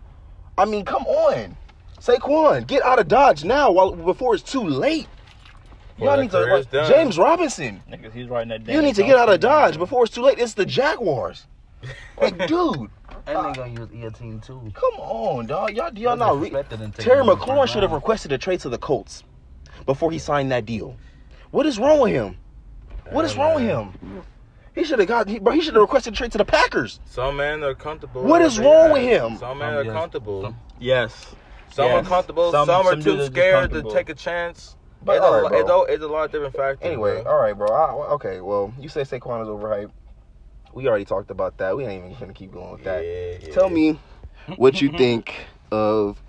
I 0.59 0.66
mean, 0.66 0.85
come 0.85 1.05
on, 1.05 1.57
Saquon, 1.98 2.66
get 2.66 2.83
out 2.83 2.98
of 2.98 3.09
Dodge 3.09 3.44
now 3.44 3.70
while 3.72 3.92
before 3.92 4.35
it's 4.35 4.42
too 4.44 4.62
late. 4.62 5.09
Well, 6.00 6.14
Y'all 6.14 6.22
need 6.22 6.30
to 6.30 6.40
like. 6.40 6.88
James 6.88 7.18
Robinson. 7.18 7.82
Niggas, 7.90 8.12
he's 8.12 8.28
writing 8.28 8.48
that. 8.64 8.72
You 8.72 8.80
need 8.82 8.94
to 8.96 9.02
get 9.02 9.16
out 9.16 9.28
of 9.28 9.40
Dodge 9.40 9.76
before 9.78 10.04
it's 10.04 10.14
too 10.14 10.22
late. 10.22 10.38
It's 10.38 10.54
the 10.54 10.66
Jaguars. 10.66 11.46
Like, 12.20 12.36
dude, 12.46 12.76
And 12.76 12.90
they 13.26 13.32
gonna 13.54 13.66
use 13.68 13.88
E18 13.88 14.44
too. 14.44 14.70
come 14.74 14.94
on, 15.00 15.46
dog. 15.46 15.74
Y'all, 15.74 15.90
y'all 15.98 16.14
not. 16.16 16.38
Re- 16.38 16.50
Disrespected 16.50 16.80
and 16.82 16.94
taken 16.94 17.04
Terry 17.04 17.20
in 17.20 17.26
McLaurin 17.26 17.66
should 17.66 17.82
have 17.82 17.92
requested 17.92 18.32
a 18.32 18.36
trade 18.38 18.60
to 18.60 18.68
the 18.68 18.76
Colts 18.76 19.24
before 19.86 20.10
he 20.12 20.18
signed 20.18 20.52
that 20.52 20.66
deal. 20.66 20.94
What 21.50 21.64
is 21.64 21.78
wrong 21.78 22.00
with 22.00 22.12
him? 22.12 22.36
What 23.10 23.24
is 23.24 23.36
wrong 23.38 23.54
with 23.54 23.64
him? 23.64 24.22
He 24.74 24.84
should 24.84 24.98
have 24.98 25.08
got, 25.08 25.26
he, 25.28 25.38
bro. 25.38 25.54
He 25.54 25.62
should 25.62 25.72
have 25.74 25.80
requested 25.80 26.12
a 26.12 26.16
trade 26.16 26.32
to 26.32 26.38
the 26.38 26.44
Packers. 26.44 27.00
Some 27.06 27.36
men 27.38 27.64
are 27.64 27.74
comfortable. 27.74 28.22
What 28.22 28.40
where 28.40 28.42
is 28.42 28.56
they 28.58 28.64
wrong 28.64 28.92
with 28.92 29.02
him? 29.02 29.38
Some 29.38 29.58
men 29.58 29.72
are 29.74 29.82
yes, 29.84 29.92
comfortable. 29.94 30.42
some- 30.42 30.56
Yes. 30.78 31.34
Some 31.72 31.86
Yes. 31.86 32.04
are 32.04 32.08
comfortable. 32.08 32.52
Some- 32.52 32.66
Some, 32.66 32.86
are 32.86 32.90
some 32.92 33.02
too 33.02 33.14
are 33.14 33.16
just 33.16 33.32
scared 33.32 33.70
to 33.72 33.82
take 33.84 34.10
a 34.10 34.14
chance. 34.14 34.76
But 35.02 35.16
it's, 35.16 35.24
all 35.24 35.34
a, 35.34 35.42
right, 35.42 35.60
it's, 35.60 35.70
a, 35.70 35.82
it's 35.94 36.04
a 36.04 36.08
lot 36.08 36.24
of 36.24 36.32
different 36.32 36.54
factors. 36.54 36.86
Anyway, 36.86 37.22
bro. 37.22 37.32
all 37.32 37.40
right, 37.40 37.56
bro. 37.56 37.68
I, 37.68 37.92
okay, 38.14 38.40
well, 38.40 38.72
you 38.78 38.88
say 38.88 39.02
Saquon 39.02 39.42
is 39.42 39.48
overhyped. 39.48 39.90
We 40.74 40.86
already 40.88 41.04
talked 41.04 41.30
about 41.30 41.56
that. 41.58 41.76
We 41.76 41.84
ain't 41.84 42.04
even 42.04 42.18
gonna 42.18 42.32
keep 42.34 42.52
going 42.52 42.72
with 42.72 42.84
that. 42.84 43.04
Yeah, 43.04 43.48
yeah. 43.48 43.54
Tell 43.54 43.70
me 43.70 43.98
what 44.56 44.80
you 44.80 44.90
think 44.90 45.34
of 45.72 46.22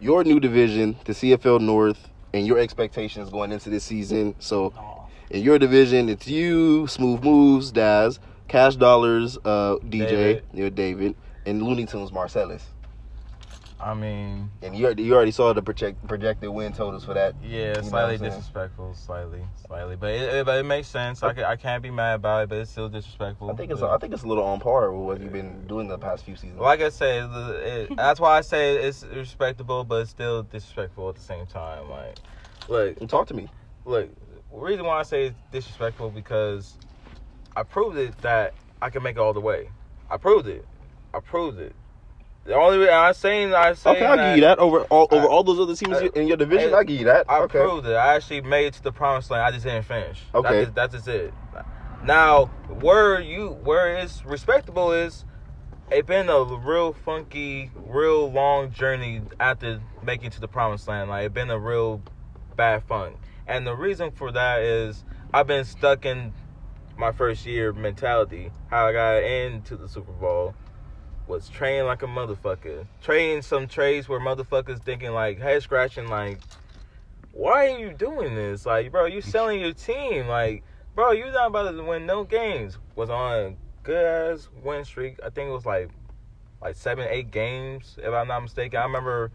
your 0.00 0.24
new 0.24 0.40
division, 0.40 0.96
the 1.04 1.12
CFL 1.12 1.60
North, 1.60 2.08
and 2.34 2.46
your 2.46 2.58
expectations 2.58 3.30
going 3.30 3.52
into 3.52 3.70
this 3.70 3.84
season. 3.84 4.34
So, 4.40 4.74
in 5.30 5.42
your 5.42 5.58
division, 5.58 6.08
it's 6.08 6.26
you, 6.26 6.86
Smooth 6.86 7.22
Moves, 7.22 7.70
Daz, 7.70 8.18
Cash 8.48 8.76
Dollars, 8.76 9.38
uh, 9.44 9.76
DJ, 9.84 10.42
David. 10.52 10.74
David, 10.74 11.16
and 11.46 11.62
Looney 11.62 11.86
Tunes, 11.86 12.12
Marcellus. 12.12 12.64
I 13.82 13.94
mean, 13.94 14.50
And 14.62 14.76
you 14.76 14.84
already, 14.84 15.04
you 15.04 15.14
already 15.14 15.30
saw 15.30 15.52
the 15.54 15.62
project, 15.62 16.06
projected 16.06 16.50
win 16.50 16.72
totals 16.72 17.04
for 17.04 17.14
that. 17.14 17.34
yeah, 17.42 17.80
slightly 17.80 18.18
disrespectful, 18.18 18.94
slightly, 18.94 19.42
slightly, 19.66 19.96
but 19.96 20.10
it, 20.10 20.34
it, 20.34 20.46
but 20.46 20.58
it 20.58 20.64
makes 20.64 20.86
sense. 20.88 21.22
I, 21.22 21.32
can, 21.32 21.44
I 21.44 21.56
can't 21.56 21.82
be 21.82 21.90
mad 21.90 22.16
about 22.16 22.42
it, 22.42 22.48
but 22.50 22.58
it's 22.58 22.70
still 22.70 22.90
disrespectful. 22.90 23.50
I 23.50 23.54
think 23.54 23.72
it's 23.72 23.80
I 23.82 23.96
think 23.96 24.12
it's 24.12 24.22
a 24.22 24.26
little 24.26 24.44
on 24.44 24.60
par 24.60 24.92
with 24.92 25.06
what 25.06 25.20
you've 25.22 25.32
been 25.32 25.66
doing 25.66 25.88
the 25.88 25.96
past 25.98 26.24
few 26.24 26.36
seasons. 26.36 26.60
like 26.60 26.82
I 26.82 26.90
said, 26.90 27.24
it, 27.32 27.90
it, 27.90 27.96
that's 27.96 28.20
why 28.20 28.36
I 28.36 28.42
say 28.42 28.76
it's 28.76 29.02
respectable, 29.04 29.82
but 29.84 30.02
it's 30.02 30.10
still 30.10 30.42
disrespectful 30.42 31.08
at 31.08 31.14
the 31.14 31.22
same 31.22 31.46
time. 31.46 31.88
Like, 31.88 32.18
look, 32.68 33.08
Talk 33.08 33.28
to 33.28 33.34
me. 33.34 33.48
look. 33.84 34.10
The 34.52 34.58
reason 34.58 34.84
why 34.84 34.98
I 34.98 35.04
say 35.04 35.26
it's 35.26 35.36
disrespectful 35.52 36.10
because 36.10 36.76
I 37.56 37.62
proved 37.62 37.96
it 37.96 38.20
that 38.20 38.52
I 38.82 38.90
can 38.90 39.02
make 39.02 39.16
it 39.16 39.20
all 39.20 39.32
the 39.32 39.40
way. 39.40 39.70
I 40.10 40.16
proved 40.16 40.48
it. 40.48 40.66
I 41.14 41.20
proved 41.20 41.58
it. 41.60 41.74
The 42.44 42.54
only 42.54 42.78
reason 42.78 42.94
I'm 42.94 43.14
saying 43.14 43.54
I'm 43.54 43.74
saying 43.74 43.96
Okay, 43.96 44.06
I'll 44.06 44.16
give 44.16 44.36
you 44.36 44.42
that 44.42 44.58
over 44.58 44.80
all 44.84 45.06
over 45.10 45.26
all 45.26 45.44
those 45.44 45.60
other 45.60 45.74
teams 45.74 45.98
I- 45.98 46.18
in 46.18 46.26
your 46.26 46.36
division. 46.36 46.72
I- 46.72 46.78
I'll 46.78 46.84
give 46.84 46.98
you 46.98 47.04
that. 47.06 47.26
I 47.28 47.40
okay. 47.40 47.58
proved 47.58 47.86
it. 47.86 47.94
I 47.94 48.14
actually 48.14 48.40
made 48.40 48.66
it 48.66 48.74
to 48.74 48.82
the 48.82 48.92
promised 48.92 49.30
land. 49.30 49.42
I 49.44 49.50
just 49.50 49.64
didn't 49.64 49.84
finish. 49.84 50.22
Okay. 50.34 50.48
That 50.48 50.54
is, 50.62 50.72
that's 50.72 50.94
just 50.94 51.08
it. 51.08 51.34
Now, 52.02 52.46
where 52.68 53.20
you 53.20 53.50
where 53.62 53.94
it's 53.98 54.24
respectable 54.24 54.92
is 54.92 55.24
it's 55.90 56.06
been 56.06 56.30
a 56.30 56.42
real 56.42 56.92
funky, 56.94 57.70
real 57.76 58.30
long 58.32 58.72
journey 58.72 59.22
after 59.38 59.80
making 60.02 60.30
to 60.30 60.40
the 60.40 60.48
promised 60.48 60.88
land. 60.88 61.10
Like 61.10 61.26
it's 61.26 61.34
been 61.34 61.50
a 61.50 61.58
real 61.58 62.02
bad 62.56 62.84
fun. 62.84 63.16
And 63.46 63.66
the 63.66 63.74
reason 63.74 64.12
for 64.12 64.32
that 64.32 64.62
is 64.62 65.04
I've 65.34 65.46
been 65.46 65.64
stuck 65.64 66.06
in 66.06 66.32
my 66.96 67.12
first 67.12 67.44
year 67.44 67.72
mentality. 67.72 68.50
How 68.70 68.86
I 68.86 68.92
got 68.92 69.16
into 69.22 69.76
the 69.76 69.88
Super 69.88 70.12
Bowl 70.12 70.54
was 71.30 71.48
training 71.48 71.86
like 71.86 72.02
a 72.02 72.06
motherfucker. 72.06 72.86
Trading 73.02 73.40
some 73.40 73.68
trades 73.68 74.08
where 74.08 74.20
motherfuckers 74.20 74.82
thinking 74.82 75.12
like 75.12 75.38
head 75.38 75.62
scratching 75.62 76.08
like 76.08 76.40
why 77.32 77.70
are 77.70 77.78
you 77.78 77.92
doing 77.92 78.34
this? 78.34 78.66
Like, 78.66 78.90
bro, 78.90 79.06
you 79.06 79.20
selling 79.20 79.60
your 79.60 79.72
team. 79.72 80.26
Like, 80.26 80.64
bro, 80.94 81.12
you 81.12 81.30
not 81.30 81.46
about 81.46 81.70
to 81.70 81.82
win 81.82 82.04
no 82.04 82.24
games. 82.24 82.76
Was 82.96 83.08
on 83.08 83.56
good 83.84 84.04
ass 84.04 84.48
win 84.62 84.84
streak. 84.84 85.18
I 85.24 85.30
think 85.30 85.48
it 85.48 85.52
was 85.52 85.64
like 85.64 85.88
like 86.60 86.74
seven, 86.74 87.06
eight 87.08 87.30
games, 87.30 87.96
if 88.02 88.12
I'm 88.12 88.28
not 88.28 88.40
mistaken. 88.40 88.78
I 88.78 88.82
remember 88.82 89.30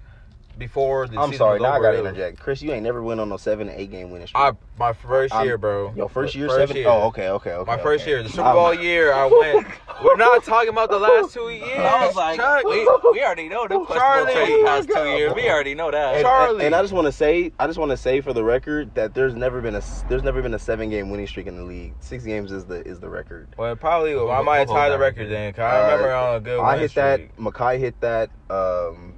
before 0.58 1.08
the 1.08 1.20
I'm 1.20 1.30
season 1.32 1.38
sorry. 1.40 1.60
was 1.60 1.64
Now 1.64 1.74
I 1.74 1.80
gotta 1.82 1.98
it 1.98 2.02
was- 2.04 2.10
interject. 2.14 2.40
Chris, 2.40 2.62
you 2.62 2.72
ain't 2.72 2.84
never 2.84 3.02
went 3.04 3.20
on 3.20 3.30
no 3.30 3.38
seven, 3.38 3.70
eight 3.70 3.92
game 3.92 4.12
winning 4.12 4.28
streak. 4.28 4.42
I 4.44 4.52
my 4.78 4.94
first 4.94 5.34
I'm- 5.34 5.46
year, 5.46 5.58
bro. 5.58 5.94
Your 5.96 6.10
first 6.10 6.36
year, 6.36 6.48
First 6.48 6.60
seven. 6.60 6.76
year. 6.78 6.88
Oh, 6.90 7.04
okay, 7.08 7.30
okay, 7.30 7.52
okay. 7.54 7.72
My 7.72 7.78
first 7.78 8.04
okay. 8.04 8.12
year, 8.12 8.24
the 8.24 8.30
Super 8.30 8.44
I'm- 8.44 8.56
Bowl 8.56 8.74
year, 8.74 9.14
I 9.14 9.26
went. 9.26 9.68
We're 10.04 10.18
not 10.18 10.44
talking 10.44 10.70
about 10.70 10.90
the 10.90 11.00
last 11.00 11.34
two 11.34 11.50
years. 11.50 11.80
I 11.80 12.06
was 12.06 12.16
like, 12.18 12.36
Chuck. 12.38 12.66
we, 12.66 12.80
we 13.14 13.24
already 13.24 13.48
know 13.48 13.64
the 13.66 13.76
Charlie. 13.76 13.86
questionable 13.86 14.34
trade 14.34 14.60
the 14.60 14.66
past 14.66 14.90
two 14.90 15.10
years. 15.18 15.34
We 15.34 15.50
already 15.50 15.74
know 15.74 15.90
that. 15.90 16.16
And, 16.16 16.24
Charlie. 16.24 16.56
and, 16.56 16.62
and 16.64 16.76
I 16.76 16.82
just 16.82 16.94
want 16.94 17.06
to 17.06 17.14
say, 17.14 17.54
I 17.60 17.66
just 17.68 17.80
want 17.80 17.92
to 17.92 17.98
say 17.98 18.20
for 18.20 18.34
the 18.34 18.44
record 18.44 18.94
that 18.96 19.14
there's 19.14 19.36
never 19.36 19.62
been 19.62 19.76
a 19.76 19.82
there's 20.10 20.24
never 20.24 20.42
been 20.42 20.54
a 20.54 20.60
seven 20.60 20.90
game 20.90 21.10
winning 21.10 21.28
streak 21.28 21.48
in 21.48 21.56
the 21.56 21.64
league. 21.64 21.94
Six 22.02 22.26
games 22.26 22.52
is 22.52 22.66
the 22.66 22.86
is 22.86 23.00
the 23.00 23.08
record. 23.10 23.48
Well, 23.58 23.74
probably 23.78 24.12
I 24.12 24.16
We'll- 24.16 24.44
might 24.44 24.68
tie 24.68 24.90
the 24.90 25.00
record 25.00 25.30
then. 25.32 25.54
Cause 25.54 25.64
I 25.64 25.94
remember 25.94 26.14
Uh, 26.14 26.24
on 26.32 26.36
a 26.36 26.40
good. 26.42 26.60
I 26.60 26.78
hit 26.78 26.92
streak. 26.92 27.36
that. 27.36 27.38
Makai 27.42 27.80
hit 27.80 28.00
that. 28.02 28.30
Um, 28.50 29.14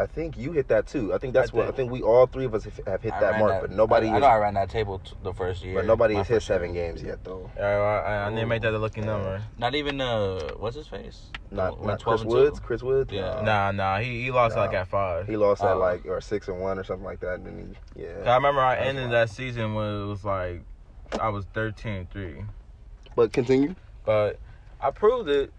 I 0.00 0.06
think 0.06 0.38
you 0.38 0.52
hit 0.52 0.68
that 0.68 0.86
too. 0.86 1.12
I 1.12 1.18
think 1.18 1.34
that's 1.34 1.52
I 1.52 1.56
what 1.56 1.62
I 1.64 1.66
think- 1.66 1.76
think 1.76 1.92
we 1.92 2.00
all 2.02 2.26
three 2.26 2.46
of 2.46 2.54
us 2.54 2.64
have 2.64 2.80
have 2.86 3.02
hit 3.02 3.12
I 3.12 3.20
that 3.20 3.30
ran 3.32 3.40
mark, 3.40 3.60
but 3.60 3.70
nobody 3.70 4.08
I, 4.08 4.12
I 4.12 4.16
is, 4.16 4.20
know 4.22 4.26
I 4.28 4.38
ran 4.38 4.54
that 4.54 4.70
table 4.70 4.98
t- 5.00 5.12
the 5.22 5.34
first 5.34 5.62
year. 5.62 5.74
but 5.74 5.84
nobody 5.84 6.14
has 6.14 6.26
hit 6.26 6.36
first 6.36 6.48
year. 6.48 6.56
seven 6.58 6.72
games 6.72 7.02
yet 7.02 7.22
though. 7.22 7.50
Yeah, 7.56 7.66
I, 7.66 7.98
I, 8.12 8.26
I 8.26 8.30
didn't 8.30 8.48
make 8.48 8.62
that 8.62 8.72
a 8.72 8.78
lucky 8.78 9.00
Yeah. 9.00 9.06
number. 9.08 9.42
Not 9.58 9.74
even 9.74 10.00
uh, 10.00 10.52
what's 10.56 10.76
his 10.76 10.86
face? 10.86 11.26
Not 11.50 11.84
not 11.84 12.02
Chris 12.02 12.24
Woods. 12.24 12.60
Chris 12.60 12.82
Woods. 12.82 13.12
Yeah. 13.12 13.34
No. 13.36 13.42
Nah, 13.42 13.70
nah, 13.72 13.98
he, 13.98 14.22
he 14.22 14.30
lost 14.30 14.56
Nah. 14.56 14.62
like 14.62 14.74
at 14.74 14.88
five. 14.88 15.26
He 15.26 15.36
lost 15.36 15.62
at 15.62 15.72
Oh. 15.72 15.78
like 15.78 16.06
or 16.06 16.20
six 16.22 16.48
and 16.48 16.60
one 16.60 16.78
or 16.78 16.84
something 16.84 17.04
like 17.04 17.20
that. 17.20 17.34
And 17.34 17.46
then 17.46 17.76
he, 17.94 18.02
yeah. 18.04 18.30
I 18.32 18.36
remember 18.36 18.62
I 18.62 18.76
ended 18.78 19.10
wild. 19.10 19.12
that 19.14 19.30
season 19.30 19.74
when 19.74 20.02
it 20.02 20.06
was 20.06 20.24
like 20.24 20.62
I 21.20 21.28
was 21.28 21.44
13-3. 21.54 22.46
But 23.16 23.32
continue. 23.34 23.74
But 24.06 24.38
I 24.80 24.90
proved 24.92 25.28
it. 25.28 25.52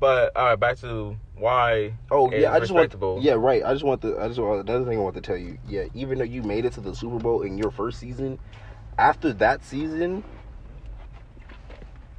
But 0.00 0.36
all 0.36 0.44
right, 0.46 0.58
back 0.60 0.76
to 0.78 1.16
why. 1.36 1.94
Oh 2.10 2.30
yeah, 2.30 2.52
I 2.52 2.60
just 2.60 2.72
want. 2.72 2.94
Yeah, 3.22 3.34
right. 3.34 3.62
I 3.64 3.72
just 3.72 3.84
want 3.84 4.00
the. 4.00 4.18
I 4.20 4.28
just 4.28 4.40
want 4.40 4.68
another 4.68 4.84
thing 4.84 4.98
I 4.98 5.02
want 5.02 5.14
to 5.14 5.20
tell 5.20 5.36
you. 5.36 5.58
Yeah, 5.68 5.84
even 5.94 6.18
though 6.18 6.24
you 6.24 6.42
made 6.42 6.64
it 6.64 6.72
to 6.74 6.80
the 6.80 6.94
Super 6.94 7.18
Bowl 7.18 7.42
in 7.42 7.56
your 7.56 7.70
first 7.70 7.98
season, 8.00 8.38
after 8.98 9.32
that 9.34 9.64
season, 9.64 10.24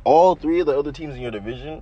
all 0.04 0.36
three 0.36 0.60
of 0.60 0.68
the 0.68 0.78
other 0.78 0.92
teams 0.92 1.16
in 1.16 1.22
your 1.22 1.32
division 1.32 1.82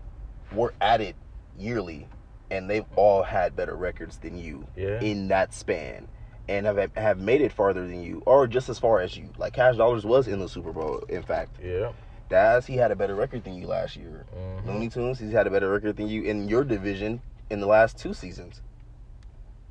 were 0.52 0.74
at 0.82 1.02
it 1.02 1.16
yearly, 1.58 2.08
and 2.52 2.70
they've 2.70 2.86
all 2.96 3.24
had 3.24 3.56
better 3.56 3.76
records 3.76 4.18
than 4.18 4.38
you 4.38 4.66
Yeah. 4.76 5.00
in 5.00 5.28
that 5.30 5.54
span, 5.54 6.08
and 6.48 6.66
have 6.66 6.96
have 6.96 7.20
made 7.20 7.42
it 7.42 7.52
farther 7.52 7.88
than 7.88 8.02
you, 8.02 8.24
or 8.26 8.48
just 8.48 8.68
as 8.70 8.80
far 8.80 9.00
as 9.00 9.16
you. 9.16 9.30
Like 9.38 9.54
Cash 9.54 9.78
Dollars 9.78 10.06
was 10.06 10.28
in 10.28 10.40
the 10.40 10.50
Super 10.50 10.72
Bowl. 10.74 11.04
In 11.10 11.22
fact, 11.24 11.58
Yeah. 11.64 11.92
Daz 12.30 12.66
he 12.66 12.76
had 12.78 12.92
a 12.92 12.96
better 12.96 13.16
record 13.16 13.44
than 13.44 13.56
you 13.56 13.68
last 13.68 13.96
year. 13.96 14.26
Mhm. 14.36 14.66
Looney 14.66 14.90
Tunes 14.90 15.20
he's 15.20 15.32
had 15.32 15.48
a 15.48 15.50
better 15.50 15.70
record 15.70 15.98
than 15.98 16.08
you 16.08 16.24
in 16.24 16.48
your 16.48 16.64
division 16.64 17.22
in 17.50 17.60
the 17.60 17.68
last 17.68 17.98
two 17.98 18.14
seasons. 18.14 18.62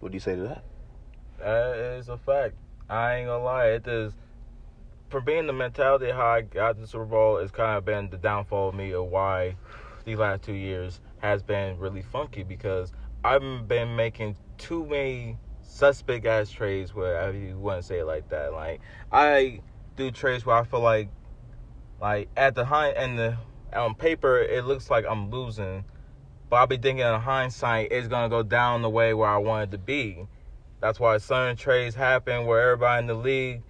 What 0.01 0.13
do 0.13 0.17
you 0.17 0.21
say 0.21 0.37
to 0.37 0.43
that? 0.43 0.63
That 1.39 1.77
is 1.77 2.09
a 2.09 2.17
fact. 2.17 2.55
I 2.89 3.17
ain't 3.17 3.29
gonna 3.29 3.43
lie. 3.43 3.67
It 3.67 3.87
is 3.87 4.15
for 5.09 5.21
being 5.21 5.47
the 5.47 5.53
mentality 5.53 6.11
how 6.11 6.27
I 6.27 6.41
got 6.43 6.79
the 6.79 6.87
Super 6.87 7.05
Bowl. 7.05 7.39
It's 7.39 7.53
kind 7.53 7.77
of 7.77 7.85
been 7.85 8.11
the 8.11 8.17
downfall 8.17 8.71
of 8.71 8.75
me 8.75 8.93
of 8.93 9.07
why 9.07 9.57
these 10.05 10.19
last 10.19 10.43
two 10.43 10.55
years 10.55 11.01
has 11.19 11.43
been 11.43 11.79
really 11.79 12.03
funky 12.03 12.43
because 12.43 12.93
I've 13.25 13.69
been 13.69 13.95
making 13.95 14.37
too 14.59 14.85
many 14.87 15.39
suspect 15.63 16.27
ass 16.27 16.51
trades 16.51 16.95
where 16.95 17.33
you 17.33 17.57
wouldn't 17.59 17.85
say 17.85 18.01
it 18.01 18.05
like 18.05 18.29
that. 18.31 18.53
Like 18.53 18.81
I 19.11 19.61
do 19.97 20.11
trades 20.11 20.45
where 20.45 20.57
I 20.57 20.65
feel 20.65 20.81
like, 20.81 21.09
like 22.03 22.29
at 22.37 22.55
the 22.57 22.65
high 22.67 22.89
and 22.89 23.17
the 23.19 23.37
on 23.73 23.95
paper 23.95 24.39
it 24.39 24.67
looks 24.67 24.91
like 24.91 25.07
I'm 25.09 25.31
losing, 25.31 25.85
but 26.51 26.57
I'll 26.57 26.67
be 26.67 26.77
thinking 26.77 27.07
in 27.07 27.21
hindsight 27.21 27.93
it's 27.93 28.09
gonna 28.09 28.29
go 28.29 28.43
down 28.43 28.83
the 28.83 28.91
way 28.91 29.15
where 29.15 29.29
I 29.31 29.39
wanted 29.39 29.71
to 29.71 29.79
be. 29.79 30.27
That's 30.81 30.99
why 31.01 31.17
certain 31.19 31.57
trades 31.57 31.95
happened 31.95 32.47
where 32.47 32.61
everybody 32.73 33.01
in 33.01 33.07
the 33.07 33.15
league 33.15 33.63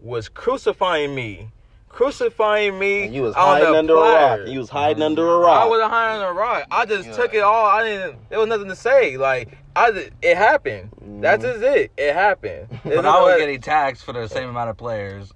was 0.00 0.28
crucifying 0.28 1.14
me. 1.14 1.50
Crucifying 1.88 2.78
me. 2.78 3.04
And 3.04 3.14
you 3.14 3.22
was 3.22 3.34
on 3.36 3.42
hiding 3.60 3.72
the 3.72 3.78
under 3.78 3.94
a 3.94 4.00
rock. 4.00 4.40
You 4.48 4.58
was 4.58 4.68
hiding 4.68 5.02
under 5.02 5.26
a 5.26 5.38
rock. 5.38 5.62
I 5.62 5.66
wasn't 5.66 5.90
hiding 5.90 6.20
under 6.20 6.30
a 6.30 6.34
rock. 6.34 6.66
I 6.70 6.84
just 6.84 7.08
Yeah. 7.08 7.14
took 7.14 7.32
it 7.34 7.40
all. 7.40 7.64
I 7.66 7.84
didn't. 7.84 8.28
There 8.28 8.38
was 8.40 8.48
nothing 8.48 8.68
to 8.68 8.76
say. 8.76 9.16
Like 9.16 9.56
I, 9.76 9.92
did- 9.92 10.12
it 10.20 10.36
happened. 10.36 10.90
That's 11.22 11.42
Mhm. 11.44 11.52
just 11.52 11.62
it. 11.64 11.92
It 11.96 12.12
happened. 12.14 12.66
There's 12.84 12.96
But 12.96 13.06
I 13.06 13.20
was 13.22 13.38
getting 13.38 13.60
taxed 13.60 14.04
for 14.04 14.12
the 14.12 14.28
same 14.28 14.48
amount 14.50 14.70
of 14.70 14.76
players, 14.76 15.32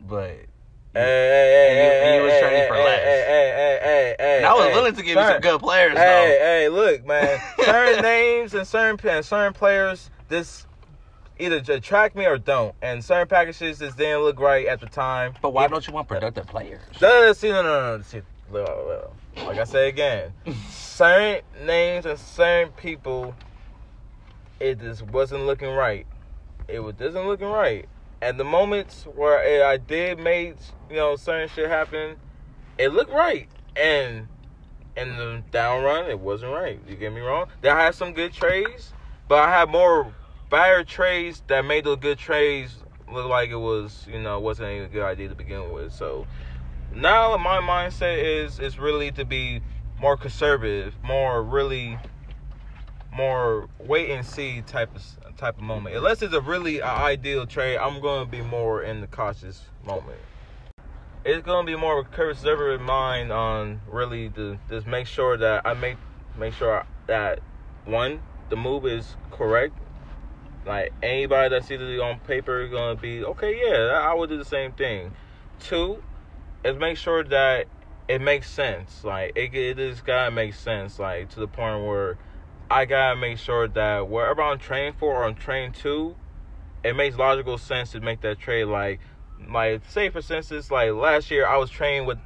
but 0.00 0.32
Hey, 0.94 1.00
hey, 1.00 1.68
And 1.70 1.78
you- 1.78 1.90
hey, 1.90 2.20
was 2.20 2.32
hey, 2.34 2.40
trading 2.40 2.58
hey, 2.60 2.68
for 2.68 2.78
less. 2.78 3.02
Hey, 3.02 3.24
hey, 3.26 3.52
hey, 3.54 3.78
hey, 3.82 4.16
hey, 4.18 4.36
and 4.38 4.46
I 4.46 4.54
was 4.54 4.66
hey, 4.66 4.72
willing 4.72 4.94
to 4.94 5.02
give 5.02 5.18
you 5.18 5.24
some 5.24 5.40
good 5.40 5.60
players. 5.60 5.94
Though. 5.94 6.00
Hey, 6.00 6.38
hey, 6.40 6.68
look, 6.68 7.04
man. 7.04 7.40
Certain 7.60 8.02
names 8.02 8.54
and 8.54 8.66
certain 8.66 9.08
and 9.08 9.24
certain 9.24 9.52
players, 9.52 10.10
this 10.28 10.66
either 11.38 11.60
attract 11.74 12.14
me 12.14 12.26
or 12.26 12.38
don't. 12.38 12.76
And 12.80 13.04
certain 13.04 13.26
packages 13.26 13.80
just 13.80 13.98
didn't 13.98 14.22
look 14.22 14.38
right 14.38 14.66
at 14.66 14.80
the 14.80 14.86
time. 14.86 15.34
But 15.42 15.52
why 15.52 15.66
don't 15.66 15.84
you 15.84 15.92
want 15.92 16.06
uh, 16.10 16.14
productive 16.14 16.46
players? 16.46 16.80
See, 17.32 17.48
no, 17.48 17.62
no, 17.62 17.96
no. 17.96 18.02
See, 18.04 18.22
like 19.44 19.58
I 19.58 19.64
say 19.64 19.88
again, 19.88 20.32
certain 20.70 21.42
names 21.66 22.06
and 22.06 22.18
certain 22.18 22.72
people, 22.74 23.34
it 24.60 24.78
just 24.78 25.02
wasn't 25.02 25.44
looking 25.44 25.70
right. 25.70 26.06
It 26.68 26.78
was 26.78 26.94
wasn't 27.00 27.26
looking 27.26 27.48
right. 27.48 27.88
At 28.24 28.38
the 28.38 28.44
moments 28.44 29.04
where 29.14 29.66
I 29.66 29.76
did 29.76 30.18
make 30.18 30.54
you 30.88 30.96
know 30.96 31.14
certain 31.14 31.46
shit 31.46 31.68
happen, 31.68 32.16
it 32.78 32.88
looked 32.88 33.12
right. 33.12 33.48
And 33.76 34.28
in 34.96 35.16
the 35.18 35.42
down 35.50 35.84
run, 35.84 36.08
it 36.08 36.18
wasn't 36.18 36.52
right. 36.52 36.80
You 36.88 36.96
get 36.96 37.12
me 37.12 37.20
wrong. 37.20 37.48
I 37.62 37.66
had 37.66 37.94
some 37.94 38.14
good 38.14 38.32
trades, 38.32 38.94
but 39.28 39.46
I 39.46 39.50
had 39.50 39.68
more 39.68 40.14
bad 40.48 40.88
trades 40.88 41.42
that 41.48 41.66
made 41.66 41.84
those 41.84 41.98
good 41.98 42.16
trades 42.16 42.76
look 43.12 43.26
like 43.26 43.50
it 43.50 43.56
was 43.56 44.06
you 44.10 44.18
know 44.18 44.40
wasn't 44.40 44.70
even 44.70 44.86
a 44.86 44.88
good 44.88 45.04
idea 45.04 45.28
to 45.28 45.34
begin 45.34 45.70
with. 45.70 45.92
So 45.92 46.26
now 46.94 47.36
my 47.36 47.58
mindset 47.58 48.22
is 48.22 48.58
is 48.58 48.78
really 48.78 49.12
to 49.12 49.26
be 49.26 49.60
more 50.00 50.16
conservative, 50.16 50.94
more 51.02 51.42
really 51.42 51.98
more 53.12 53.68
wait 53.78 54.08
and 54.08 54.24
see 54.24 54.62
type 54.62 54.96
of 54.96 55.02
type 55.36 55.56
of 55.56 55.62
moment. 55.62 55.96
Unless 55.96 56.22
it's 56.22 56.34
a 56.34 56.40
really 56.40 56.82
ideal 56.82 57.46
trade, 57.46 57.76
I'm 57.78 58.00
going 58.00 58.24
to 58.24 58.30
be 58.30 58.42
more 58.42 58.82
in 58.82 59.00
the 59.00 59.06
cautious 59.06 59.62
moment. 59.84 60.18
It's 61.24 61.44
going 61.44 61.66
to 61.66 61.72
be 61.72 61.78
more 61.78 62.00
of 62.00 62.06
a 62.06 62.08
conservative 62.10 62.80
mind 62.80 63.32
on 63.32 63.80
really 63.88 64.28
to 64.30 64.58
just 64.68 64.86
make 64.86 65.06
sure 65.06 65.36
that 65.38 65.62
I 65.64 65.74
make 65.74 65.96
make 66.38 66.52
sure 66.52 66.84
that 67.06 67.40
one 67.84 68.20
the 68.50 68.56
move 68.56 68.86
is 68.86 69.16
correct. 69.30 69.78
Like 70.66 70.92
anybody 71.02 71.48
that 71.50 71.64
sees 71.64 71.80
it 71.80 72.00
on 72.00 72.20
paper 72.20 72.62
is 72.62 72.70
going 72.70 72.96
to 72.96 73.00
be 73.00 73.24
okay. 73.24 73.58
Yeah, 73.64 73.98
I 73.98 74.12
would 74.14 74.30
do 74.30 74.36
the 74.36 74.44
same 74.44 74.72
thing. 74.72 75.12
Two 75.60 76.02
is 76.64 76.76
make 76.76 76.96
sure 76.98 77.24
that 77.24 77.66
it 78.08 78.20
makes 78.20 78.50
sense. 78.50 79.04
Like 79.04 79.32
it, 79.36 79.54
it 79.54 79.76
just 79.76 80.04
gotta 80.04 80.30
make 80.30 80.54
sense. 80.54 80.98
Like 80.98 81.30
to 81.30 81.40
the 81.40 81.48
point 81.48 81.84
where 81.86 82.18
I 82.70 82.84
gotta 82.86 83.16
make 83.16 83.38
sure 83.38 83.68
that 83.68 84.08
wherever 84.08 84.42
I'm 84.42 84.58
training 84.58 84.94
for 84.98 85.14
or 85.14 85.24
I'm 85.24 85.34
training 85.34 85.72
to, 85.82 86.16
it 86.82 86.96
makes 86.96 87.16
logical 87.16 87.58
sense 87.58 87.92
to 87.92 88.00
make 88.00 88.20
that 88.22 88.38
trade. 88.38 88.64
Like, 88.64 89.00
like 89.48 89.82
say 89.88 90.08
for 90.10 90.18
instance, 90.18 90.70
like 90.70 90.92
last 90.92 91.30
year 91.30 91.46
I 91.46 91.56
was 91.56 91.70
training 91.70 92.06
with, 92.06 92.18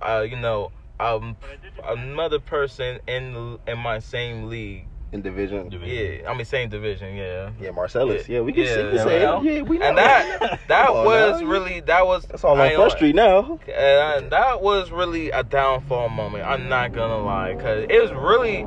uh, 0.00 0.24
you 0.28 0.36
know, 0.36 0.72
um, 0.98 1.36
another 1.84 2.38
person 2.38 3.00
in 3.08 3.58
in 3.66 3.78
my 3.78 3.98
same 3.98 4.48
league. 4.48 4.86
in 5.12 5.22
division. 5.22 5.68
division. 5.68 6.22
Yeah, 6.22 6.30
I 6.30 6.34
mean 6.34 6.44
same 6.44 6.68
division. 6.68 7.16
Yeah. 7.16 7.50
Yeah, 7.60 7.70
Marcellus. 7.72 8.28
Yeah, 8.28 8.40
we 8.42 8.52
can, 8.52 8.62
Yeah, 8.64 8.74
see, 8.74 8.84
we 8.84 8.92
yeah, 8.96 9.04
say 9.04 9.18
well. 9.24 9.44
Yeah, 9.44 9.62
we 9.62 9.78
know. 9.78 9.86
And 9.88 9.98
that 9.98 10.60
that 10.68 10.94
was 10.94 11.40
now. 11.40 11.46
really 11.48 11.80
that 11.80 12.06
was 12.06 12.26
That's 12.26 12.44
all 12.44 12.56
I 12.56 12.60
on 12.60 12.66
ain't 12.68 12.76
First 12.76 12.96
gonna- 12.98 12.98
Street 12.98 13.14
now. 13.16 13.58
and 13.74 14.30
that 14.30 14.62
was 14.62 14.92
really 14.92 15.30
a 15.30 15.42
downfall 15.42 16.10
moment. 16.10 16.44
I'm 16.46 16.68
not 16.68 16.92
gonna 16.92 17.18
lie, 17.24 17.54
cause 17.56 17.86
it 17.88 18.00
was 18.00 18.12
really, 18.12 18.66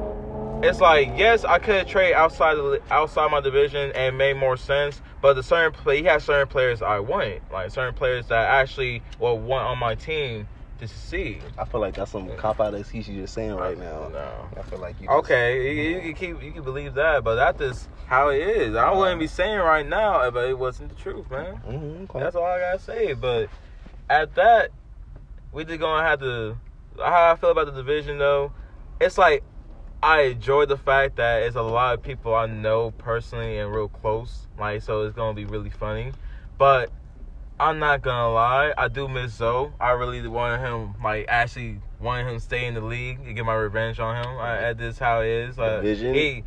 it's 0.63 0.81
like 0.81 1.09
yes, 1.17 1.43
I 1.43 1.59
could 1.59 1.87
trade 1.87 2.13
outside 2.13 2.55
the 2.55 2.81
outside 2.89 3.29
my 3.31 3.41
division 3.41 3.91
and 3.95 4.17
made 4.17 4.37
more 4.37 4.57
sense. 4.57 5.01
But 5.21 5.33
the 5.33 5.43
certain 5.43 5.71
play, 5.71 5.99
he 5.99 6.03
had 6.03 6.21
certain 6.21 6.47
players 6.47 6.81
I 6.81 6.99
want, 6.99 7.39
like 7.51 7.71
certain 7.71 7.93
players 7.93 8.27
that 8.27 8.49
actually 8.49 9.01
well 9.19 9.37
want 9.37 9.67
on 9.67 9.77
my 9.77 9.95
team 9.95 10.47
to 10.79 10.87
see. 10.87 11.39
I 11.57 11.65
feel 11.65 11.79
like 11.79 11.95
that's 11.95 12.11
some 12.11 12.29
cop 12.37 12.59
out 12.59 12.73
excuse 12.73 13.07
you're 13.07 13.21
just 13.23 13.33
saying 13.33 13.53
right 13.53 13.77
now. 13.77 14.09
No. 14.09 14.49
I 14.57 14.61
feel 14.63 14.79
like 14.79 14.99
you. 14.99 15.07
Just, 15.07 15.17
Okay, 15.19 15.73
you, 15.73 15.95
you 15.95 16.01
can 16.01 16.13
keep 16.13 16.43
you 16.43 16.51
can 16.51 16.63
believe 16.63 16.93
that, 16.95 17.23
but 17.23 17.35
that's 17.35 17.59
just 17.59 17.89
how 18.07 18.29
it 18.29 18.39
is. 18.41 18.75
I 18.75 18.91
wouldn't 18.91 19.19
be 19.19 19.27
saying 19.27 19.59
right 19.59 19.87
now 19.87 20.21
if 20.23 20.35
it 20.35 20.57
wasn't 20.57 20.89
the 20.89 20.95
truth, 20.95 21.29
man. 21.29 21.61
Mhm, 21.67 22.09
okay. 22.09 22.19
That's 22.19 22.35
all 22.35 22.45
I 22.45 22.59
gotta 22.59 22.79
say. 22.79 23.13
But 23.13 23.49
at 24.09 24.35
that, 24.35 24.71
we 25.51 25.63
just 25.65 25.79
gonna 25.79 26.03
have 26.03 26.19
to. 26.19 26.57
How 26.97 27.31
I 27.31 27.35
feel 27.35 27.51
about 27.51 27.65
the 27.65 27.71
division 27.71 28.17
though, 28.17 28.51
it's 28.99 29.17
like 29.17 29.43
I 30.03 30.23
enjoy 30.23 30.65
the 30.65 30.75
fact 30.75 31.15
that 31.15 31.43
it's 31.43 31.55
a 31.55 31.61
lot 31.61 31.93
of 31.93 32.03
people 32.03 32.35
I 32.35 32.45
know 32.45 32.91
personally 32.91 33.57
and 33.57 33.73
real 33.73 33.87
close. 33.87 34.47
Like 34.59 34.81
so, 34.81 35.03
it's 35.03 35.15
gonna 35.15 35.33
be 35.33 35.45
really 35.45 35.69
funny. 35.69 36.11
But 36.57 36.91
I'm 37.57 37.79
not 37.79 38.01
gonna 38.01 38.33
lie, 38.33 38.73
I 38.77 38.89
do 38.89 39.07
miss 39.07 39.31
Zoe. 39.35 39.71
I 39.79 39.91
really 39.91 40.27
wanted 40.27 40.59
him, 40.59 40.95
like 41.01 41.27
actually 41.29 41.79
wanted 42.01 42.27
him 42.27 42.35
to 42.35 42.41
stay 42.41 42.65
in 42.65 42.73
the 42.73 42.81
league 42.81 43.19
and 43.25 43.33
get 43.33 43.45
my 43.45 43.55
revenge 43.55 44.01
on 44.01 44.17
him. 44.17 44.35
Uh, 44.35 44.41
I, 44.41 44.69
I 44.69 44.73
this 44.73 44.99
how 44.99 45.21
it 45.21 45.29
is. 45.29 45.57
Like, 45.57 45.81
Division? 45.81 46.13
He, 46.13 46.43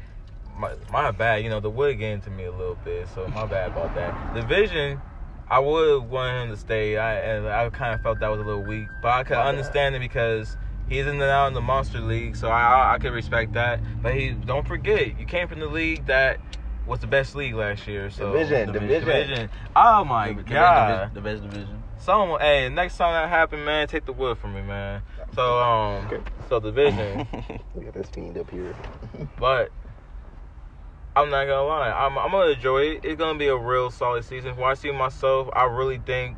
my, 0.59 0.75
my 0.93 1.11
bad. 1.11 1.43
You 1.43 1.49
know 1.49 1.61
the 1.61 1.71
wood 1.71 1.99
getting 1.99 2.21
to 2.23 2.31
me 2.31 2.45
a 2.45 2.53
little 2.53 2.77
bit, 2.85 3.09
so 3.15 3.27
my 3.29 3.47
bad 3.47 3.73
about 3.73 3.95
that. 3.95 4.35
Division. 4.35 5.01
I 5.49 5.61
would 5.61 6.03
want 6.11 6.43
him 6.43 6.51
to 6.51 6.61
stay. 6.61 6.99
I 6.99 7.21
and 7.21 7.49
I 7.49 7.71
kind 7.71 7.95
of 7.95 8.03
felt 8.03 8.21
that 8.21 8.29
was 8.29 8.41
a 8.41 8.45
little 8.45 8.65
weak, 8.65 8.89
but 9.01 9.13
I 9.13 9.25
could 9.25 9.37
My 9.37 9.45
bad. 9.45 9.49
understand 9.49 9.95
it 9.95 10.01
because 10.01 10.59
he's 10.89 11.07
in 11.07 11.19
the 11.19 11.27
now 11.27 11.47
in 11.47 11.55
the 11.55 11.61
monster 11.61 12.01
league, 12.01 12.37
so 12.37 12.49
I 12.49 12.61
I, 12.63 12.95
I 12.95 12.99
could 12.99 13.13
respect 13.13 13.53
that. 13.55 13.81
But 14.03 14.15
he 14.15 14.31
don't 14.33 14.67
forget, 14.67 15.19
you 15.19 15.27
came 15.27 15.49
from 15.49 15.61
the 15.61 15.67
league 15.67 16.07
that 16.07 16.39
was 16.87 17.01
the 17.01 17.07
best 17.07 17.35
league 17.35 17.55
last 17.55 17.87
year. 17.89 18.11
So 18.11 18.33
Division, 18.33 18.73
division. 18.73 19.51
Oh 19.75 20.05
my 20.05 20.29
The- 20.29 20.35
the 20.35 20.43
best 20.43 20.49
god. 20.51 21.11
divi- 21.11 21.15
the 21.15 21.21
best 21.21 21.43
division. 21.43 21.83
Someone, 21.99 22.41
hey, 22.41 22.69
next 22.69 22.97
time 22.99 23.13
that 23.15 23.29
happen, 23.29 23.65
man, 23.65 23.89
take 23.89 24.05
the 24.05 24.13
wood 24.13 24.39
from 24.39 24.55
me, 24.55 24.63
man. 24.63 25.03
So 25.35 25.59
um, 25.61 26.05
Okay. 26.07 26.23
so 26.49 26.61
division, 26.61 27.27
Look 27.75 27.87
at 27.87 27.95
this 27.95 28.09
fiend 28.11 28.39
up 28.39 28.51
here. 28.51 28.75
but. 29.39 29.71
I'm 31.15 31.31
not 31.31 31.47
gonna 31.47 31.63
lie. 31.67 31.91
I'm, 31.91 32.19
I'm 32.19 32.31
gonna 32.31 32.51
enjoy 32.51 32.81
it. 32.83 33.01
It's 33.03 33.17
gonna 33.19 33.39
be 33.39 33.47
a 33.47 33.57
real 33.57 33.91
solid 33.91 34.23
season. 34.23 34.55
When 34.57 34.69
I 34.69 34.75
see 34.75 34.91
myself, 34.93 35.49
I 35.57 35.65
really 35.65 35.97
think 35.97 36.37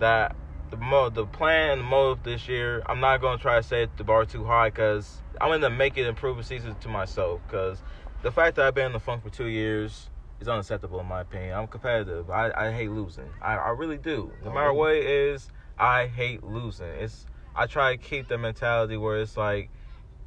that 0.00 0.36
the 0.72 0.78
mo 0.78 1.10
the 1.10 1.26
plan 1.26 1.72
and 1.72 1.80
the 1.80 1.84
motive 1.84 2.24
this 2.24 2.48
year. 2.48 2.82
I'm 2.86 2.98
not 2.98 3.20
gonna 3.20 3.38
try 3.38 3.56
to 3.56 3.62
set 3.62 3.94
the 3.98 4.04
bar 4.04 4.24
too 4.24 4.44
high 4.44 4.70
because 4.70 5.20
I'm 5.38 5.50
gonna 5.50 5.68
make 5.68 5.98
it 5.98 6.06
improve 6.06 6.38
a 6.38 6.42
season 6.42 6.74
to 6.80 6.88
myself. 6.88 7.42
Because 7.46 7.82
the 8.22 8.32
fact 8.32 8.56
that 8.56 8.66
I've 8.66 8.74
been 8.74 8.86
in 8.86 8.92
the 8.92 8.98
funk 8.98 9.22
for 9.22 9.28
two 9.28 9.48
years 9.48 10.08
is 10.40 10.48
unacceptable 10.48 10.98
in 10.98 11.06
my 11.06 11.20
opinion. 11.20 11.56
I'm 11.56 11.68
competitive. 11.68 12.30
I, 12.30 12.50
I 12.56 12.72
hate 12.72 12.90
losing. 12.90 13.28
I, 13.42 13.56
I 13.56 13.68
really 13.70 13.98
do. 13.98 14.32
No 14.42 14.50
oh, 14.50 14.54
matter 14.54 14.72
what 14.72 14.94
it 14.94 15.04
is, 15.04 15.50
I 15.78 16.06
hate 16.06 16.42
losing. 16.42 16.86
It's 16.86 17.26
I 17.54 17.66
try 17.66 17.94
to 17.94 18.02
keep 18.02 18.28
the 18.28 18.38
mentality 18.38 18.96
where 18.96 19.20
it's 19.20 19.36
like, 19.36 19.68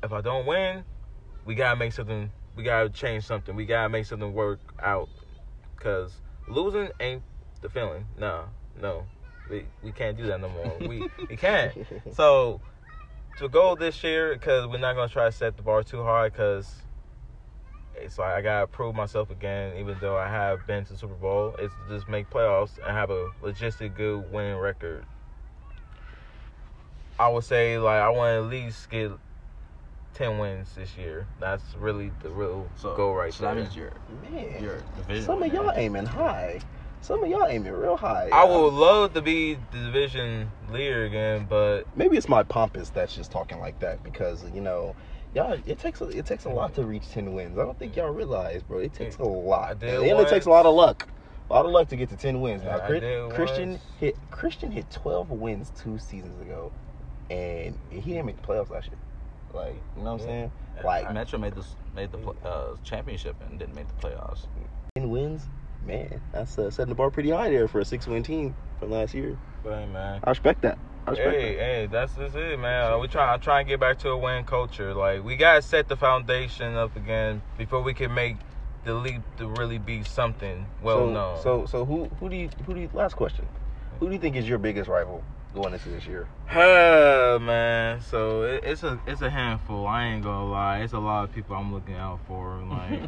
if 0.03 0.13
I 0.13 0.21
don't 0.21 0.45
win, 0.45 0.83
we 1.43 1.55
gotta 1.55 1.75
make 1.75 1.91
something. 1.91 2.31
We 2.55 2.63
gotta 2.63 2.89
change 2.89 3.23
something. 3.23 3.55
We 3.55 3.65
gotta 3.65 3.89
make 3.89 4.05
something 4.05 4.31
work 4.31 4.59
out. 4.79 5.09
Cause 5.77 6.21
losing 6.47 6.89
ain't 6.99 7.23
the 7.61 7.69
feeling. 7.69 8.05
No, 8.19 8.45
no, 8.79 9.05
we 9.49 9.65
we 9.83 9.91
can't 9.91 10.17
do 10.17 10.27
that 10.27 10.39
no 10.41 10.49
more. 10.49 10.75
We 10.87 11.09
we 11.29 11.35
can't. 11.35 11.73
So 12.13 12.61
the 13.39 13.47
goal 13.47 13.75
this 13.75 14.03
year 14.03 14.33
because 14.33 14.67
we're 14.67 14.77
not 14.77 14.95
gonna 14.95 15.09
try 15.09 15.25
to 15.25 15.31
set 15.31 15.57
the 15.57 15.63
bar 15.63 15.83
too 15.83 16.03
high 16.03 16.29
because 16.29 16.73
it's 17.95 18.17
like 18.17 18.33
I 18.33 18.41
gotta 18.41 18.67
prove 18.67 18.95
myself 18.95 19.29
again. 19.29 19.77
Even 19.77 19.97
though 20.01 20.17
I 20.17 20.27
have 20.27 20.65
been 20.67 20.85
to 20.85 20.97
Super 20.97 21.13
Bowl, 21.15 21.55
it's 21.59 21.73
to 21.87 21.95
just 21.95 22.07
make 22.09 22.29
playoffs 22.29 22.77
and 22.77 22.87
have 22.87 23.09
a 23.09 23.29
logistic 23.43 23.95
good 23.95 24.31
winning 24.31 24.57
record. 24.57 25.05
I 27.19 27.29
would 27.29 27.43
say 27.43 27.77
like 27.77 28.01
I 28.01 28.09
want 28.09 28.31
to 28.35 28.45
at 28.45 28.49
least 28.49 28.89
get 28.89 29.11
ten 30.13 30.37
wins 30.37 30.73
this 30.75 30.97
year. 30.97 31.27
That's 31.39 31.63
really 31.77 32.11
the 32.21 32.29
real 32.29 32.69
So 32.77 32.95
goal 32.95 33.15
right 33.15 33.33
so 33.33 33.45
there. 33.45 33.55
that 33.55 33.61
means 33.61 33.75
you're 33.75 33.93
Man, 34.31 34.61
you're 34.63 34.81
division. 34.97 35.25
some 35.25 35.43
of 35.43 35.53
y'all 35.53 35.71
aiming 35.75 36.05
high. 36.05 36.59
Some 37.05 37.23
of 37.23 37.29
y'all 37.29 37.45
aiming 37.45 37.71
real 37.71 37.97
high. 37.97 38.29
I 38.33 38.45
y'all. 38.45 38.63
would 38.63 38.73
love 38.73 39.13
to 39.13 39.21
be 39.21 39.53
the 39.71 39.77
division 39.77 40.49
leader 40.71 41.05
again, 41.05 41.45
but 41.47 41.83
maybe 41.95 42.17
it's 42.17 42.27
my 42.27 42.41
pompous 42.41 42.89
that's 42.89 43.13
just 43.13 43.31
talking 43.31 43.59
like 43.59 43.79
that 43.81 44.03
because 44.03 44.43
you 44.55 44.59
know 44.59 44.95
y'all 45.35 45.55
it 45.67 45.77
takes 45.77 46.01
a, 46.01 46.05
it 46.05 46.25
takes 46.25 46.45
a 46.45 46.49
lot 46.49 46.73
to 46.73 46.83
reach 46.83 47.07
10 47.11 47.33
wins 47.35 47.59
i 47.59 47.61
don't 47.63 47.77
think 47.77 47.95
y'all 47.95 48.09
realize 48.09 48.63
bro 48.63 48.79
it 48.79 48.93
takes 48.93 49.17
a 49.17 49.23
lot 49.23 49.71
and 49.71 49.79
did 49.81 50.01
it 50.01 50.15
once. 50.15 50.29
takes 50.31 50.45
a 50.47 50.49
lot 50.49 50.65
of 50.65 50.73
luck 50.73 51.07
a 51.49 51.53
lot 51.53 51.65
of 51.65 51.71
luck 51.71 51.89
to 51.89 51.95
get 51.97 52.07
to 52.09 52.15
10 52.15 52.39
wins 52.41 52.63
now 52.63 52.77
Yeah, 52.77 52.83
I 52.83 52.87
Chris- 52.87 53.33
christian 53.35 53.69
once. 53.71 53.81
hit 53.99 54.15
christian 54.31 54.71
hit 54.71 54.89
12 54.91 55.29
wins 55.31 55.71
two 55.77 55.99
seasons 55.99 56.39
ago 56.41 56.71
and 57.29 57.77
he 57.91 57.99
didn't 58.13 58.25
make 58.27 58.41
the 58.41 58.47
playoffs 58.47 58.69
last 58.69 58.87
year 58.87 58.97
like 59.53 59.75
you 59.97 60.03
know 60.03 60.13
what 60.13 60.21
i'm 60.21 60.25
saying 60.27 60.51
like 60.83 61.13
Metro 61.13 61.37
made 61.37 61.53
this 61.53 61.75
made 61.93 62.11
the 62.13 62.19
uh, 62.47 62.75
championship 62.83 63.35
and 63.47 63.59
didn't 63.59 63.75
make 63.75 63.87
the 63.89 64.07
playoffs. 64.07 64.47
10 64.95 65.09
wins 65.09 65.47
man 65.85 66.21
that's 66.31 66.57
uh, 66.57 66.69
setting 66.69 66.89
the 66.89 66.95
bar 66.95 67.09
pretty 67.09 67.29
high 67.29 67.49
there 67.49 67.67
for 67.67 67.79
a 67.79 67.85
six 67.85 68.07
win 68.07 68.23
team 68.23 68.55
from 68.79 68.91
last 68.91 69.13
year 69.13 69.37
but 69.63 69.79
hey, 69.79 69.85
man. 69.87 70.19
i 70.23 70.29
respect 70.29 70.61
that 70.61 70.77
i 71.07 71.11
respect 71.11 71.39
Hey, 71.39 71.55
hey, 71.55 71.87
that's 71.91 72.15
just 72.15 72.35
it, 72.35 72.59
man. 72.59 72.99
We 72.99 73.07
try, 73.07 73.31
I 73.31 73.37
try 73.37 73.59
and 73.59 73.69
get 73.69 73.79
back 73.79 73.99
to 73.99 74.09
a 74.09 74.17
win 74.17 74.43
culture. 74.43 74.91
Like 74.95 75.23
we 75.23 75.35
gotta 75.35 75.61
set 75.61 75.87
the 75.87 75.95
foundation 75.95 76.73
up 76.75 76.95
again 76.95 77.43
before 77.59 77.81
we 77.83 77.93
can 77.93 78.11
make 78.11 78.37
the 78.85 78.93
leap 78.95 79.21
to 79.37 79.47
really 79.47 79.77
be 79.77 80.03
something 80.03 80.65
well 80.81 80.97
so, 80.97 81.11
known. 81.11 81.41
so 81.41 81.65
so 81.65 81.85
who 81.85 82.05
who 82.19 82.29
do 82.29 82.35
you 82.35 82.49
who 82.65 82.73
do 82.73 82.79
you 82.81 82.89
last 82.93 83.15
question 83.15 83.45
who 83.99 84.07
do 84.07 84.13
you 84.13 84.19
think 84.19 84.35
is 84.35 84.47
your 84.47 84.59
biggest 84.59 84.87
rival 84.87 85.23
going 85.55 85.73
into 85.73 85.89
this 85.89 86.05
year 86.05 86.27
Uh, 86.51 87.39
man. 87.39 88.01
So 88.01 88.43
it, 88.43 88.63
it's 88.63 88.83
a 88.83 88.99
it's 89.07 89.21
a 89.21 89.29
handful. 89.29 89.87
I 89.87 90.05
ain't 90.07 90.23
gonna 90.23 90.45
lie. 90.51 90.79
It's 90.81 90.93
a 90.93 90.99
lot 90.99 91.23
of 91.23 91.33
people 91.33 91.55
I'm 91.55 91.73
looking 91.73 91.95
out 91.95 92.19
for. 92.27 92.61
Like 92.69 92.99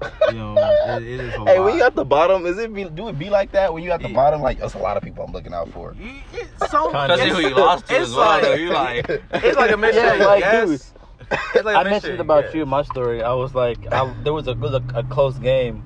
you 0.32 0.38
know, 0.38 0.54
it, 0.56 1.02
it 1.02 1.20
is 1.20 1.34
a 1.34 1.44
Hey, 1.44 1.58
lot. 1.58 1.64
when 1.66 1.76
you 1.76 1.82
at 1.84 1.94
the 1.94 2.04
bottom, 2.04 2.46
is 2.46 2.58
it 2.58 2.72
be, 2.72 2.84
do 2.84 3.08
it 3.08 3.18
be 3.18 3.28
like 3.30 3.52
that? 3.52 3.72
When 3.72 3.82
you 3.82 3.90
at 3.92 4.00
the 4.02 4.08
Yeah. 4.08 4.14
bottom, 4.14 4.40
like 4.40 4.58
that's 4.58 4.74
a 4.74 4.78
lot 4.78 4.96
of 4.96 5.02
people 5.02 5.24
I'm 5.24 5.32
looking 5.32 5.52
out 5.54 5.68
for. 5.70 5.94
You- 6.00 6.14
it's 6.32 6.70
so 6.70 6.90
Kinda. 6.90 7.16
Because 7.16 7.36
who 7.36 7.42
you 7.48 7.54
lost 7.54 7.86
to 7.88 7.94
it's 7.96 8.08
as 8.08 8.14
well. 8.14 8.26
like- 8.28 8.44
so 8.44 8.54
you 8.54 8.70
like 8.72 9.08
It's 9.34 9.56
like 9.58 9.70
a 9.70 9.76
mission. 9.76 10.02
Yeah, 10.02 10.24
like, 10.26 10.40
yes. 10.40 10.92
It's 11.54 11.64
like 11.64 11.76
a 11.76 11.78
I 11.78 11.82
mission, 11.84 11.90
mentioned 11.92 12.20
about 12.20 12.44
yes. 12.46 12.54
you 12.54 12.62
in 12.62 12.68
my 12.68 12.82
story. 12.82 13.22
I 13.22 13.34
was 13.34 13.54
like, 13.54 13.78
I, 13.92 14.12
there 14.24 14.32
was 14.32 14.48
a 14.48 14.52
it 14.52 14.58
was 14.58 14.72
a, 14.74 14.82
a 14.94 15.04
close 15.04 15.38
game, 15.38 15.84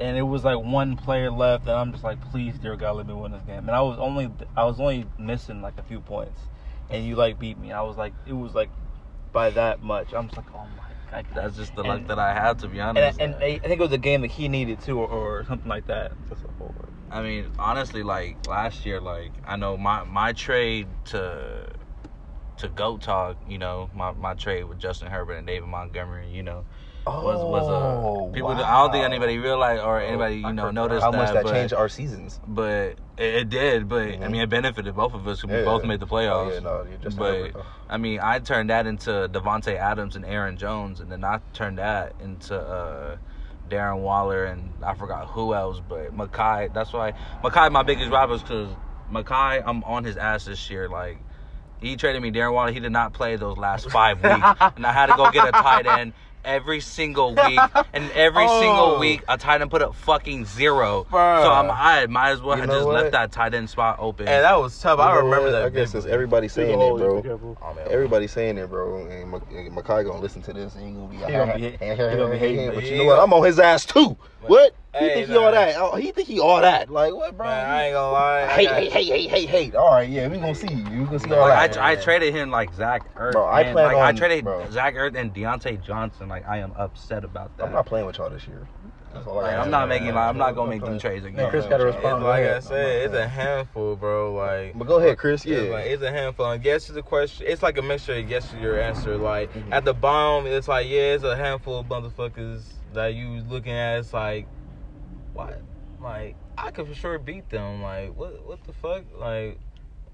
and 0.00 0.16
it 0.16 0.22
was 0.22 0.44
like 0.44 0.58
one 0.58 0.96
player 0.96 1.30
left, 1.30 1.66
and 1.66 1.72
I'm 1.76 1.92
just 1.92 2.04
like, 2.04 2.20
please, 2.30 2.58
dear 2.58 2.76
God, 2.76 2.96
let 2.96 3.06
me 3.06 3.14
win 3.14 3.32
this 3.32 3.42
game. 3.42 3.58
And 3.58 3.70
I 3.70 3.80
was 3.82 3.98
only 3.98 4.30
I 4.56 4.64
was 4.64 4.80
only 4.80 5.06
missing 5.18 5.62
like 5.62 5.78
a 5.78 5.82
few 5.82 6.00
points, 6.00 6.40
and 6.90 7.04
you 7.04 7.16
like 7.16 7.38
beat 7.38 7.58
me. 7.58 7.72
I 7.72 7.82
was 7.82 7.96
like, 7.96 8.12
it 8.26 8.32
was 8.32 8.54
like 8.54 8.70
by 9.32 9.50
that 9.50 9.82
much. 9.82 10.12
I'm 10.12 10.26
just 10.26 10.36
like, 10.36 10.54
oh 10.54 10.66
my 10.76 11.22
God. 11.22 11.26
that's 11.34 11.56
just 11.56 11.74
the 11.74 11.82
And- 11.82 11.88
luck 11.88 12.06
that 12.08 12.18
I 12.18 12.32
had 12.32 12.58
to 12.60 12.68
be 12.68 12.78
And, 12.80 12.96
honest. 12.98 13.20
and 13.20 13.34
I 13.36 13.58
think 13.58 13.80
it 13.80 13.80
was 13.80 13.92
a 13.92 13.98
game 13.98 14.20
that 14.22 14.30
he 14.30 14.48
needed 14.48 14.80
too, 14.80 14.98
or, 15.00 15.08
or 15.08 15.44
something 15.44 15.68
like 15.68 15.86
that. 15.86 16.12
I 17.10 17.22
mean, 17.22 17.46
honestly, 17.58 18.02
like 18.02 18.48
last 18.48 18.84
year, 18.84 19.00
like 19.00 19.30
I 19.46 19.56
know 19.56 19.76
my 19.76 20.02
my 20.04 20.32
trade 20.32 20.88
to 21.06 21.68
to 22.58 22.68
Goat 22.68 23.02
Talk, 23.02 23.36
you 23.48 23.58
know, 23.58 23.90
my, 23.94 24.12
my 24.12 24.34
trade 24.34 24.64
with 24.64 24.78
Justin 24.78 25.08
Herbert 25.10 25.34
and 25.34 25.46
David 25.46 25.68
Montgomery, 25.68 26.28
you 26.30 26.42
know, 26.42 26.64
was 27.06 27.44
was 27.44 27.68
Oh, 27.68 28.28
a 28.28 28.32
people. 28.32 28.50
I 28.50 28.78
don't 28.78 28.92
think 28.92 29.04
anybody 29.04 29.38
realized 29.38 29.82
or 29.82 30.00
anybody 30.00 30.36
you 30.36 30.46
I 30.46 30.52
know 30.52 30.70
noticed 30.70 31.02
how 31.02 31.12
much 31.12 31.32
that 31.32 31.46
changed 31.46 31.74
our 31.74 31.88
seasons. 31.88 32.40
But 32.46 32.96
it, 33.18 33.34
it 33.34 33.48
did. 33.48 33.88
But 33.88 34.08
I 34.08 34.12
Mhm. 34.16 34.30
mean, 34.30 34.40
it 34.42 34.50
benefited 34.50 34.94
both 34.94 35.14
of 35.14 35.26
us. 35.28 35.44
We 35.44 35.52
Yeah. 35.54 35.64
both 35.64 35.84
made 35.84 36.00
the 36.00 36.06
Oh, 36.06 36.08
playoffs. 36.10 36.54
yeah, 36.54 36.60
no, 36.60 36.84
you're 36.88 36.98
just 36.98 37.18
but 37.18 37.36
Herbert. 37.36 37.64
I 37.88 37.96
mean, 37.98 38.20
I 38.20 38.38
turned 38.38 38.70
that 38.70 38.86
into 38.86 39.10
Davante 39.30 39.76
Adams 39.76 40.16
and 40.16 40.24
Aaron 40.24 40.56
Jones, 40.56 41.00
and 41.00 41.10
then 41.12 41.24
I 41.24 41.40
turned 41.52 41.78
that 41.78 42.14
into 42.20 42.58
uh, 42.58 43.16
Darren 43.68 44.00
Waller 44.00 44.44
and 44.44 44.72
I 44.82 44.94
forgot 44.94 45.26
who 45.28 45.54
else, 45.54 45.80
but 45.86 46.16
Makai. 46.16 46.72
That's 46.72 46.92
why 46.92 47.12
Makai 47.42 47.70
my 47.70 47.82
biggest 47.82 48.10
rival 48.10 48.36
is 48.36 48.42
because 48.42 48.70
Makai. 49.12 49.62
I'm 49.64 49.84
on 49.84 50.04
his 50.04 50.16
ass 50.16 50.44
this 50.44 50.70
year. 50.70 50.88
Like 50.88 51.18
he 51.80 51.96
traded 51.96 52.22
me 52.22 52.30
Darren 52.30 52.52
Waller. 52.54 52.72
He 52.72 52.80
did 52.80 52.92
not 52.92 53.12
play 53.12 53.36
those 53.36 53.56
last 53.58 53.90
five 53.90 54.22
weeks, 54.22 54.48
and 54.76 54.86
I 54.86 54.92
had 54.92 55.06
to 55.06 55.14
go 55.14 55.30
get 55.30 55.46
a 55.48 55.52
tight 55.52 55.86
end. 55.86 56.12
Every 56.44 56.80
single 56.80 57.34
week, 57.34 57.58
and 57.92 58.10
every 58.12 58.44
Oh. 58.46 58.60
single 58.60 58.98
week, 58.98 59.22
a 59.28 59.38
tight 59.38 59.60
end 59.62 59.70
put 59.70 59.82
up 59.82 59.94
fucking 59.94 60.44
zero. 60.44 61.06
Bruh. 61.10 61.42
So 61.42 61.50
I'm, 61.50 61.70
I 61.70 62.06
might 62.06 62.30
as 62.32 62.42
well 62.42 62.56
You 62.56 62.62
have 62.62 62.70
just 62.70 62.86
what? 62.86 62.94
left 62.94 63.12
that 63.12 63.32
tight 63.32 63.54
end 63.54 63.70
spot 63.70 63.96
open. 63.98 64.28
And 64.28 64.44
that 64.44 64.58
was 64.60 64.78
tough. 64.80 64.98
I 64.98 65.08
You 65.14 65.20
know 65.20 65.24
remember 65.26 65.46
what? 65.46 65.50
that. 65.52 65.62
I 65.64 65.68
guess 65.70 65.90
since 65.92 66.04
vividly. 66.04 66.12
everybody's 66.12 66.52
saying 66.52 66.80
it, 66.80 66.96
bro. 66.98 67.56
Oh, 67.62 67.74
man. 67.74 67.86
Everybody's 67.90 68.32
saying 68.32 68.58
it, 68.58 68.68
bro. 68.68 69.06
And 69.06 69.32
Makai 69.32 70.04
gonna 70.04 70.20
listen 70.20 70.42
to 70.42 70.52
this, 70.52 70.74
and 70.74 70.86
he 70.86 70.92
gonna 70.92 71.08
be 71.08 71.16
like, 71.18 71.26
He 71.26 71.32
gonna 71.32 71.54
be- 71.54 71.60
he 71.70 71.96
gonna 71.96 72.30
be 72.30 72.38
hating, 72.38 72.66
But 72.66 72.74
but 72.76 72.84
you 72.84 72.98
know 72.98 73.04
what? 73.06 73.18
I'm 73.20 73.32
on 73.32 73.44
his 73.44 73.58
ass 73.58 73.86
too. 73.86 74.16
What? 74.46 74.74
He 74.92 75.00
Hey, 75.00 75.14
think 75.14 75.28
he 75.30 75.36
all 75.36 75.50
that? 75.50 75.74
Oh, 75.76 75.96
He 75.96 76.12
think 76.12 76.28
he 76.28 76.38
all 76.38 76.60
that? 76.60 76.88
Like 76.88 77.12
what, 77.14 77.36
bro? 77.36 77.46
Man, 77.46 77.66
I 77.68 77.84
ain't 77.86 77.94
gonna 77.94 78.12
lie. 78.12 78.42
I 78.42 78.46
hate, 78.48 78.68
got- 78.68 78.74
hate, 78.82 78.92
hate, 78.92 79.08
hate, 79.08 79.28
hate, 79.30 79.48
hate. 79.48 79.74
All 79.74 79.90
right, 79.90 80.08
yeah, 80.08 80.28
we 80.28 80.36
gonna 80.36 80.54
see. 80.54 80.68
We 80.68 81.04
gonna 81.04 81.18
see 81.18 81.32
all 81.32 81.48
that. 81.48 81.76
I, 81.78 81.92
I 81.92 81.96
traded 81.96 82.32
him 82.32 82.50
like 82.52 82.72
Zach 82.74 83.12
Ertz. 83.16 83.32
Bro, 83.32 83.46
I 83.48 83.62
plan 83.72 83.74
like, 83.92 83.96
I 83.96 84.12
traded. 84.12 84.44
Zach 84.72 84.94
Ertz 84.94 85.16
and 85.16 85.34
Diontae 85.34 85.82
Johnson. 85.82 86.28
Like 86.34 86.48
I 86.48 86.58
am 86.58 86.72
upset 86.76 87.22
about 87.24 87.56
that. 87.56 87.66
I'm 87.66 87.72
not 87.72 87.86
playing 87.86 88.06
with 88.06 88.18
y'all 88.18 88.28
this 88.28 88.48
year. 88.48 88.66
That's 89.12 89.24
all 89.28 89.38
I 89.38 89.42
Like, 89.42 89.50
gotta 89.52 89.62
I'm 89.62 89.70
not 89.70 89.88
making. 89.88 90.08
Like, 90.08 90.16
I'm 90.28 90.36
not 90.36 90.56
gonna 90.56 90.68
make 90.70 90.80
them 90.80 90.98
playing- 90.98 91.00
trades 91.00 91.22
No, 91.22 91.28
again. 91.28 91.50
Chris 91.50 91.64
gotta 91.66 91.84
not 91.84 91.94
respond. 91.94 92.24
like 92.24 92.44
I 92.44 92.58
said, 92.58 93.02
it's 93.06 93.14
a 93.14 93.28
handful, 93.28 93.94
bro. 93.94 94.34
Like, 94.34 94.76
But 94.76 94.88
go 94.88 94.96
ahead, 94.98 95.16
Chris. 95.16 95.44
It's 95.46 95.62
Yeah. 95.68 95.72
like 95.72 95.86
it's 95.86 96.02
a 96.02 96.10
handful. 96.10 96.50
And 96.50 96.64
yes 96.64 96.86
to 96.86 96.92
the 96.92 97.02
question. 97.02 97.46
It's 97.48 97.62
like 97.62 97.78
a 97.78 97.82
mixture 97.82 98.14
of 98.14 98.28
yes 98.28 98.50
to 98.50 98.58
your 98.58 98.80
answer. 98.80 99.16
Like 99.16 99.52
Mhm. 99.52 99.70
at 99.70 99.84
the 99.84 99.94
bottom, 99.94 100.46
it's 100.48 100.66
like 100.66 100.88
yeah, 100.88 101.14
it's 101.14 101.22
a 101.22 101.36
handful 101.36 101.78
of 101.78 101.86
motherfuckers 101.86 102.64
that 102.94 103.14
you 103.14 103.44
looking 103.48 103.72
at. 103.72 103.98
It's 104.00 104.12
like 104.12 104.48
what? 105.34 105.60
Like 106.02 106.34
I 106.58 106.72
could 106.72 106.88
for 106.88 106.94
sure 106.94 107.16
beat 107.20 107.48
them. 107.48 107.80
Like 107.80 108.12
what? 108.16 108.44
What 108.44 108.64
the 108.64 108.72
fuck? 108.72 109.04
Like. 109.16 109.60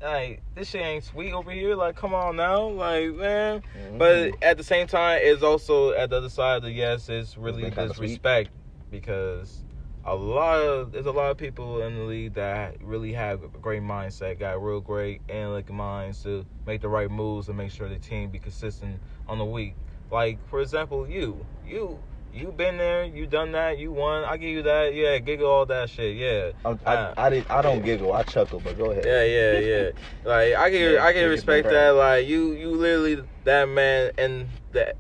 Like 0.03 0.43
this 0.55 0.71
shit 0.71 0.81
ain't 0.81 1.05
sweet 1.05 1.33
over 1.33 1.51
here. 1.51 1.75
Like, 1.75 1.97
come 1.97 2.15
on 2.15 2.37
now, 2.37 2.69
like 2.69 3.15
man. 3.15 3.63
Mhm. 3.77 3.99
But 3.99 4.33
at 4.43 4.57
the 4.57 4.65
same 4.65 4.87
time, 4.87 5.21
it's 5.23 5.43
also 5.43 5.93
at 5.93 6.11
the 6.11 6.17
other 6.17 6.31
side 6.31 6.57
of 6.57 6.63
the 6.63 6.71
yes, 6.71 7.09
it's 7.09 7.37
really 7.37 7.63
kinda 7.63 7.89
disrespect 7.89 8.51
because 8.91 9.63
a 10.05 10.15
lot 10.15 10.59
of 10.59 10.93
there's 10.93 11.05
a 11.07 11.13
lot 11.13 11.31
of 11.31 11.37
people 11.37 11.83
in 11.83 11.95
the 11.97 12.05
league 12.05 12.35
that 12.35 12.77
really 12.83 13.13
have 13.13 13.43
a 13.43 13.49
great 13.59 13.83
mindset, 13.83 14.39
got 14.39 14.63
real 14.63 14.81
great 14.81 15.21
analytic 15.29 15.71
minds 15.71 16.23
to 16.23 16.47
make 16.67 16.81
the 16.81 16.89
right 16.89 17.11
moves 17.11 17.49
and 17.49 17.59
make 17.59 17.71
sure 17.71 17.87
the 17.89 17.99
team 17.99 18.31
be 18.31 18.39
consistent 18.39 18.99
on 19.29 19.37
the 19.37 19.45
week. 19.45 19.75
Like 20.11 20.39
for 20.49 20.63
example, 20.63 21.07
you, 21.07 21.45
you, 21.67 21.99
you 22.33 22.53
been 22.53 22.77
there, 22.77 23.05
you 23.05 23.27
done 23.27 23.53
that, 23.53 23.79
you 23.79 23.93
won. 23.93 24.25
I 24.25 24.37
give 24.37 24.51
you 24.51 24.63
that, 24.63 24.95
yeah, 24.95 25.19
giggle 25.19 25.51
all 25.51 25.67
that 25.67 25.91
shit, 25.91 26.17
yeah. 26.17 26.53
I'm- 26.65 26.81
I, 26.87 27.13
I, 27.17 27.31
didn't. 27.31 27.51
I 27.51 27.63
don't 27.63 27.83
giggle. 27.83 28.13
I 28.13 28.23
chuckle. 28.23 28.61
But 28.61 28.79
go 28.79 28.91
ahead. 28.91 29.05
Yeah, 29.05 29.25
yeah, 29.25 29.59
yeah. 29.59 29.91
Like 30.25 30.55
I 30.55 30.71
can, 30.71 30.95
Yeah, 30.95 31.05
I 31.05 31.13
can 31.13 31.29
respect 31.29 31.69
that. 31.69 31.91
Like 31.91 32.27
you, 32.27 32.53
you 32.53 32.71
literally 32.71 33.23
that 33.45 33.69
man 33.69 34.13
in 34.19 34.49
the 34.73 34.95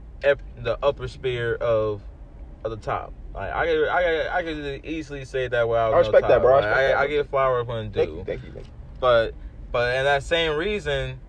the 0.58 0.78
upper 0.82 1.08
sphere 1.08 1.54
of 1.56 2.02
of 2.64 2.70
the 2.70 2.76
top. 2.76 3.12
Like 3.34 3.52
I 3.52 3.66
could, 3.66 3.88
I 3.88 4.02
could, 4.02 4.26
I 4.28 4.42
could 4.42 4.84
easily 4.84 5.24
say 5.24 5.48
that 5.48 5.68
without 5.68 5.94
I 5.94 5.98
respect 5.98 6.22
no 6.22 6.28
that, 6.28 6.42
bro. 6.42 6.52
I 6.52 6.56
Like, 6.56 6.64
respect 6.64 6.78
I, 6.78 6.88
that. 6.88 6.98
I 6.98 7.06
give 7.06 7.28
flowers 7.28 7.66
when 7.66 7.92
Thank 7.92 8.10
you. 8.10 8.24
Thank 8.24 8.44
you. 8.44 8.52
Thank 8.52 8.66
you. 8.66 8.72
But, 8.98 9.34
but 9.72 9.96
in 9.96 10.04
that 10.04 10.24
same 10.24 10.56
reason, 10.56 11.20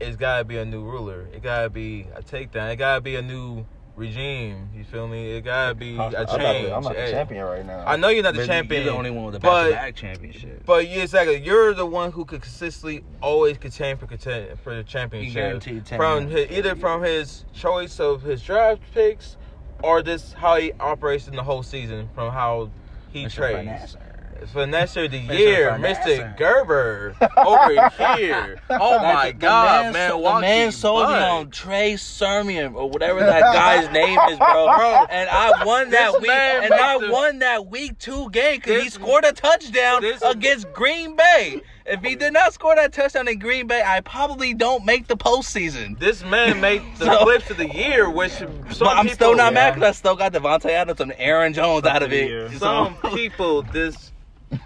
it's 0.00 0.16
gotta 0.16 0.44
be 0.44 0.56
a 0.56 0.64
new 0.64 0.82
ruler. 0.82 1.28
It 1.32 1.42
gotta 1.42 1.70
be 1.70 2.06
a 2.14 2.22
takedown. 2.22 2.72
It 2.72 2.76
gotta 2.76 3.00
be 3.00 3.16
a 3.16 3.22
new 3.22 3.66
regime. 3.96 4.68
You 4.74 4.84
feel 4.84 5.08
me? 5.08 5.30
It 5.32 5.42
gotta 5.44 5.74
be 5.74 5.98
I'm 5.98 6.12
a 6.14 6.24
not, 6.24 6.38
change. 6.38 6.66
the, 6.68 6.76
I'm 6.76 6.82
not 6.82 6.94
the 6.94 7.10
champion 7.10 7.44
right 7.44 7.66
now. 7.66 7.84
I 7.86 7.96
know 7.96 8.08
you're 8.08 8.22
not 8.22 8.34
the 8.34 8.40
But 8.40 8.46
champion. 8.46 8.84
You're 8.84 8.92
the 8.92 8.98
only 8.98 9.10
one 9.10 9.24
with 9.24 9.34
the 9.34 9.40
but- 9.40 9.70
back-to-back 9.72 9.96
championship. 9.96 10.62
But 10.66 10.88
yeah, 10.88 11.02
exactly. 11.02 11.36
You're 11.42 11.74
the 11.74 11.86
one 11.86 12.12
who 12.12 12.24
could 12.24 12.42
consistently 12.42 13.02
always 13.22 13.58
contend 13.58 13.98
for 13.98 14.06
contend 14.06 14.58
for 14.60 14.74
the 14.74 14.84
championship. 14.84 15.34
guaranteed 15.34 15.88
from 15.88 16.28
his, 16.28 16.50
either 16.50 16.76
from 16.76 17.02
his 17.02 17.44
choice 17.54 17.98
of 17.98 18.22
his 18.22 18.42
draft 18.42 18.82
picks 18.92 19.36
or 19.82 20.02
just 20.02 20.34
how 20.34 20.56
he 20.56 20.72
operates 20.80 21.28
in 21.28 21.36
the 21.36 21.42
whole 21.42 21.62
season, 21.62 22.08
from 22.14 22.32
how 22.32 22.70
he 23.12 23.24
Mr. 23.26 23.32
trades. 23.34 23.96
Finesse. 24.52 24.96
year 24.96 25.08
the 25.08 25.18
year, 25.18 25.70
Mr. 25.72 26.36
Gerber 26.36 27.14
over 27.36 27.88
here. 28.16 28.60
Oh 28.70 28.98
my 28.98 29.32
The 29.32 29.38
God, 29.38 29.92
man, 29.92 30.18
Walkie 30.20 30.40
man 30.42 30.72
sold 30.72 31.08
me 31.08 31.14
on 31.14 31.50
Trey 31.50 31.96
Sermon 31.96 32.74
or 32.74 32.90
whatever 32.90 33.20
that 33.20 33.40
guy's 33.54 33.90
name 33.92 34.18
is, 34.30 34.38
bro. 34.38 34.66
Bro, 34.76 35.06
and 35.10 35.28
I 35.30 35.64
won 35.64 35.90
that 35.90 36.20
week, 36.20 36.30
and 36.30 36.74
I 36.74 36.98
the- 36.98 37.10
won 37.10 37.38
that 37.38 37.66
week 37.66 37.98
two 37.98 38.28
game 38.30 38.56
because 38.58 38.82
he 38.82 38.90
scored 38.90 39.24
a 39.24 39.32
touchdown 39.32 40.02
this- 40.02 40.22
against 40.22 40.72
Green 40.72 41.16
Bay. 41.16 41.62
If 41.86 42.02
he 42.02 42.16
did 42.16 42.32
not 42.32 42.52
score 42.52 42.74
that 42.74 42.92
touchdown 42.92 43.28
in 43.28 43.38
Green 43.38 43.68
Bay, 43.68 43.80
I 43.86 44.00
probably 44.00 44.52
don't 44.54 44.84
make 44.84 45.06
the 45.06 45.16
postseason. 45.16 45.96
This 46.00 46.24
man 46.24 46.60
made 46.60 46.82
the 46.98 47.04
So- 47.06 47.24
clips 47.24 47.48
of 47.50 47.56
the 47.58 47.68
year, 47.72 48.10
which 48.10 48.32
some 48.32 48.48
But 48.80 48.88
I'm 48.96 49.04
people, 49.04 49.14
still 49.14 49.36
not 49.36 49.54
mad 49.54 49.74
because 49.74 49.88
I 49.90 49.92
still 49.92 50.16
got 50.16 50.32
Davante 50.32 50.70
Adams 50.70 51.00
and 51.00 51.14
Aaron 51.16 51.52
Jones 51.52 51.84
out 51.86 52.02
of 52.02 52.08
of 52.08 52.12
it. 52.12 52.50
So- 52.52 52.58
Some 52.58 52.96
people, 53.14 53.62
this 53.62 54.12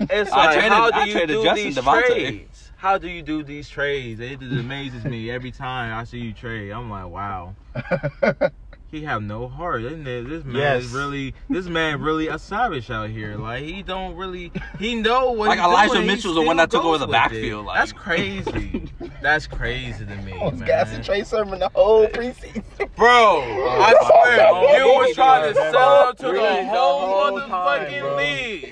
it's 0.00 0.30
I 0.32 0.36
like, 0.36 0.52
traded- 0.54 0.72
how 0.72 0.90
do 0.90 0.96
I 0.98 1.04
you 1.04 1.12
traded 1.12 1.36
do 1.36 1.42
Justin 1.44 1.64
these 1.64 1.76
Davante. 1.78 2.06
trades? 2.06 2.72
How 2.76 2.96
do 2.98 3.08
you 3.08 3.22
do 3.22 3.42
these 3.42 3.68
trades? 3.68 4.20
It 4.20 4.40
just 4.40 4.52
amazes 4.52 5.04
me 5.04 5.30
every 5.30 5.50
time 5.50 5.94
I 5.94 6.04
see 6.04 6.18
you 6.18 6.32
trade. 6.32 6.70
I'm 6.70 6.88
like, 6.90 7.06
wow. 7.08 7.54
He 8.90 9.04
have 9.04 9.22
no 9.22 9.46
heart, 9.46 9.82
isn't 9.84 10.04
it? 10.04 10.28
This 10.28 10.44
man 10.44 10.56
Yes. 10.56 10.82
is 10.82 10.90
really, 10.90 11.32
this 11.48 11.66
man 11.66 12.00
really 12.00 12.26
a 12.26 12.40
savage 12.40 12.90
out 12.90 13.08
here. 13.08 13.36
Like 13.36 13.62
he 13.62 13.84
don't 13.84 14.16
really, 14.16 14.50
he 14.80 14.96
know 14.96 15.30
what. 15.30 15.46
Like 15.50 15.58
he's 15.60 15.64
Elijah 15.68 15.92
doing, 15.92 16.02
he 16.02 16.08
Mitchell's 16.08 16.34
the 16.34 16.42
one 16.42 16.56
that 16.56 16.72
took 16.72 16.84
over 16.84 16.98
the 16.98 17.06
backfield, 17.06 17.66
like- 17.66 17.78
That's 17.78 17.92
crazy. 17.92 18.90
That's 19.22 19.46
crazy 19.46 20.04
to 20.04 20.16
me, 20.16 20.32
I 20.32 20.42
was 20.44 20.58
man. 20.58 20.66
gassing 20.66 21.02
Trey 21.04 21.22
Sermon 21.22 21.60
the 21.60 21.68
whole 21.68 22.08
preseason. 22.08 22.64
Bro, 22.96 23.42
I 23.42 23.94
swear, 24.08 24.78
you 24.80 24.84
was 24.86 25.14
trying 25.14 25.54
to 25.54 25.70
sell 25.70 26.08
him 26.10 26.16
to 26.16 26.26
the 26.26 26.32
the 26.32 26.64
whole 26.66 27.00
whole 27.28 27.38
motherfucking 27.38 28.16
league. 28.16 28.69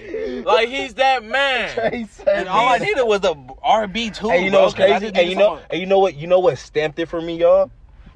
Like 0.54 0.68
he's 0.68 0.94
that 0.94 1.24
man. 1.24 1.74
Trey 1.74 2.06
Sermon. 2.10 2.34
And 2.40 2.48
all 2.48 2.68
I 2.68 2.78
needed 2.78 3.04
was 3.04 3.24
a 3.24 3.34
RB 3.34 4.14
two. 4.14 4.28
Hey, 4.30 4.44
you 4.44 4.50
know 4.50 4.62
what's 4.62 4.74
crazy? 4.74 5.10
Hey, 5.14 5.28
you 5.28 5.36
know, 5.36 5.60
hey, 5.70 5.78
you 5.78 5.86
know 5.86 5.98
what? 5.98 6.16
You 6.16 6.26
know 6.26 6.40
what 6.40 6.58
stamped 6.58 6.98
it 6.98 7.06
for 7.06 7.20
me, 7.20 7.38
y'all? 7.38 7.70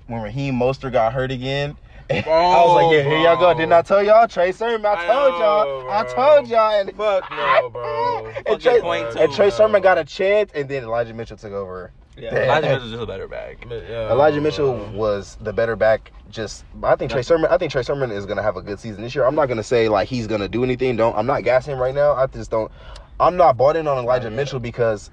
When 0.06 0.22
Raheem 0.22 0.54
Mostert 0.54 0.92
got 0.92 1.12
hurt 1.12 1.30
again. 1.30 1.76
I 2.10 2.14
was 2.16 2.74
like, 2.74 2.84
oh, 2.84 2.92
yeah, 2.92 3.02
here 3.02 3.18
y'all 3.18 3.38
go. 3.38 3.54
Didn't 3.54 3.72
I 3.72 3.82
tell 3.82 4.02
y'all? 4.02 4.26
Trey 4.28 4.52
Sermon, 4.52 4.84
I 4.84 4.94
I 4.94 5.06
told 5.06 5.32
know, 5.32 5.38
y'all. 5.38 5.90
I 5.90 6.04
told 6.04 6.48
y'all. 6.48 6.80
And, 6.80 6.96
Fuck 6.96 7.30
no, 7.30 7.70
bro. 7.70 8.26
and 8.36 8.46
Fucking 8.46 8.58
Trey, 8.60 8.80
point 8.80 9.06
and 9.16 9.32
Trey 9.32 9.48
bro. 9.48 9.56
Sermon 9.56 9.82
got 9.82 9.98
a 9.98 10.04
chance, 10.04 10.50
and 10.54 10.68
then 10.68 10.82
Elijah 10.82 11.14
Mitchell 11.14 11.36
took 11.36 11.52
over. 11.52 11.92
Yeah. 12.16 12.44
Elijah 12.44 12.68
Mitchell's 12.68 12.90
just 12.90 13.02
a 13.02 13.06
better 13.06 13.26
bag. 13.26 13.66
Yeah, 13.70 14.10
Elijah 14.10 14.40
Mitchell 14.40 14.74
bro. 14.74 14.90
was 14.90 15.38
the 15.40 15.52
better 15.52 15.76
back. 15.76 16.12
Just, 16.30 16.64
I 16.82 16.94
think 16.96 17.10
Trey 17.10 17.22
Sermon. 17.22 17.50
I 17.50 17.56
think 17.56 17.72
Trey 17.72 17.82
Sermon 17.82 18.10
is 18.10 18.26
gonna 18.26 18.42
have 18.42 18.56
a 18.56 18.62
good 18.62 18.78
season 18.78 19.02
this 19.02 19.14
year. 19.14 19.24
I'm 19.24 19.34
not 19.34 19.46
gonna 19.46 19.62
say 19.62 19.88
like 19.88 20.08
he's 20.08 20.26
gonna 20.26 20.48
do 20.48 20.62
anything. 20.62 20.96
Don't. 20.96 21.16
I'm 21.16 21.26
not 21.26 21.42
gassing 21.42 21.78
right 21.78 21.94
now. 21.94 22.12
I 22.12 22.26
just 22.26 22.50
don't. 22.50 22.70
I'm 23.18 23.36
not 23.36 23.56
bought 23.56 23.76
in 23.76 23.86
on 23.86 23.98
Elijah 23.98 24.30
Mitchell 24.30 24.60
because 24.60 25.10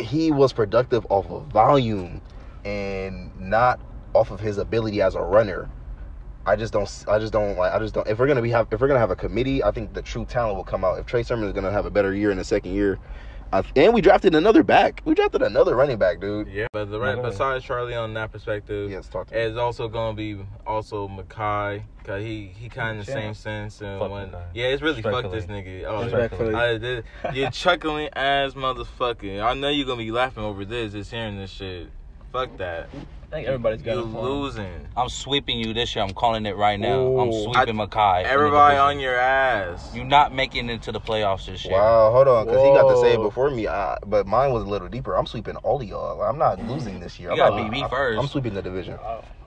he 0.00 0.32
was 0.32 0.52
productive 0.52 1.06
off 1.10 1.30
of 1.30 1.44
volume 1.46 2.20
and 2.64 3.30
not 3.38 3.80
off 4.14 4.30
of 4.30 4.40
his 4.40 4.58
ability 4.58 5.00
as 5.00 5.14
a 5.14 5.20
runner. 5.20 5.70
I 6.44 6.56
just 6.56 6.72
don't. 6.72 7.04
I 7.08 7.20
just 7.20 7.32
don't 7.32 7.56
like. 7.56 7.72
I 7.72 7.78
just 7.78 7.94
don't. 7.94 8.06
If 8.08 8.18
we're 8.18 8.26
gonna 8.26 8.42
be 8.42 8.50
have, 8.50 8.66
if 8.72 8.80
we're 8.80 8.88
gonna 8.88 8.98
have 8.98 9.12
a 9.12 9.16
committee, 9.16 9.62
I 9.62 9.70
think 9.70 9.94
the 9.94 10.02
true 10.02 10.24
talent 10.24 10.56
will 10.56 10.64
come 10.64 10.84
out. 10.84 10.98
If 10.98 11.06
Trey 11.06 11.22
Sermon 11.22 11.46
is 11.46 11.52
gonna 11.52 11.70
have 11.70 11.86
a 11.86 11.90
better 11.90 12.12
year 12.12 12.32
in 12.32 12.38
the 12.38 12.44
second 12.44 12.74
year, 12.74 12.98
I, 13.52 13.62
and 13.76 13.92
we 13.92 14.00
drafted 14.00 14.34
another 14.34 14.62
back. 14.62 15.02
We 15.04 15.14
drafted 15.14 15.42
another 15.42 15.76
running 15.76 15.98
back, 15.98 16.20
dude. 16.20 16.48
Yeah, 16.48 16.66
but 16.72 16.90
the 16.90 16.98
right, 16.98 17.16
Yeah. 17.16 17.22
besides 17.22 17.64
Charlie 17.64 17.94
on 17.94 18.14
that 18.14 18.32
perspective, 18.32 18.90
Yes, 18.90 19.08
talk 19.08 19.26
to 19.28 19.34
me. 19.34 19.40
it's 19.40 19.58
also 19.58 19.88
gonna 19.88 20.16
be 20.16 20.38
also 20.66 21.06
Makai 21.08 21.82
because 21.98 22.22
he 22.22 22.46
he 22.56 22.68
kind 22.68 22.98
of 22.98 23.04
the 23.06 23.12
same 23.12 23.34
sense 23.34 23.80
and 23.82 24.00
Fuck 24.00 24.10
when 24.10 24.28
Makai. 24.30 24.44
yeah, 24.54 24.66
it's 24.66 24.80
really 24.82 25.02
fuck 25.02 25.30
this 25.30 25.44
nigga. 25.46 25.84
Oh, 25.84 26.56
I, 26.56 26.78
this, 26.78 27.04
you're 27.34 27.50
chuckling 27.62 28.08
ass 28.14 28.52
motherfucker. 28.54 29.42
I 29.44 29.52
know 29.54 29.68
you're 29.68 29.86
gonna 29.86 29.98
be 29.98 30.10
laughing 30.10 30.44
over 30.44 30.64
this, 30.64 30.92
just 30.92 31.10
hearing 31.10 31.36
this 31.36 31.50
shit. 31.50 31.88
Fuck 32.32 32.56
that. 32.56 32.88
I 33.32 33.36
think 33.36 33.48
everybody's 33.48 33.80
got 33.80 33.94
You 33.94 34.00
a 34.00 34.02
phone. 34.02 34.22
losing. 34.42 34.88
I'm 34.94 35.08
sweeping 35.08 35.58
you 35.58 35.72
this 35.72 35.96
year. 35.96 36.04
I'm 36.04 36.12
calling 36.12 36.44
it 36.44 36.54
right 36.54 36.78
now. 36.78 37.16
I'm 37.16 37.30
Ooh. 37.30 37.44
sweeping 37.44 37.76
Makai. 37.76 38.24
Everybody 38.24 38.76
on 38.76 39.00
your 39.00 39.18
ass. 39.18 39.90
You're 39.94 40.04
not 40.04 40.34
making 40.34 40.68
it 40.68 40.82
to 40.82 40.92
the 40.92 41.00
playoffs 41.00 41.46
this 41.46 41.64
year. 41.64 41.72
Wow, 41.72 42.12
hold 42.12 42.28
on, 42.28 42.44
because 42.44 42.62
he 42.62 42.68
got 42.68 42.90
to 42.90 42.96
say 43.00 43.14
it 43.14 43.22
before 43.22 43.48
me. 43.48 43.66
I, 43.66 43.96
but 44.06 44.26
mine 44.26 44.52
was 44.52 44.64
a 44.64 44.66
little 44.66 44.88
deeper. 44.88 45.14
I'm 45.16 45.24
sweeping 45.24 45.56
all 45.56 45.80
of 45.80 45.88
y'all. 45.88 46.20
I'm 46.20 46.36
not 46.36 46.62
losing 46.68 47.00
this 47.00 47.18
year. 47.18 47.28
You 47.28 47.32
I'm 47.32 47.38
gotta 47.38 47.56
not, 47.56 47.70
beat 47.70 47.72
me 47.72 47.80
I'm- 47.80 47.88
first. 47.90 48.20
I'm 48.20 48.28
sweeping 48.28 48.52
the 48.52 48.60
division. 48.60 48.98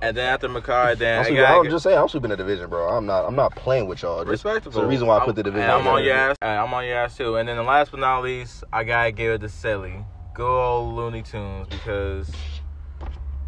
And 0.01 0.17
then 0.17 0.33
after 0.33 0.49
Makai, 0.49 0.97
then 0.97 1.19
I'm, 1.19 1.25
sweeping, 1.25 1.43
got 1.43 1.59
I'm 1.59 1.69
just 1.69 1.83
saying, 1.83 1.97
I'm 1.99 2.07
sweeping 2.09 2.29
the 2.31 2.37
division, 2.37 2.67
bro. 2.67 2.87
I'm 2.89 3.05
not. 3.05 3.25
I'm 3.25 3.35
not 3.35 3.55
playing 3.55 3.85
with 3.87 4.01
y'all. 4.01 4.21
Just, 4.23 4.43
respectable. 4.43 4.73
So 4.73 4.81
the 4.81 4.87
reason 4.87 5.05
why 5.05 5.19
I 5.19 5.25
put 5.25 5.35
the 5.35 5.43
division. 5.43 5.61
And 5.69 5.71
I'm 5.71 5.87
on 5.87 6.03
your 6.03 6.15
ass. 6.15 6.35
I'm 6.41 6.73
on 6.73 6.85
your 6.87 6.97
ass 6.97 7.15
too. 7.17 7.35
And 7.35 7.47
then 7.47 7.55
the 7.57 7.63
last 7.63 7.91
but 7.91 7.99
not 7.99 8.23
least, 8.23 8.63
I 8.73 8.83
gotta 8.83 9.11
give 9.11 9.33
it 9.33 9.41
to 9.41 9.49
Silly. 9.49 9.93
Good 10.33 10.43
old 10.43 10.95
Looney 10.95 11.21
Tunes 11.21 11.67
because 11.69 12.31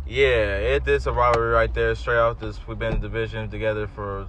yeah, 0.07 0.57
it 0.75 0.87
is 0.87 1.07
a 1.07 1.11
rivalry 1.11 1.49
right 1.51 1.73
there. 1.73 1.95
Straight 1.95 2.17
off 2.17 2.39
this, 2.39 2.59
we've 2.67 2.79
been 2.79 2.93
in 2.95 3.01
the 3.01 3.07
division 3.07 3.49
together 3.49 3.87
for 3.87 4.27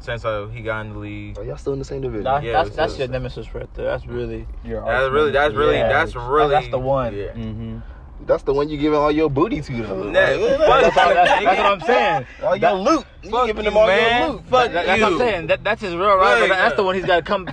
since 0.00 0.24
uh, 0.24 0.46
he 0.46 0.62
got 0.62 0.86
in 0.86 0.92
the 0.92 0.98
league. 0.98 1.36
Oh, 1.38 1.42
y'all 1.42 1.56
still 1.56 1.72
in 1.72 1.78
the 1.80 1.84
same 1.84 2.00
division? 2.02 2.24
That, 2.24 2.42
Yeah, 2.44 2.52
that's 2.52 2.70
that's 2.76 2.92
it's- 2.94 2.98
your 2.98 3.08
nemesis 3.08 3.52
right 3.54 3.72
there. 3.74 3.86
That's 3.86 4.06
really 4.06 4.46
your. 4.64 4.84
That's 4.84 5.10
really, 5.12 5.30
that's 5.32 5.54
really, 5.54 5.74
Yeah. 5.76 5.88
that's 5.88 6.14
really, 6.14 6.50
That's 6.50 6.68
the 6.68 6.78
one. 6.78 7.14
Yeah. 7.16 7.26
Mm-hmm. 7.32 7.78
That's 8.26 8.42
the 8.42 8.52
one 8.52 8.68
you 8.68 8.76
giving 8.78 8.98
all 8.98 9.12
your 9.12 9.30
booty 9.30 9.60
to, 9.60 9.82
though. 9.82 9.94
Like, 10.02 10.12
That's, 10.14 10.96
all- 10.98 11.14
that's, 11.14 11.44
that's 11.44 11.44
what 11.58 11.58
I'm 11.72 11.80
saying. 11.80 12.26
all 12.42 12.56
your 12.56 12.72
loot. 12.74 13.06
You 13.22 13.30
Fuck 13.30 13.46
giving 13.46 13.64
them 13.64 13.76
all 13.76 13.86
man. 13.86 14.20
your 14.22 14.30
loot. 14.32 14.44
Fuck 14.46 14.72
That- 14.72 14.86
that's 14.86 15.02
what 15.02 15.12
I'm 15.12 15.18
saying. 15.18 15.46
That, 15.48 15.64
that's 15.64 15.80
his 15.82 15.94
real 15.94 16.16
right. 16.16 16.40
Look, 16.40 16.48
But 16.48 16.56
that's 16.56 16.76
the 16.76 16.82
one 16.82 16.94
he's 16.96 17.04
got 17.04 17.16
to 17.16 17.22
come. 17.22 17.46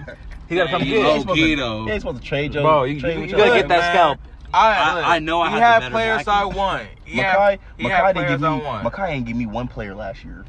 He 0.50 0.56
got 0.56 0.66
to 0.66 0.70
come 0.72 0.82
Hey, 0.82 0.90
get. 0.90 1.04
low 1.04 1.14
He's 1.14 1.22
supposed 1.22 1.40
to- 1.40 1.56
though. 1.56 1.86
You 1.86 1.92
ain't 1.92 2.02
supposed 2.02 2.22
to 2.22 2.28
trade 2.28 2.54
your. 2.54 2.64
Bro, 2.64 2.84
you, 2.84 3.00
trade 3.00 3.14
you, 3.16 3.22
with 3.22 3.30
you 3.32 3.38
gotta 3.38 3.50
get 3.60 3.68
that 3.70 3.80
man. 3.80 3.92
scalp. 3.94 4.20
I, 4.56 5.02
I- 5.02 5.16
I 5.16 5.20
know 5.20 5.42
I 5.42 5.50
he 5.50 5.54
had 5.60 5.82
had 5.82 5.84
the 5.84 5.90
players 5.92 6.24
back. 6.24 6.28
I 6.28 6.46
want. 6.46 6.88
He 7.04 7.20
Makai, 7.20 7.60
Makai 7.80 8.14
didn't 8.14 8.28
give 8.30 8.42
me. 8.42 8.48
I. 8.48 8.84
Makai 8.84 9.10
ain't 9.10 9.26
give 9.26 9.38
me 9.38 9.46
one 9.46 9.68
player 9.68 9.94
last 9.94 10.24
year. 10.24 10.46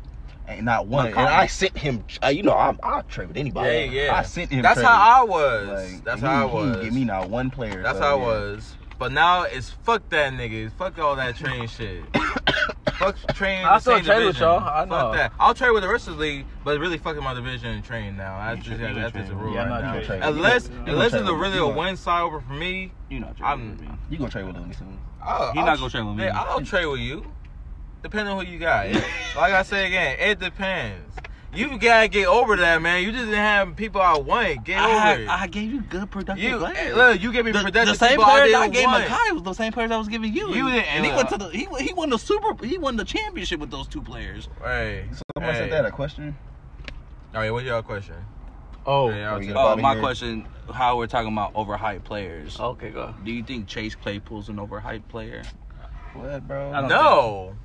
And 0.49 0.65
not 0.65 0.87
one. 0.87 1.07
Makai- 1.13 1.17
And 1.17 1.29
I 1.29 1.47
sent 1.47 1.77
him. 1.77 2.05
Uh, 2.23 2.29
you 2.29 2.43
know, 2.45 2.55
I'm, 2.55 2.79
I'll 2.83 3.03
trade 3.05 3.29
with 3.29 3.37
anybody. 3.37 3.69
Yeah, 3.91 4.05
yeah. 4.05 4.15
I 4.17 4.23
sent 4.23 4.51
him. 4.51 4.63
That's 4.63 4.77
trade. 4.77 4.87
how 4.87 5.23
I 5.23 5.25
was. 5.25 5.69
Like, 5.93 6.05
That's 6.05 6.21
he, 6.21 6.27
how 6.27 6.49
I 6.49 6.53
was. 6.53 6.65
He 6.67 6.73
didn't 6.73 6.85
give 6.85 6.95
me 6.95 7.05
not 7.05 7.29
one 7.29 7.51
player. 7.51 7.83
That's 7.83 7.99
so, 7.99 8.05
how 8.05 8.17
I 8.17 8.21
yeah. 8.21 8.27
was. 8.27 8.75
But 8.99 9.12
now 9.12 9.42
it's 9.42 9.70
fuck 9.70 10.09
that 10.11 10.32
nigga. 10.32 10.72
Fuck 10.72 10.99
all 10.99 11.16
that 11.16 11.36
train 11.36 11.68
shit. 11.68 12.03
fuck 12.99 13.16
train. 13.34 13.64
I'll 13.64 13.78
still 13.80 14.01
trade 14.01 14.24
with 14.26 14.38
y'all. 14.40 14.59
I 14.61 14.80
Fuck 14.80 14.88
know. 14.88 15.12
that. 15.12 15.32
I'll 15.38 15.55
trade 15.55 15.70
with 15.72 15.82
the 15.82 15.88
rest 15.88 16.09
of 16.09 16.14
the 16.16 16.20
league, 16.20 16.47
but 16.64 16.80
really 16.80 16.97
fucking 16.99 17.22
my 17.22 17.34
division 17.34 17.68
and 17.70 17.84
train 17.84 18.16
now. 18.16 18.38
That's 18.38 18.66
just, 18.66 18.80
You 18.80 18.94
that's 18.94 19.12
just 19.14 19.30
a 19.30 19.34
rule 19.34 19.53
Yeah, 19.55 19.64
I'm 19.64 19.68
right 19.70 20.09
not 20.09 20.18
now. 20.20 20.28
Unless 20.28 20.68
You 20.68 20.92
unless 20.92 21.12
it's 21.12 21.28
a 21.28 21.34
really 21.34 21.59
a 21.59 21.66
win 21.66 21.97
side 21.97 22.22
over 22.22 22.40
for 22.40 22.53
me, 22.55 22.92
You 23.11 23.20
not 23.20 23.36
I'm- 23.42 23.59
trading 23.59 23.70
with 23.70 23.80
me. 23.80 23.88
You 24.11 24.18
gonna 24.18 24.30
trade 24.30 24.47
with 24.47 24.57
Looney 24.57 24.74
soon? 24.74 24.99
I'll, 25.22 25.53
He 25.53 25.59
I'll 25.61 25.66
not 25.66 25.78
gonna 25.78 25.90
trade 25.90 26.05
with 26.05 26.16
me. 26.16 26.28
I'll 26.28 26.61
trade 26.62 26.86
with 26.86 27.01
you. 27.01 27.26
Depending 28.03 28.32
on 28.34 28.44
who 28.47 28.51
you 28.53 28.59
got. 28.59 28.88
Like 29.36 29.53
I 29.53 29.62
say 29.62 29.86
again, 29.88 30.16
it 30.20 30.38
depends. 30.38 31.03
You 31.57 31.79
gotta 31.79 32.09
get 32.09 32.27
over 32.27 32.57
that, 32.57 32.83
man. 32.83 33.03
You 33.03 33.13
just 33.13 33.25
didn't 33.25 33.35
have 33.35 33.77
people 33.77 34.01
I 34.01 34.19
want. 34.19 34.65
Get 34.65 34.79
over 34.79 34.89
I, 34.95 35.13
it. 35.15 35.29
I 35.29 35.47
gave 35.47 35.71
you 35.73 35.81
good 35.83 36.11
productive 36.11 36.45
you 36.45 36.59
players. 36.59 36.95
look, 36.97 37.23
you 37.23 37.33
give 37.33 37.47
me 37.47 37.53
the, 37.53 37.61
productive 37.63 37.99
the 37.99 38.07
same 38.07 38.11
people 38.19 38.25
players 38.25 38.55
I 38.55 38.63
I 38.63 38.69
gave 38.69 38.85
want. 38.85 39.05
Makai 39.07 39.33
was 39.33 39.43
the 39.43 39.53
same 39.55 39.73
players 39.73 39.91
I 39.91 39.97
was 39.97 40.09
giving 40.09 40.33
you. 40.33 40.49
You 40.55 40.71
didn't- 40.71 40.87
and 40.95 41.05
he 41.05 41.13
went 41.13 41.29
to 41.31 41.39
the 41.39 41.49
he, 41.49 41.67
he 41.81 41.93
won 41.95 42.11
the 42.11 42.19
super 42.19 42.65
he 42.67 42.79
won 42.79 42.97
the 42.97 43.05
championship 43.05 43.59
with 43.61 43.71
those 43.71 43.89
two 43.89 44.03
players. 44.03 44.49
Hey, 44.63 45.07
Someone 45.37 45.55
hey. 45.55 45.61
said 45.61 45.73
that 45.73 45.85
a 45.87 45.91
question. 45.91 46.37
Oh, 47.35 47.37
All 47.37 47.41
right, 47.41 47.51
what's 47.51 47.67
your 47.67 47.83
question? 47.83 48.17
Oh. 48.87 49.11
Hey, 49.11 49.25
I'll 49.25 49.39
we 49.39 49.47
oh, 49.47 49.49
get- 49.49 49.55
get 49.55 49.57
up 49.57 49.79
Oh, 49.79 49.81
my 49.81 49.93
here. 49.93 50.01
question: 50.03 50.47
How 50.73 50.97
we're 50.97 51.07
talking 51.07 51.33
about 51.33 51.55
overhyped 51.55 52.05
players? 52.05 52.59
Okay, 52.61 52.91
go. 52.91 53.15
Do 53.25 53.33
you 53.33 53.43
think 53.43 53.67
Chase 53.67 53.95
Claypool's 53.95 54.49
an 54.49 54.57
overhyped 54.57 55.09
player? 55.09 55.43
What, 56.15 56.47
bro? 56.49 56.73
I 56.73 56.81
don't 56.81 56.89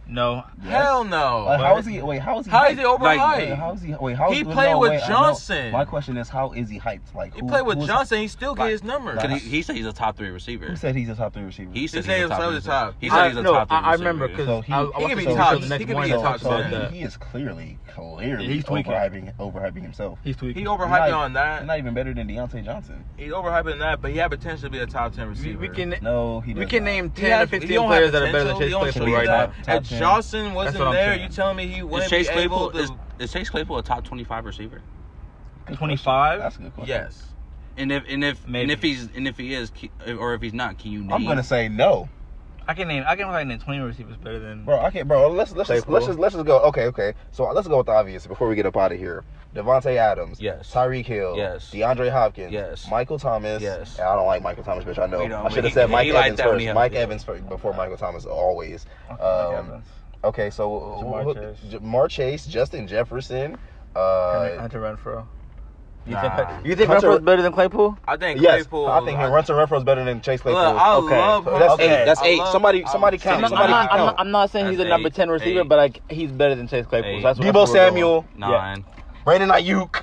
no, 0.08 0.44
No. 0.64 0.70
hell 0.70 1.04
no. 1.04 1.46
Like, 1.46 1.60
how 1.62 1.78
is 1.78 1.86
he? 1.86 2.02
Wait, 2.02 2.20
how 2.22 2.40
is 2.40 2.46
he? 2.46 2.52
How 2.52 2.68
is 2.68 2.78
he 2.78 2.84
hyped? 2.84 2.98
overhyped? 3.00 3.18
Like, 3.18 3.38
Wait, 3.38 3.50
how 3.56 3.72
is 3.74 3.82
he? 3.82 3.94
Wait, 3.96 4.18
how 4.18 4.32
He 4.32 4.42
is, 4.42 4.48
no, 4.48 4.54
played 4.54 4.76
with 4.76 4.92
wait, 4.92 5.02
Johnson. 5.08 5.72
My 5.72 5.86
question 5.86 6.18
is, 6.18 6.28
how 6.28 6.52
is 6.52 6.70
he 6.70 6.80
hyped? 6.80 7.14
Like, 7.16 7.34
he 7.34 7.40
who, 7.40 7.48
played 7.48 7.66
with 7.66 7.78
who's- 7.78 7.88
Johnson. 7.88 8.20
He 8.20 8.28
still 8.28 8.54
get 8.56 8.70
his 8.70 8.84
numbers. 8.84 9.18
like- 9.18 9.30
he, 9.42 9.50
he 9.50 9.62
said 9.62 9.76
he's 9.78 9.86
a 9.86 9.94
top 9.94 10.18
three 10.18 10.30
receiver. 10.30 10.66
Who 10.66 10.76
said 10.76 10.96
he's 10.96 11.08
a 11.10 11.16
top 11.16 11.34
three 11.34 11.44
receiver? 11.44 11.72
He 11.74 11.88
said 11.88 12.04
said 12.04 12.18
he's 12.18 12.26
a 12.26 12.30
top. 12.30 12.38
three 12.40 12.62
top. 12.62 12.88
receiver. 12.88 12.96
He 13.00 13.10
I- 13.10 13.14
said 13.16 13.28
he's 13.30 13.38
a 13.38 13.42
no, 13.44 13.54
top. 13.54 13.68
three 13.70 13.78
I, 13.78 13.80
I 13.80 13.92
receiver. 13.92 14.08
remember 14.10 14.28
because 14.28 14.46
So 14.48 14.62
he- 14.62 14.74
I, 14.74 14.82
I 14.82 15.00
he 15.02 15.08
can 15.08 15.18
be 15.18 15.24
show 15.24 15.36
top- 15.36 15.62
the 15.62 15.78
he 15.78 15.86
can 15.86 16.02
be 16.02 16.12
a 16.12 16.18
top 16.18 16.40
so 16.42 16.50
ten. 16.62 16.92
he, 16.92 16.98
he 17.00 17.04
is 17.04 17.18
clearly, 17.18 17.80
clearly 17.94 18.48
He's 18.48 18.64
tweaking. 18.66 18.92
overhyping, 18.92 19.36
overhyping 19.38 19.82
himself. 19.82 20.20
He's 20.24 20.36
tweaking. 20.36 20.62
he 20.62 20.68
overhyped 20.68 21.16
on 21.16 21.34
that. 21.34 21.66
Not 21.66 21.78
even 21.78 21.94
better 21.94 22.14
than 22.14 22.28
Diontae 22.28 22.66
Johnson. 22.66 23.04
He's 23.18 23.32
overhyping 23.32 23.80
that, 23.80 24.02
but 24.02 24.12
he 24.12 24.18
had 24.18 24.30
potential 24.32 24.64
to 24.64 24.70
be 24.70 24.80
a 24.80 24.86
top 24.86 25.14
ten 25.14 25.30
receiver. 25.30 25.58
we 25.60 25.70
can 25.70 25.96
No, 26.02 26.42
he 26.42 26.54
we 26.54 26.66
can 26.66 26.84
name 26.84 27.10
ten 27.12 27.32
has- 27.32 27.44
or 27.46 27.48
fifteen 27.48 27.72
don't 27.76 27.88
players 27.88 28.12
that 28.12 28.22
are 28.24 28.32
better 28.32 28.44
than. 28.46 28.56
Chase 28.58 28.66
He 28.66 28.70
don't 28.72 28.92
Claypool 28.92 29.14
right 29.14 29.26
now. 29.26 29.52
Top 29.92 29.98
If 29.98 30.00
10. 30.00 30.00
Johnson 30.00 30.54
wasn't 30.54 30.80
what 30.80 30.88
I'm 30.90 30.94
there, 30.94 31.14
saying. 31.16 31.24
you 31.24 31.36
telling 31.36 31.58
me 31.58 31.68
he 31.68 31.80
Is 31.80 31.84
wouldn't 31.84 32.10
Chase 32.10 32.28
be 32.28 32.34
Claypool 32.34 32.58
able 32.58 32.72
to? 32.72 32.78
is, 32.80 32.92
is 33.20 33.32
Chase 33.32 33.50
Claypool 33.50 33.78
a 33.78 33.84
top 33.84 34.04
twenty 34.04 34.24
five 34.24 34.46
receiver? 34.46 34.82
Twenty 35.74 35.96
five. 35.96 36.40
That's 36.40 36.58
a 36.58 36.62
good 36.62 36.74
question. 36.74 36.90
yes. 36.90 37.24
And 37.78 37.92
if 37.92 38.04
and 38.10 38.24
if 38.24 38.46
Maybe. 38.48 38.64
and 38.64 38.72
if 38.72 38.82
he's 38.82 39.10
and 39.16 39.28
if 39.28 39.38
he 39.38 39.54
is, 39.54 39.70
ke- 39.72 39.92
or 40.20 40.34
if 40.34 40.42
he's 40.42 40.54
not, 40.54 40.78
can 40.78 40.92
you 40.92 41.02
name? 41.02 41.12
I'm 41.12 41.26
gonna 41.26 41.44
say 41.44 41.70
no. 41.70 42.10
I 42.72 42.74
can 42.74 42.88
name. 42.88 43.04
I 43.06 43.18
can 43.18 43.26
probably 43.26 43.44
name 43.44 43.60
twenty 43.60 43.82
receivers 43.82 44.16
better 44.16 44.40
than. 44.40 44.64
Bro, 44.64 44.80
I 44.80 44.92
can't, 44.92 45.06
bro. 45.06 45.30
Let's 45.30 45.52
let's 45.52 45.68
just, 45.68 45.90
let's 45.90 46.06
just 46.06 46.18
let's 46.18 46.34
just 46.36 46.46
go. 46.46 46.60
Okay, 46.62 46.86
okay. 46.86 47.14
So 47.32 47.44
let's 47.52 47.68
go 47.68 47.78
with 47.80 47.88
the 47.88 47.92
obvious 47.92 48.26
before 48.26 48.48
we 48.48 48.56
get 48.56 48.66
up 48.66 48.78
out 48.78 48.94
of 48.94 48.98
here. 48.98 49.26
Davante 49.54 49.98
Adams, 49.98 50.40
Yes. 50.40 50.72
Tyreek 50.74 51.06
Hill, 51.06 51.36
Yes. 51.36 51.70
DeAndre 51.74 52.10
Hopkins, 52.10 52.54
Yes. 52.54 52.90
Michael 52.90 53.20
Thomas. 53.20 53.62
Yes. 53.62 54.00
I 54.00 54.16
don't 54.16 54.26
like 54.26 54.42
Michael 54.42 54.64
Thomas, 54.64 54.86
bitch. 54.86 54.98
I 54.98 55.08
know. 55.08 55.20
I 55.44 55.50
should 55.50 55.66
have 55.66 55.74
said 55.74 55.90
he 55.90 55.92
Mike 55.94 56.08
Evans 56.08 56.40
first. 56.42 56.74
Mike. 56.74 56.94
Evans 56.94 57.24
first 57.26 57.50
before 57.50 57.74
Michael 57.74 57.98
Thomas 57.98 58.26
always. 58.26 58.86
Okay, 59.12 59.22
Um, 59.22 59.56
Evans. 59.66 59.86
Okay, 60.24 60.50
so 60.50 60.70
Ja'Marr 61.04 61.34
Chase. 61.34 61.74
Ja'Marr 61.74 62.10
Chase, 62.10 62.46
Justin 62.46 62.88
Jefferson. 62.88 63.58
Uh, 63.94 64.58
Hunter 64.58 64.80
Renfrow. 64.80 65.26
You 66.06 66.14
Nah. 66.14 66.36
think 66.36 66.50
you 66.66 66.76
think 66.76 66.90
Hunter- 66.90 67.10
Renfrow's 67.10 67.22
better 67.22 67.42
than 67.44 67.52
Claypool? 67.54 67.96
I 68.08 68.18
think 68.18 68.42
yes, 68.42 68.64
Claypool. 68.64 68.88
I 68.88 69.02
think 69.06 69.20
Hunter 69.20 69.54
Renfrow's 69.54 69.84
better 69.84 70.04
than 70.04 70.20
Chase 70.22 70.42
Claypool. 70.42 70.62
Look, 70.62 70.82
I 70.82 70.96
Okay. 70.96 71.18
love 71.20 71.44
So 71.46 71.60
that's 71.60 71.74
Okay. 71.74 71.84
eight. 72.02 72.06
That's 72.06 72.22
I 72.22 72.26
eight. 72.26 72.40
love- 72.40 72.48
somebody, 72.50 72.86
somebody 72.88 73.18
count. 73.20 73.36
I'm 73.36 73.42
not, 73.42 73.50
Somebody 73.50 73.66
I'm, 73.66 73.72
not, 73.72 73.82
can 73.92 74.00
I'm, 74.00 74.06
count. 74.06 74.18
not, 74.18 74.26
I'm 74.26 74.32
not 74.32 74.50
saying 74.50 74.66
he's 74.68 74.76
a 74.76 74.78
That's 74.80 74.90
number 74.90 75.08
eight. 75.08 75.14
ten 75.14 75.30
receiver, 75.30 75.60
Eight. 75.62 75.70
but 75.70 75.78
like 75.78 76.02
he's 76.10 76.32
better 76.32 76.56
than 76.56 76.68
Chase 76.68 76.88
Claypool. 76.88 77.22
So 77.22 77.28
that's 77.28 77.40
what- 77.40 77.48
Deebo 77.48 77.54
that's 77.54 77.72
Samuel, 77.72 78.26
Nine. 78.36 78.84
Brandon 79.26 79.50
Aiyuk. 79.50 80.02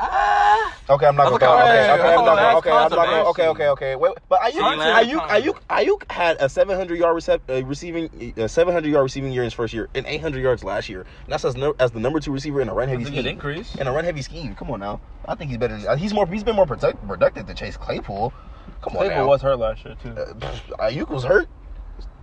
Ah, 0.00 0.74
Okay, 0.90 1.06
I'm 1.06 1.16
not 1.16 1.24
gonna 1.24 1.34
Okay. 1.36 1.46
Okay, 1.46 1.58
okay, 1.58 1.92
okay, 1.92 2.14
I'm 2.14 2.24
not 2.24 2.36
gonna. 2.36 2.58
Okay, 2.58 2.70
I'm 2.70 2.76
not 2.76 2.90
gonna. 2.90 3.28
Okay, 3.28 3.46
controversy. 3.46 3.50
okay, 3.50 3.68
okay. 3.68 3.96
Wait, 3.96 4.12
but 4.28 4.40
Aiyuk, 4.40 4.60
Hunter 4.60 4.84
Aiyuk, 4.84 5.18
Hunter. 5.18 5.50
Aiyuk, 5.50 5.58
Aiyuk 5.68 6.10
had 6.12 6.36
a 6.40 6.48
700 6.48 6.98
yard 6.98 7.16
recep, 7.16 7.40
uh, 7.48 7.64
receiving, 7.66 8.34
uh, 8.40 8.46
700 8.46 8.88
yard 8.88 9.02
receiving 9.02 9.32
year 9.32 9.42
in 9.42 9.46
his 9.46 9.54
first 9.54 9.74
year, 9.74 9.88
and 9.94 10.06
800 10.06 10.40
yards 10.40 10.62
last 10.62 10.88
year. 10.88 11.00
And 11.00 11.32
that's 11.32 11.44
as, 11.44 11.56
no, 11.56 11.74
as 11.80 11.90
the 11.90 12.00
number 12.00 12.20
two 12.20 12.30
receiver 12.32 12.60
in 12.60 12.68
a 12.68 12.74
run 12.74 12.88
heavy 12.88 13.02
That's 13.04 13.16
a 13.16 13.20
scheme. 13.20 13.32
increase. 13.32 13.74
In 13.74 13.86
a 13.88 13.92
run 13.92 14.04
heavy 14.04 14.22
scheme. 14.22 14.54
Come 14.54 14.70
on 14.70 14.80
now. 14.80 15.00
I 15.26 15.34
think 15.34 15.50
he's 15.50 15.58
better. 15.58 15.76
Than, 15.76 15.86
uh, 15.88 15.96
he's 15.96 16.14
more. 16.14 16.26
He's 16.26 16.44
been 16.44 16.56
more 16.56 16.66
protect, 16.66 17.06
productive 17.06 17.46
than 17.48 17.56
Chase 17.56 17.76
Claypool. 17.76 18.32
Come 18.80 18.92
on 18.96 18.98
Claypool 18.98 19.24
now. 19.24 19.26
was 19.26 19.42
hurt 19.42 19.58
last 19.58 19.84
year 19.84 19.96
too. 20.00 20.10
Uh, 20.10 20.32
Aiyuk 20.78 21.10
was 21.10 21.24
hurt. 21.24 21.48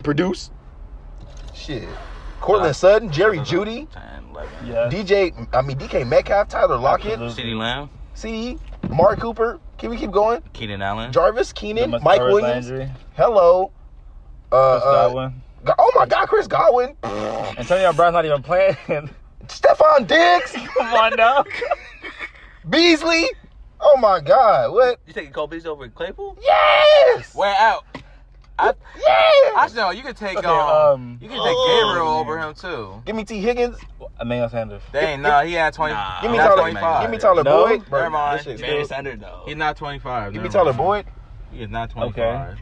Produce. 0.02 0.50
Shit. 1.54 1.88
Courtland 2.42 2.76
Sutton, 2.76 3.12
Jerry 3.12 3.40
Jeudy, 3.40 3.88
10, 3.92 4.04
11. 4.32 4.52
Yeah. 4.66 4.90
DJ. 4.92 5.48
I 5.54 5.62
mean 5.62 5.78
DK 5.78 6.08
Metcalf, 6.08 6.48
Tyler 6.50 6.78
Lockett, 6.78 7.20
Absolutely. 7.20 7.44
CeeDee 7.54 7.58
Lamb, 7.58 7.90
C. 8.14 8.58
Mark 8.90 9.20
Cooper. 9.20 9.60
Can 9.78 9.90
we 9.90 9.98
keep 9.98 10.12
going? 10.12 10.42
Keenan 10.54 10.82
Allen. 10.82 11.12
Jarvis, 11.12 11.52
Keenan, 11.52 11.92
Mike 12.02 12.22
Williams. 12.22 12.70
Landry, 12.70 12.90
Hello. 13.16 13.72
Uh, 14.52 14.80
Chris 14.80 14.84
uh, 14.86 14.92
Godwin. 15.08 15.42
Go- 15.66 15.74
oh 15.80 15.92
my 15.96 16.06
God, 16.06 16.28
Chris 16.28 16.48
Godwin. 16.48 16.96
Antonio 17.04 17.92
Brown's 17.94 18.14
not 18.14 18.26
even 18.26 18.42
playing. 18.44 18.78
Stefon 19.48 20.08
Diggs. 20.08 20.52
Come 20.78 20.94
on 20.94 21.16
now. 21.16 21.44
Beasley. 22.70 23.26
Oh 23.80 23.98
my 23.98 24.20
God. 24.20 24.72
What? 24.72 25.00
You 25.06 25.14
taking 25.14 25.32
Cole 25.32 25.48
Beasley 25.48 25.70
over 25.70 25.88
Claypool? 25.90 26.38
Yes. 26.42 27.36
Way 27.36 27.54
out. 27.60 27.86
I, 28.58 28.74
I 29.58 29.70
know 29.76 29.92
you 29.92 30.02
could 30.02 30.16
take 30.16 30.38
Okay, 30.38 30.48
um, 30.48 30.54
um, 30.70 31.18
you 31.22 31.28
can 31.28 31.38
take 31.38 31.58
Gabriel 31.68 32.08
over 32.08 32.40
him 32.40 32.54
too. 32.54 33.02
Give 33.06 33.16
me 33.16 33.26
Tee 33.26 33.40
Higgins. 33.40 33.78
Emmanuel 34.22 34.50
Sanders. 34.50 34.82
Dang, 34.94 35.22
no, 35.22 35.42
he 35.44 35.54
had 35.54 35.74
twenty. 35.74 35.94
Nah, 35.94 36.22
Give 36.22 36.32
me 36.32 36.38
Tyler. 36.38 36.56
25. 36.62 37.02
Give 37.02 37.12
me 37.12 37.18
Tyler 37.18 37.44
No? 37.44 37.66
Boyd. 37.68 37.90
Bro, 37.90 38.00
Never 38.00 38.10
mind. 38.12 38.40
this 38.40 38.46
shit's 38.46 38.62
Barry 38.62 38.86
still- 38.86 38.96
Sanders, 38.96 39.20
though. 39.20 39.44
He's 39.46 39.58
not 39.58 39.76
twenty 39.76 40.00
five. 40.00 40.32
Give 40.32 40.42
me 40.42 40.48
Tyler 40.50 40.72
Boyd. 40.74 41.06
He 41.52 41.62
is 41.64 41.70
not 41.70 41.90
twenty 41.90 42.14
five. 42.14 42.52
Okay. 42.54 42.62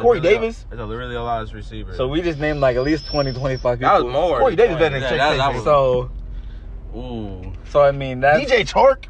Corey 0.00 0.20
Davis. 0.20 0.64
It's 0.70 0.80
a 0.80 0.86
really 0.86 1.16
a 1.16 1.22
lot 1.22 1.42
of 1.42 1.52
receivers. 1.52 1.96
So 1.96 2.06
we 2.06 2.22
just 2.22 2.38
named 2.38 2.60
like 2.60 2.76
at 2.76 2.84
least 2.84 3.08
20, 3.08 3.32
25 3.32 3.78
people. 3.80 3.90
that 3.90 4.04
was 4.04 4.12
more. 4.12 4.38
Corey 4.38 4.54
Davis 4.54 4.76
better 4.76 5.00
than 5.00 5.02
Yeah, 5.02 5.08
Chase 5.08 5.18
that- 5.18 5.36
that 5.38 5.54
was- 5.54 5.64
So, 5.64 6.10
Ooh. 6.96 7.52
so 7.68 7.82
I 7.82 7.90
mean 7.90 8.20
that's 8.20 8.38
DJ 8.48 8.60
Chark. 8.64 9.06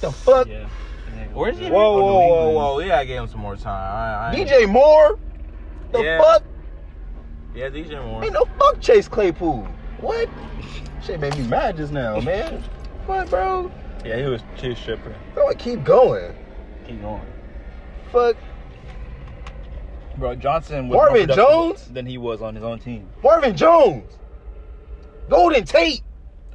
The 0.00 0.10
fuck? 0.10 0.48
Yeah. 0.48 0.66
Where's 1.38 1.56
he? 1.56 1.70
Whoa, 1.70 1.80
Oh, 1.80 1.92
whoa, 1.92 2.00
New 2.00 2.28
whoa, 2.34 2.50
whoa! 2.74 2.78
Yeah, 2.80 2.98
I 2.98 3.04
gave 3.04 3.20
him 3.20 3.28
some 3.28 3.40
more 3.40 3.54
time. 3.56 3.72
I, 3.94 4.30
I, 4.30 4.34
DJ 4.34 4.68
Moore. 4.68 5.18
The 5.92 6.02
Yeah. 6.02 6.20
fuck? 6.20 6.42
Yeah, 7.54 7.68
DJ 7.68 8.04
Moore. 8.04 8.24
Ain't 8.24 8.32
no 8.32 8.44
fuck 8.58 8.80
Chase 8.80 9.06
Claypool. 9.06 9.62
What? 10.00 10.28
Shit 11.04 11.20
made 11.20 11.36
me 11.38 11.44
mad 11.46 11.76
just 11.76 11.92
now, 11.92 12.18
man. 12.22 12.62
What, 13.06 13.30
bro? 13.30 13.70
Yeah, 14.04 14.16
he 14.16 14.24
was 14.24 14.42
chief 14.56 14.78
stripper. 14.78 15.14
Bro, 15.34 15.52
keep 15.54 15.84
going. 15.84 16.34
Keep 16.88 17.02
going. 17.02 17.22
Fuck. 18.10 18.36
Bro, 20.16 20.34
Johnson 20.36 20.88
was 20.88 20.96
Marvin 20.96 21.28
more 21.28 21.36
Jones? 21.36 21.86
than 21.92 22.04
he 22.04 22.18
was 22.18 22.42
on 22.42 22.56
his 22.56 22.64
own 22.64 22.80
team. 22.80 23.08
Marvin 23.22 23.56
Jones. 23.56 24.18
Golden 25.28 25.64
Tate. 25.64 26.02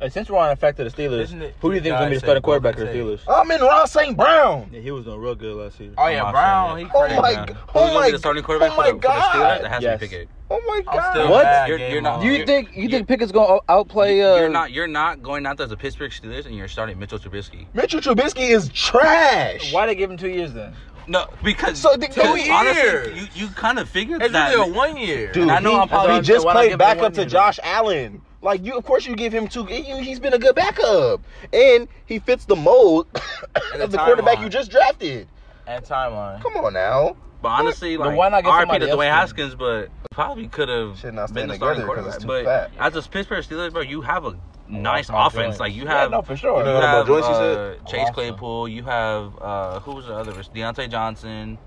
Since 0.10 0.30
we're 0.30 0.38
on 0.38 0.50
the 0.50 0.56
fact 0.58 0.80
of 0.80 0.92
the 0.94 1.02
Steelers, 1.02 1.34
it- 1.42 1.56
who 1.62 1.70
do 1.70 1.76
you 1.76 1.82
think 1.82 1.94
is 1.94 2.00
gonna 2.00 2.10
be 2.10 2.16
the 2.16 2.20
starting 2.20 2.44
quarterback 2.44 2.76
for 2.76 2.82
the 2.82 2.88
Steelers? 2.92 3.22
I'm 3.28 3.50
in 3.52 3.62
Ross 3.62 3.92
St. 3.94 4.18
Brown. 4.18 4.70
Yeah, 4.72 4.82
he 4.82 4.92
was 4.92 5.06
doing 5.06 5.20
real 5.20 5.34
good 5.36 5.56
last 5.56 5.80
year. 5.80 5.92
Oh 5.98 6.08
yeah, 6.08 6.30
Brown. 6.30 6.80
He 6.80 6.86
Oh 6.94 7.00
crazy. 7.02 7.16
my 7.22 7.34
man. 7.34 7.46
god. 7.48 7.58
Oh 7.74 7.94
my 7.94 8.06
be 8.08 8.12
the 8.12 8.18
starting 8.20 8.44
quarterback 8.44 8.72
oh 8.72 8.76
for, 8.76 8.82
my 8.82 8.88
the, 8.92 8.96
for 8.96 9.02
the 9.02 9.08
Steelers? 9.08 9.60
It 9.62 9.68
has 9.68 9.84
Yes. 9.84 10.00
to 10.00 10.06
be 10.06 10.10
Pickett. 10.10 10.30
Oh 10.52 10.62
my 10.68 10.82
god. 10.82 11.12
still 11.14 11.30
What? 11.30 11.68
You're- 11.70 11.92
you're 11.92 12.02
not- 12.02 12.20
on. 12.20 12.26
You 12.26 12.46
think 12.46 12.70
you 12.76 12.82
you're- 12.84 12.92
think 12.92 13.08
Pickett's 13.08 13.32
gonna 13.32 13.60
outplay? 13.70 14.22
Uh, 14.22 14.36
You're 14.36 14.50
not. 14.50 14.72
You're 14.72 14.88
not 14.88 15.24
going 15.24 15.46
out 15.46 15.56
there 15.58 15.66
as 15.66 15.72
a 15.72 15.78
Pittsburgh 15.78 16.12
Steelers, 16.12 16.46
and 16.46 16.56
you're 16.56 16.68
starting 16.68 17.00
Mitchell 17.00 17.20
Trubisky. 17.20 17.68
Mitchell 17.74 18.02
Trubisky 18.02 18.50
is 18.50 18.68
trash. 18.70 19.72
Why 19.74 19.86
did 19.86 19.92
they 19.96 20.00
give 20.00 20.12
him 20.12 20.18
two 20.18 20.30
years 20.30 20.54
then? 20.54 20.74
No, 21.08 21.26
because 21.44 21.80
So 21.80 21.92
the- 21.94 21.98
because 22.00 22.44
two 22.44 22.52
honestly, 22.52 23.20
you 23.20 23.28
you 23.36 23.48
kind 23.50 23.80
of 23.80 23.90
figured 23.90 24.22
It's 24.22 24.32
that. 24.34 24.50
It's 24.52 24.58
really 24.58 24.72
a 24.72 24.74
one 24.74 24.98
year. 24.98 25.32
Dude, 25.32 25.50
I 25.50 25.60
know 25.60 25.72
he, 25.72 25.78
I'm 25.78 25.88
probably- 25.88 26.16
he 26.16 26.22
just 26.22 26.46
played 26.48 26.72
him 26.72 26.78
back 26.78 27.00
up 27.00 27.14
to 27.14 27.26
Josh 27.26 27.60
Allen. 27.64 28.22
Like 28.44 28.64
you, 28.64 28.78
of 28.78 28.84
course, 28.86 29.06
you 29.06 29.16
give 29.16 29.34
him 29.34 29.48
two. 29.48 29.64
he- 29.66 29.82
He's 30.04 30.20
been 30.20 30.34
a 30.34 30.38
good 30.38 30.54
backup, 30.56 31.22
and 31.54 31.88
he 32.06 32.20
fits 32.20 32.46
the 32.46 32.56
mold 32.58 33.08
the 33.14 33.84
of 33.84 33.92
the 33.92 33.98
quarterback 33.98 34.38
timeline. 34.38 34.44
you 34.44 34.50
just 34.50 34.70
drafted. 34.70 35.28
and 35.66 35.84
timeline. 35.86 36.42
Come 36.42 36.58
on 36.58 36.74
now. 36.74 37.16
But 37.42 37.50
honestly, 37.50 37.98
But 37.98 38.08
like, 38.08 38.18
why 38.18 38.30
not 38.30 38.44
get 38.44 38.50
RIP 38.52 38.60
somebody 38.62 38.86
to 38.86 38.92
else 38.92 39.00
Dwayne 39.00 39.04
then? 39.06 39.14
Haskins, 39.14 39.56
but 39.56 39.90
probably 40.12 40.48
could 40.48 40.70
have 40.70 41.02
been 41.02 41.16
the 41.16 41.28
starting 41.28 41.50
together 41.52 41.58
'cause 41.58 41.78
it's 41.78 41.86
quarterback. 41.86 42.20
too 42.20 42.28
But 42.28 42.46
fat. 42.46 42.72
as 42.80 42.96
a 43.06 43.10
Pittsburgh 43.10 43.44
Steelers, 43.44 43.72
bro, 43.74 43.82
you 43.82 44.02
have 44.02 44.26
a 44.26 44.36
nice 44.70 45.10
more 45.10 45.28
offense. 45.28 45.44
joints. 45.46 45.60
Like 45.60 45.74
you 45.74 45.82
have, 45.82 45.90
Yeah, 45.90 46.00
have, 46.02 46.12
no, 46.12 46.22
for 46.22 46.36
sure. 46.38 46.64
You 46.64 46.70
You 46.70 46.76
have 46.82 47.08
about 47.08 47.24
uh. 47.24 47.76
Chase 47.86 48.02
Awesome. 48.02 48.14
Claypool. 48.14 48.68
You 48.70 48.84
have 48.84 49.34
uh, 49.42 49.80
who's 49.82 50.06
the 50.06 50.16
other? 50.16 50.32
Diontae 50.34 50.90
Johnson. 50.90 51.58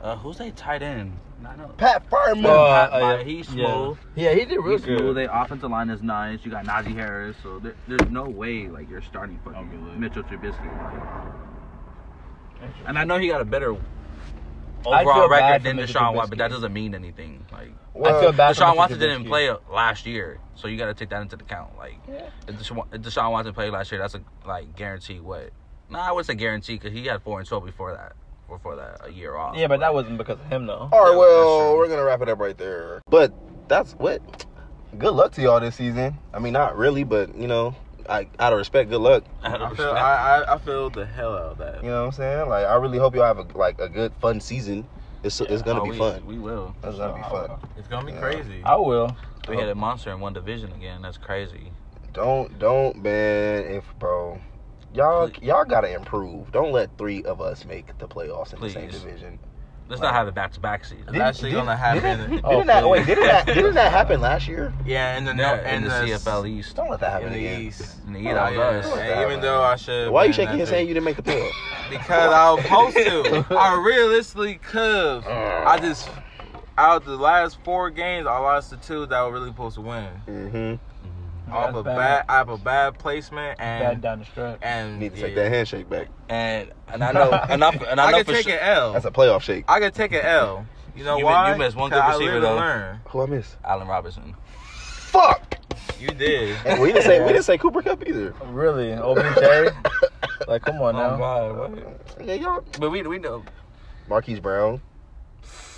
Uh, 0.00 0.16
who's 0.16 0.38
they 0.38 0.50
tight 0.52 0.82
end? 0.82 1.16
I. 1.44 1.54
Pat 1.76 2.08
Freiermuth. 2.10 2.44
Uh, 2.46 2.88
Pat- 2.88 2.92
uh, 2.92 2.98
yeah. 3.18 3.22
he's 3.24 3.48
smooth. 3.48 3.98
Yeah, 4.14 4.32
he 4.34 4.44
did 4.44 4.56
real 4.58 4.72
He's 4.76 4.84
smooth. 4.84 4.98
good. 4.98 5.16
Their 5.16 5.30
offensive 5.30 5.70
line 5.70 5.90
is 5.90 6.02
nice. 6.02 6.40
You 6.44 6.50
got 6.50 6.64
Najee 6.64 6.94
Harris, 6.94 7.36
so 7.42 7.58
there, 7.58 7.74
there's 7.86 8.10
no 8.10 8.24
way 8.24 8.68
like 8.68 8.88
you're 8.88 9.02
starting 9.02 9.38
fucking 9.44 10.00
Mitchell 10.00 10.22
Trubisky. 10.22 10.60
Like. 12.60 12.70
And 12.86 12.98
I 12.98 13.04
know 13.04 13.18
he 13.18 13.28
got 13.28 13.40
a 13.40 13.44
better 13.44 13.76
overall 14.84 15.28
record 15.28 15.62
than 15.62 15.76
Mitchell 15.76 16.00
Deshaun 16.00 16.14
Watson, 16.14 16.30
but 16.30 16.38
that 16.38 16.50
doesn't 16.50 16.72
mean 16.72 16.94
anything. 16.94 17.44
Like 17.52 17.70
I 17.94 18.20
feel 18.20 18.32
bad. 18.32 18.54
Deshaun 18.54 18.68
Mitchell 18.70 18.76
Watson 18.76 18.98
didn't 18.98 19.24
Trubisky. 19.24 19.28
play 19.28 19.50
last 19.72 20.06
year, 20.06 20.38
so 20.54 20.68
you 20.68 20.76
got 20.78 20.86
to 20.86 20.94
take 20.94 21.10
that 21.10 21.22
into 21.22 21.36
account. 21.36 21.76
Like 21.76 21.96
if, 22.48 22.56
Deshaun, 22.58 22.86
if 22.92 23.02
Deshaun 23.02 23.30
Watson 23.32 23.52
played 23.54 23.72
last 23.72 23.92
year, 23.92 24.00
that's 24.00 24.14
a 24.14 24.20
like 24.46 24.74
guarantee. 24.76 25.20
What? 25.20 25.50
No, 25.90 25.98
I 26.00 26.10
wouldn't 26.12 26.26
say 26.26 26.34
guarantee 26.34 26.74
because 26.74 26.92
he 26.92 27.04
had 27.06 27.22
four 27.22 27.38
and 27.38 27.48
twelve 27.48 27.64
before 27.66 27.92
that. 27.92 28.14
Before 28.48 28.76
that, 28.76 29.00
a 29.04 29.10
year 29.10 29.34
off. 29.34 29.56
Yeah, 29.56 29.66
but 29.66 29.80
that 29.80 29.92
wasn't 29.92 30.18
because 30.18 30.38
of 30.38 30.46
him 30.46 30.66
though. 30.66 30.88
All 30.92 31.02
right, 31.04 31.10
Yeah, 31.10 31.16
well, 31.18 31.76
we're 31.76 31.88
gonna 31.88 32.04
wrap 32.04 32.22
it 32.22 32.28
up 32.28 32.38
right 32.38 32.56
there. 32.56 33.02
But 33.08 33.32
that's 33.68 33.92
what. 33.94 34.22
Good 34.96 35.12
luck 35.12 35.32
to 35.32 35.42
y'all 35.42 35.60
this 35.60 35.74
season. 35.76 36.16
I 36.32 36.38
mean, 36.38 36.52
not 36.52 36.76
really, 36.76 37.04
but 37.04 37.36
you 37.36 37.48
know, 37.48 37.74
I 38.08 38.28
out 38.38 38.52
of 38.52 38.58
respect, 38.58 38.88
good 38.88 39.00
luck. 39.00 39.24
I 39.42 39.74
feel, 39.74 39.90
I, 39.90 40.44
I, 40.46 40.54
I 40.54 40.58
feel 40.58 40.90
the 40.90 41.04
hell 41.04 41.34
out 41.34 41.52
of 41.52 41.58
that. 41.58 41.82
You 41.82 41.90
know 41.90 42.00
what 42.00 42.06
I'm 42.06 42.12
saying? 42.12 42.48
Like, 42.48 42.66
I 42.66 42.76
really 42.76 42.98
hope 42.98 43.14
y'all 43.14 43.24
have 43.24 43.38
a 43.38 43.46
like 43.58 43.80
a 43.80 43.88
good, 43.88 44.12
fun 44.20 44.40
season. 44.40 44.86
It's 45.22 45.40
it's 45.40 45.62
gonna 45.62 45.80
Oh, 45.80 45.84
be 45.84 45.90
we, 45.90 45.98
fun. 45.98 46.24
We 46.24 46.38
will. 46.38 46.74
It's 46.84 46.96
gonna 46.98 47.14
be 47.14 47.22
oh, 47.24 47.30
fun. 47.30 47.50
It's 47.76 47.88
gonna 47.88 48.06
be 48.06 48.12
Yeah. 48.12 48.20
crazy. 48.20 48.62
I 48.64 48.76
will. 48.76 49.16
We 49.48 49.56
had 49.56 49.68
a 49.68 49.74
monster 49.74 50.12
in 50.12 50.20
one 50.20 50.32
division 50.32 50.72
again. 50.72 51.02
That's 51.02 51.18
crazy. 51.18 51.72
Don't 52.12 52.58
don't 52.58 53.02
man 53.02 53.64
if 53.64 53.84
bro. 53.98 54.40
Y'all 54.94 55.30
y'all 55.42 55.64
gotta 55.64 55.92
improve. 55.94 56.50
Don't 56.52 56.72
let 56.72 56.96
three 56.96 57.22
of 57.24 57.40
us 57.40 57.64
make 57.64 57.96
the 57.98 58.08
playoffs 58.08 58.54
in 58.54 58.60
the 58.60 58.70
same 58.70 58.90
division. 58.90 59.38
Let's 59.88 60.02
not 60.02 60.14
have 60.14 60.26
a 60.26 60.32
back 60.32 60.52
to 60.54 60.60
back 60.60 60.84
season. 60.84 61.04
It's 61.10 61.18
actually 61.18 61.52
gonna 61.52 61.76
happen. 61.76 62.18
Didn't, 62.30 62.40
Oh, 62.44 62.64
that 62.64 62.82
please. 62.82 62.90
wait? 62.90 63.06
Didn't 63.06 63.26
that 63.26 63.46
didn't 63.46 63.74
that 63.74 63.92
happen 63.98 64.20
last 64.20 64.48
year? 64.48 64.72
yeah, 64.84 65.16
in 65.16 65.24
the 65.24 65.32
no, 65.34 65.54
in 65.54 65.66
in 65.76 65.82
the 65.84 65.90
CFL 65.90 66.48
East. 66.48 66.74
Don't 66.74 66.90
let 66.90 66.98
that 67.00 67.12
happen 67.12 67.28
in 67.28 67.32
the 67.34 67.46
again. 67.46 67.60
East. 67.60 67.96
In 68.06 68.12
the 68.14 68.18
Oh, 68.18 68.22
East, 68.22 68.34
that 68.34 68.56
was 68.56 68.56
yeah. 68.56 68.90
us. 68.90 68.98
And 68.98 69.20
even 69.30 69.40
though 69.42 69.62
I 69.62 69.76
should. 69.76 70.10
Why 70.10 70.24
are 70.24 70.26
you 70.26 70.32
shaking 70.32 70.56
your 70.56 70.66
that's 70.66 70.70
hand? 70.70 70.88
You 70.88 70.94
didn't 70.94 71.04
make 71.04 71.16
the 71.16 71.22
playoff. 71.22 71.50
Because 71.90 72.32
I 72.32 72.50
was 72.52 72.62
supposed 72.64 72.96
to. 72.96 73.46
I 73.56 73.74
realistically 73.80 74.54
could. 74.56 75.24
I 75.24 75.78
just 75.78 76.08
out 76.78 77.04
the 77.04 77.16
last 77.16 77.58
four 77.62 77.90
games, 77.90 78.26
I 78.26 78.38
lost 78.38 78.70
the 78.70 78.76
two 78.78 79.06
that 79.06 79.14
I 79.16 79.22
was 79.24 79.32
really 79.34 79.50
supposed 79.50 79.76
to 79.76 79.82
win. 79.82 80.08
mm-hmm. 80.26 80.74
Off 81.50 81.66
That's 81.68 81.78
a 81.78 81.82
bad. 81.84 81.96
bad, 81.96 82.24
I 82.28 82.36
have 82.38 82.48
a 82.48 82.58
bad 82.58 82.98
placement 82.98 83.58
Bad 83.58 83.92
and 83.92 84.02
down 84.02 84.18
the 84.18 84.24
stretch. 84.24 84.58
and 84.62 84.98
Need 84.98 85.14
to 85.14 85.20
take 85.20 85.34
that 85.36 85.48
handshake 85.50 85.88
back. 85.88 86.08
And 86.28 86.70
and 86.88 87.04
I 87.04 87.12
know 87.12 87.28
enough. 87.50 87.76
And 87.88 88.00
I 88.00 88.06
I 88.06 88.10
know 88.10 88.16
can 88.18 88.26
for 88.26 88.32
take 88.32 88.44
sure. 88.48 88.54
an 88.58 88.60
L. 88.62 88.92
That's 88.94 89.04
a 89.04 89.10
playoff 89.10 89.42
shake. 89.42 89.64
I 89.68 89.78
can 89.80 89.92
take 89.92 90.12
an 90.12 90.22
L. 90.24 90.66
You 90.96 91.04
know 91.04 91.16
You 91.18 91.24
mi- 91.24 91.30
why? 91.30 91.52
you 91.52 91.58
missed 91.58 91.76
one 91.76 91.90
good 91.90 92.02
receiver, 92.04 92.40
though. 92.40 92.56
Learn. 92.56 93.00
Who 93.08 93.20
I 93.22 93.26
miss? 93.26 93.56
Allen 93.64 93.86
Robinson. 93.86 94.34
Fuck. 94.64 95.54
You 96.00 96.08
did. 96.08 96.56
And 96.66 96.80
we 96.80 96.92
didn't 96.92 97.04
say 97.04 97.20
we 97.20 97.28
didn't 97.28 97.44
say 97.44 97.58
Cooper 97.58 97.82
Kupp 97.82 98.06
either. 98.06 98.34
Really, 98.46 98.92
OBJ. 98.92 99.72
like, 100.48 100.62
come 100.62 100.80
on 100.82 100.96
Oh 100.96 100.98
now. 100.98 101.16
God, 101.16 101.58
what? 102.16 102.26
Yeah, 102.26 102.34
y'all. 102.34 102.64
But 102.80 102.90
we 102.90 103.02
we 103.02 103.18
know. 103.18 103.44
Marquise 104.08 104.40
Brown. 104.40 104.80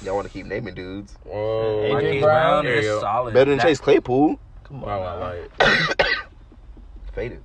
Y'all 0.02 0.14
want 0.14 0.26
to 0.26 0.32
keep 0.32 0.46
naming 0.46 0.74
dudes. 0.74 1.16
Whoa. 1.24 1.82
AJ 1.84 1.92
Marquise 1.92 2.22
Brown 2.22 2.64
There 2.64 2.74
is 2.76 3.00
solid. 3.00 3.34
Better 3.34 3.50
than 3.50 3.58
That- 3.58 3.66
Chase 3.66 3.80
Claypool. 3.80 4.38
Come 4.68 4.82
Wow, 4.82 5.00
on, 5.02 5.20
wow, 5.20 5.32
now. 5.32 5.66
like, 5.66 6.08
Faded. 7.14 7.42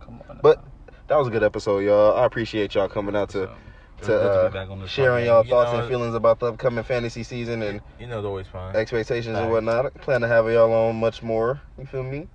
come 0.00 0.20
on. 0.28 0.40
But- 0.42 0.56
now. 0.58 0.64
That 1.08 1.16
was 1.18 1.26
a 1.26 1.30
good 1.32 1.42
episode, 1.42 1.80
y'all. 1.80 2.16
I 2.16 2.24
appreciate 2.24 2.72
y'all 2.76 2.88
coming 2.88 3.16
out 3.16 3.30
to 3.30 3.38
So, 3.38 3.48
to 3.48 4.06
good 4.06 4.06
to 4.06 4.30
uh, 4.30 4.50
back 4.50 4.70
on 4.70 4.86
sharing 4.86 5.24
man. 5.24 5.26
y'all 5.26 5.44
You 5.44 5.50
thoughts 5.50 5.72
know, 5.72 5.80
and 5.80 5.88
feelings 5.88 6.14
about 6.14 6.38
the 6.38 6.46
upcoming 6.52 6.84
fantasy 6.84 7.24
season 7.24 7.62
and 7.62 7.80
you 7.98 8.06
know, 8.06 8.18
it's 8.20 8.26
always 8.26 8.46
fun. 8.46 8.76
expectations 8.76 9.36
and 9.36 9.46
Facts. 9.46 9.50
whatnot. 9.50 9.94
Plan 10.02 10.20
to 10.20 10.28
have 10.28 10.46
y'all 10.48 10.72
on 10.72 10.94
much 11.00 11.20
more. 11.24 11.60
You 11.78 11.84
feel 11.86 12.04
me? 12.04 12.28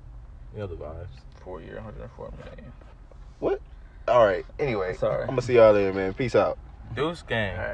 You 0.53 0.59
know 0.59 0.67
the 0.67 0.75
vibes. 0.75 1.07
four 1.41 1.61
year, 1.61 1.75
104 1.75 2.31
million. 2.37 2.73
What? 3.39 3.61
All 4.09 4.25
right. 4.25 4.45
Anyway, 4.59 4.93
Sorry. 4.97 5.21
I'm 5.21 5.29
gonna 5.29 5.41
see 5.41 5.55
y'all 5.55 5.73
there, 5.73 5.93
man. 5.93 6.13
Peace 6.13 6.35
out. 6.35 6.57
Deuce 6.95 7.21
gang. 7.21 7.55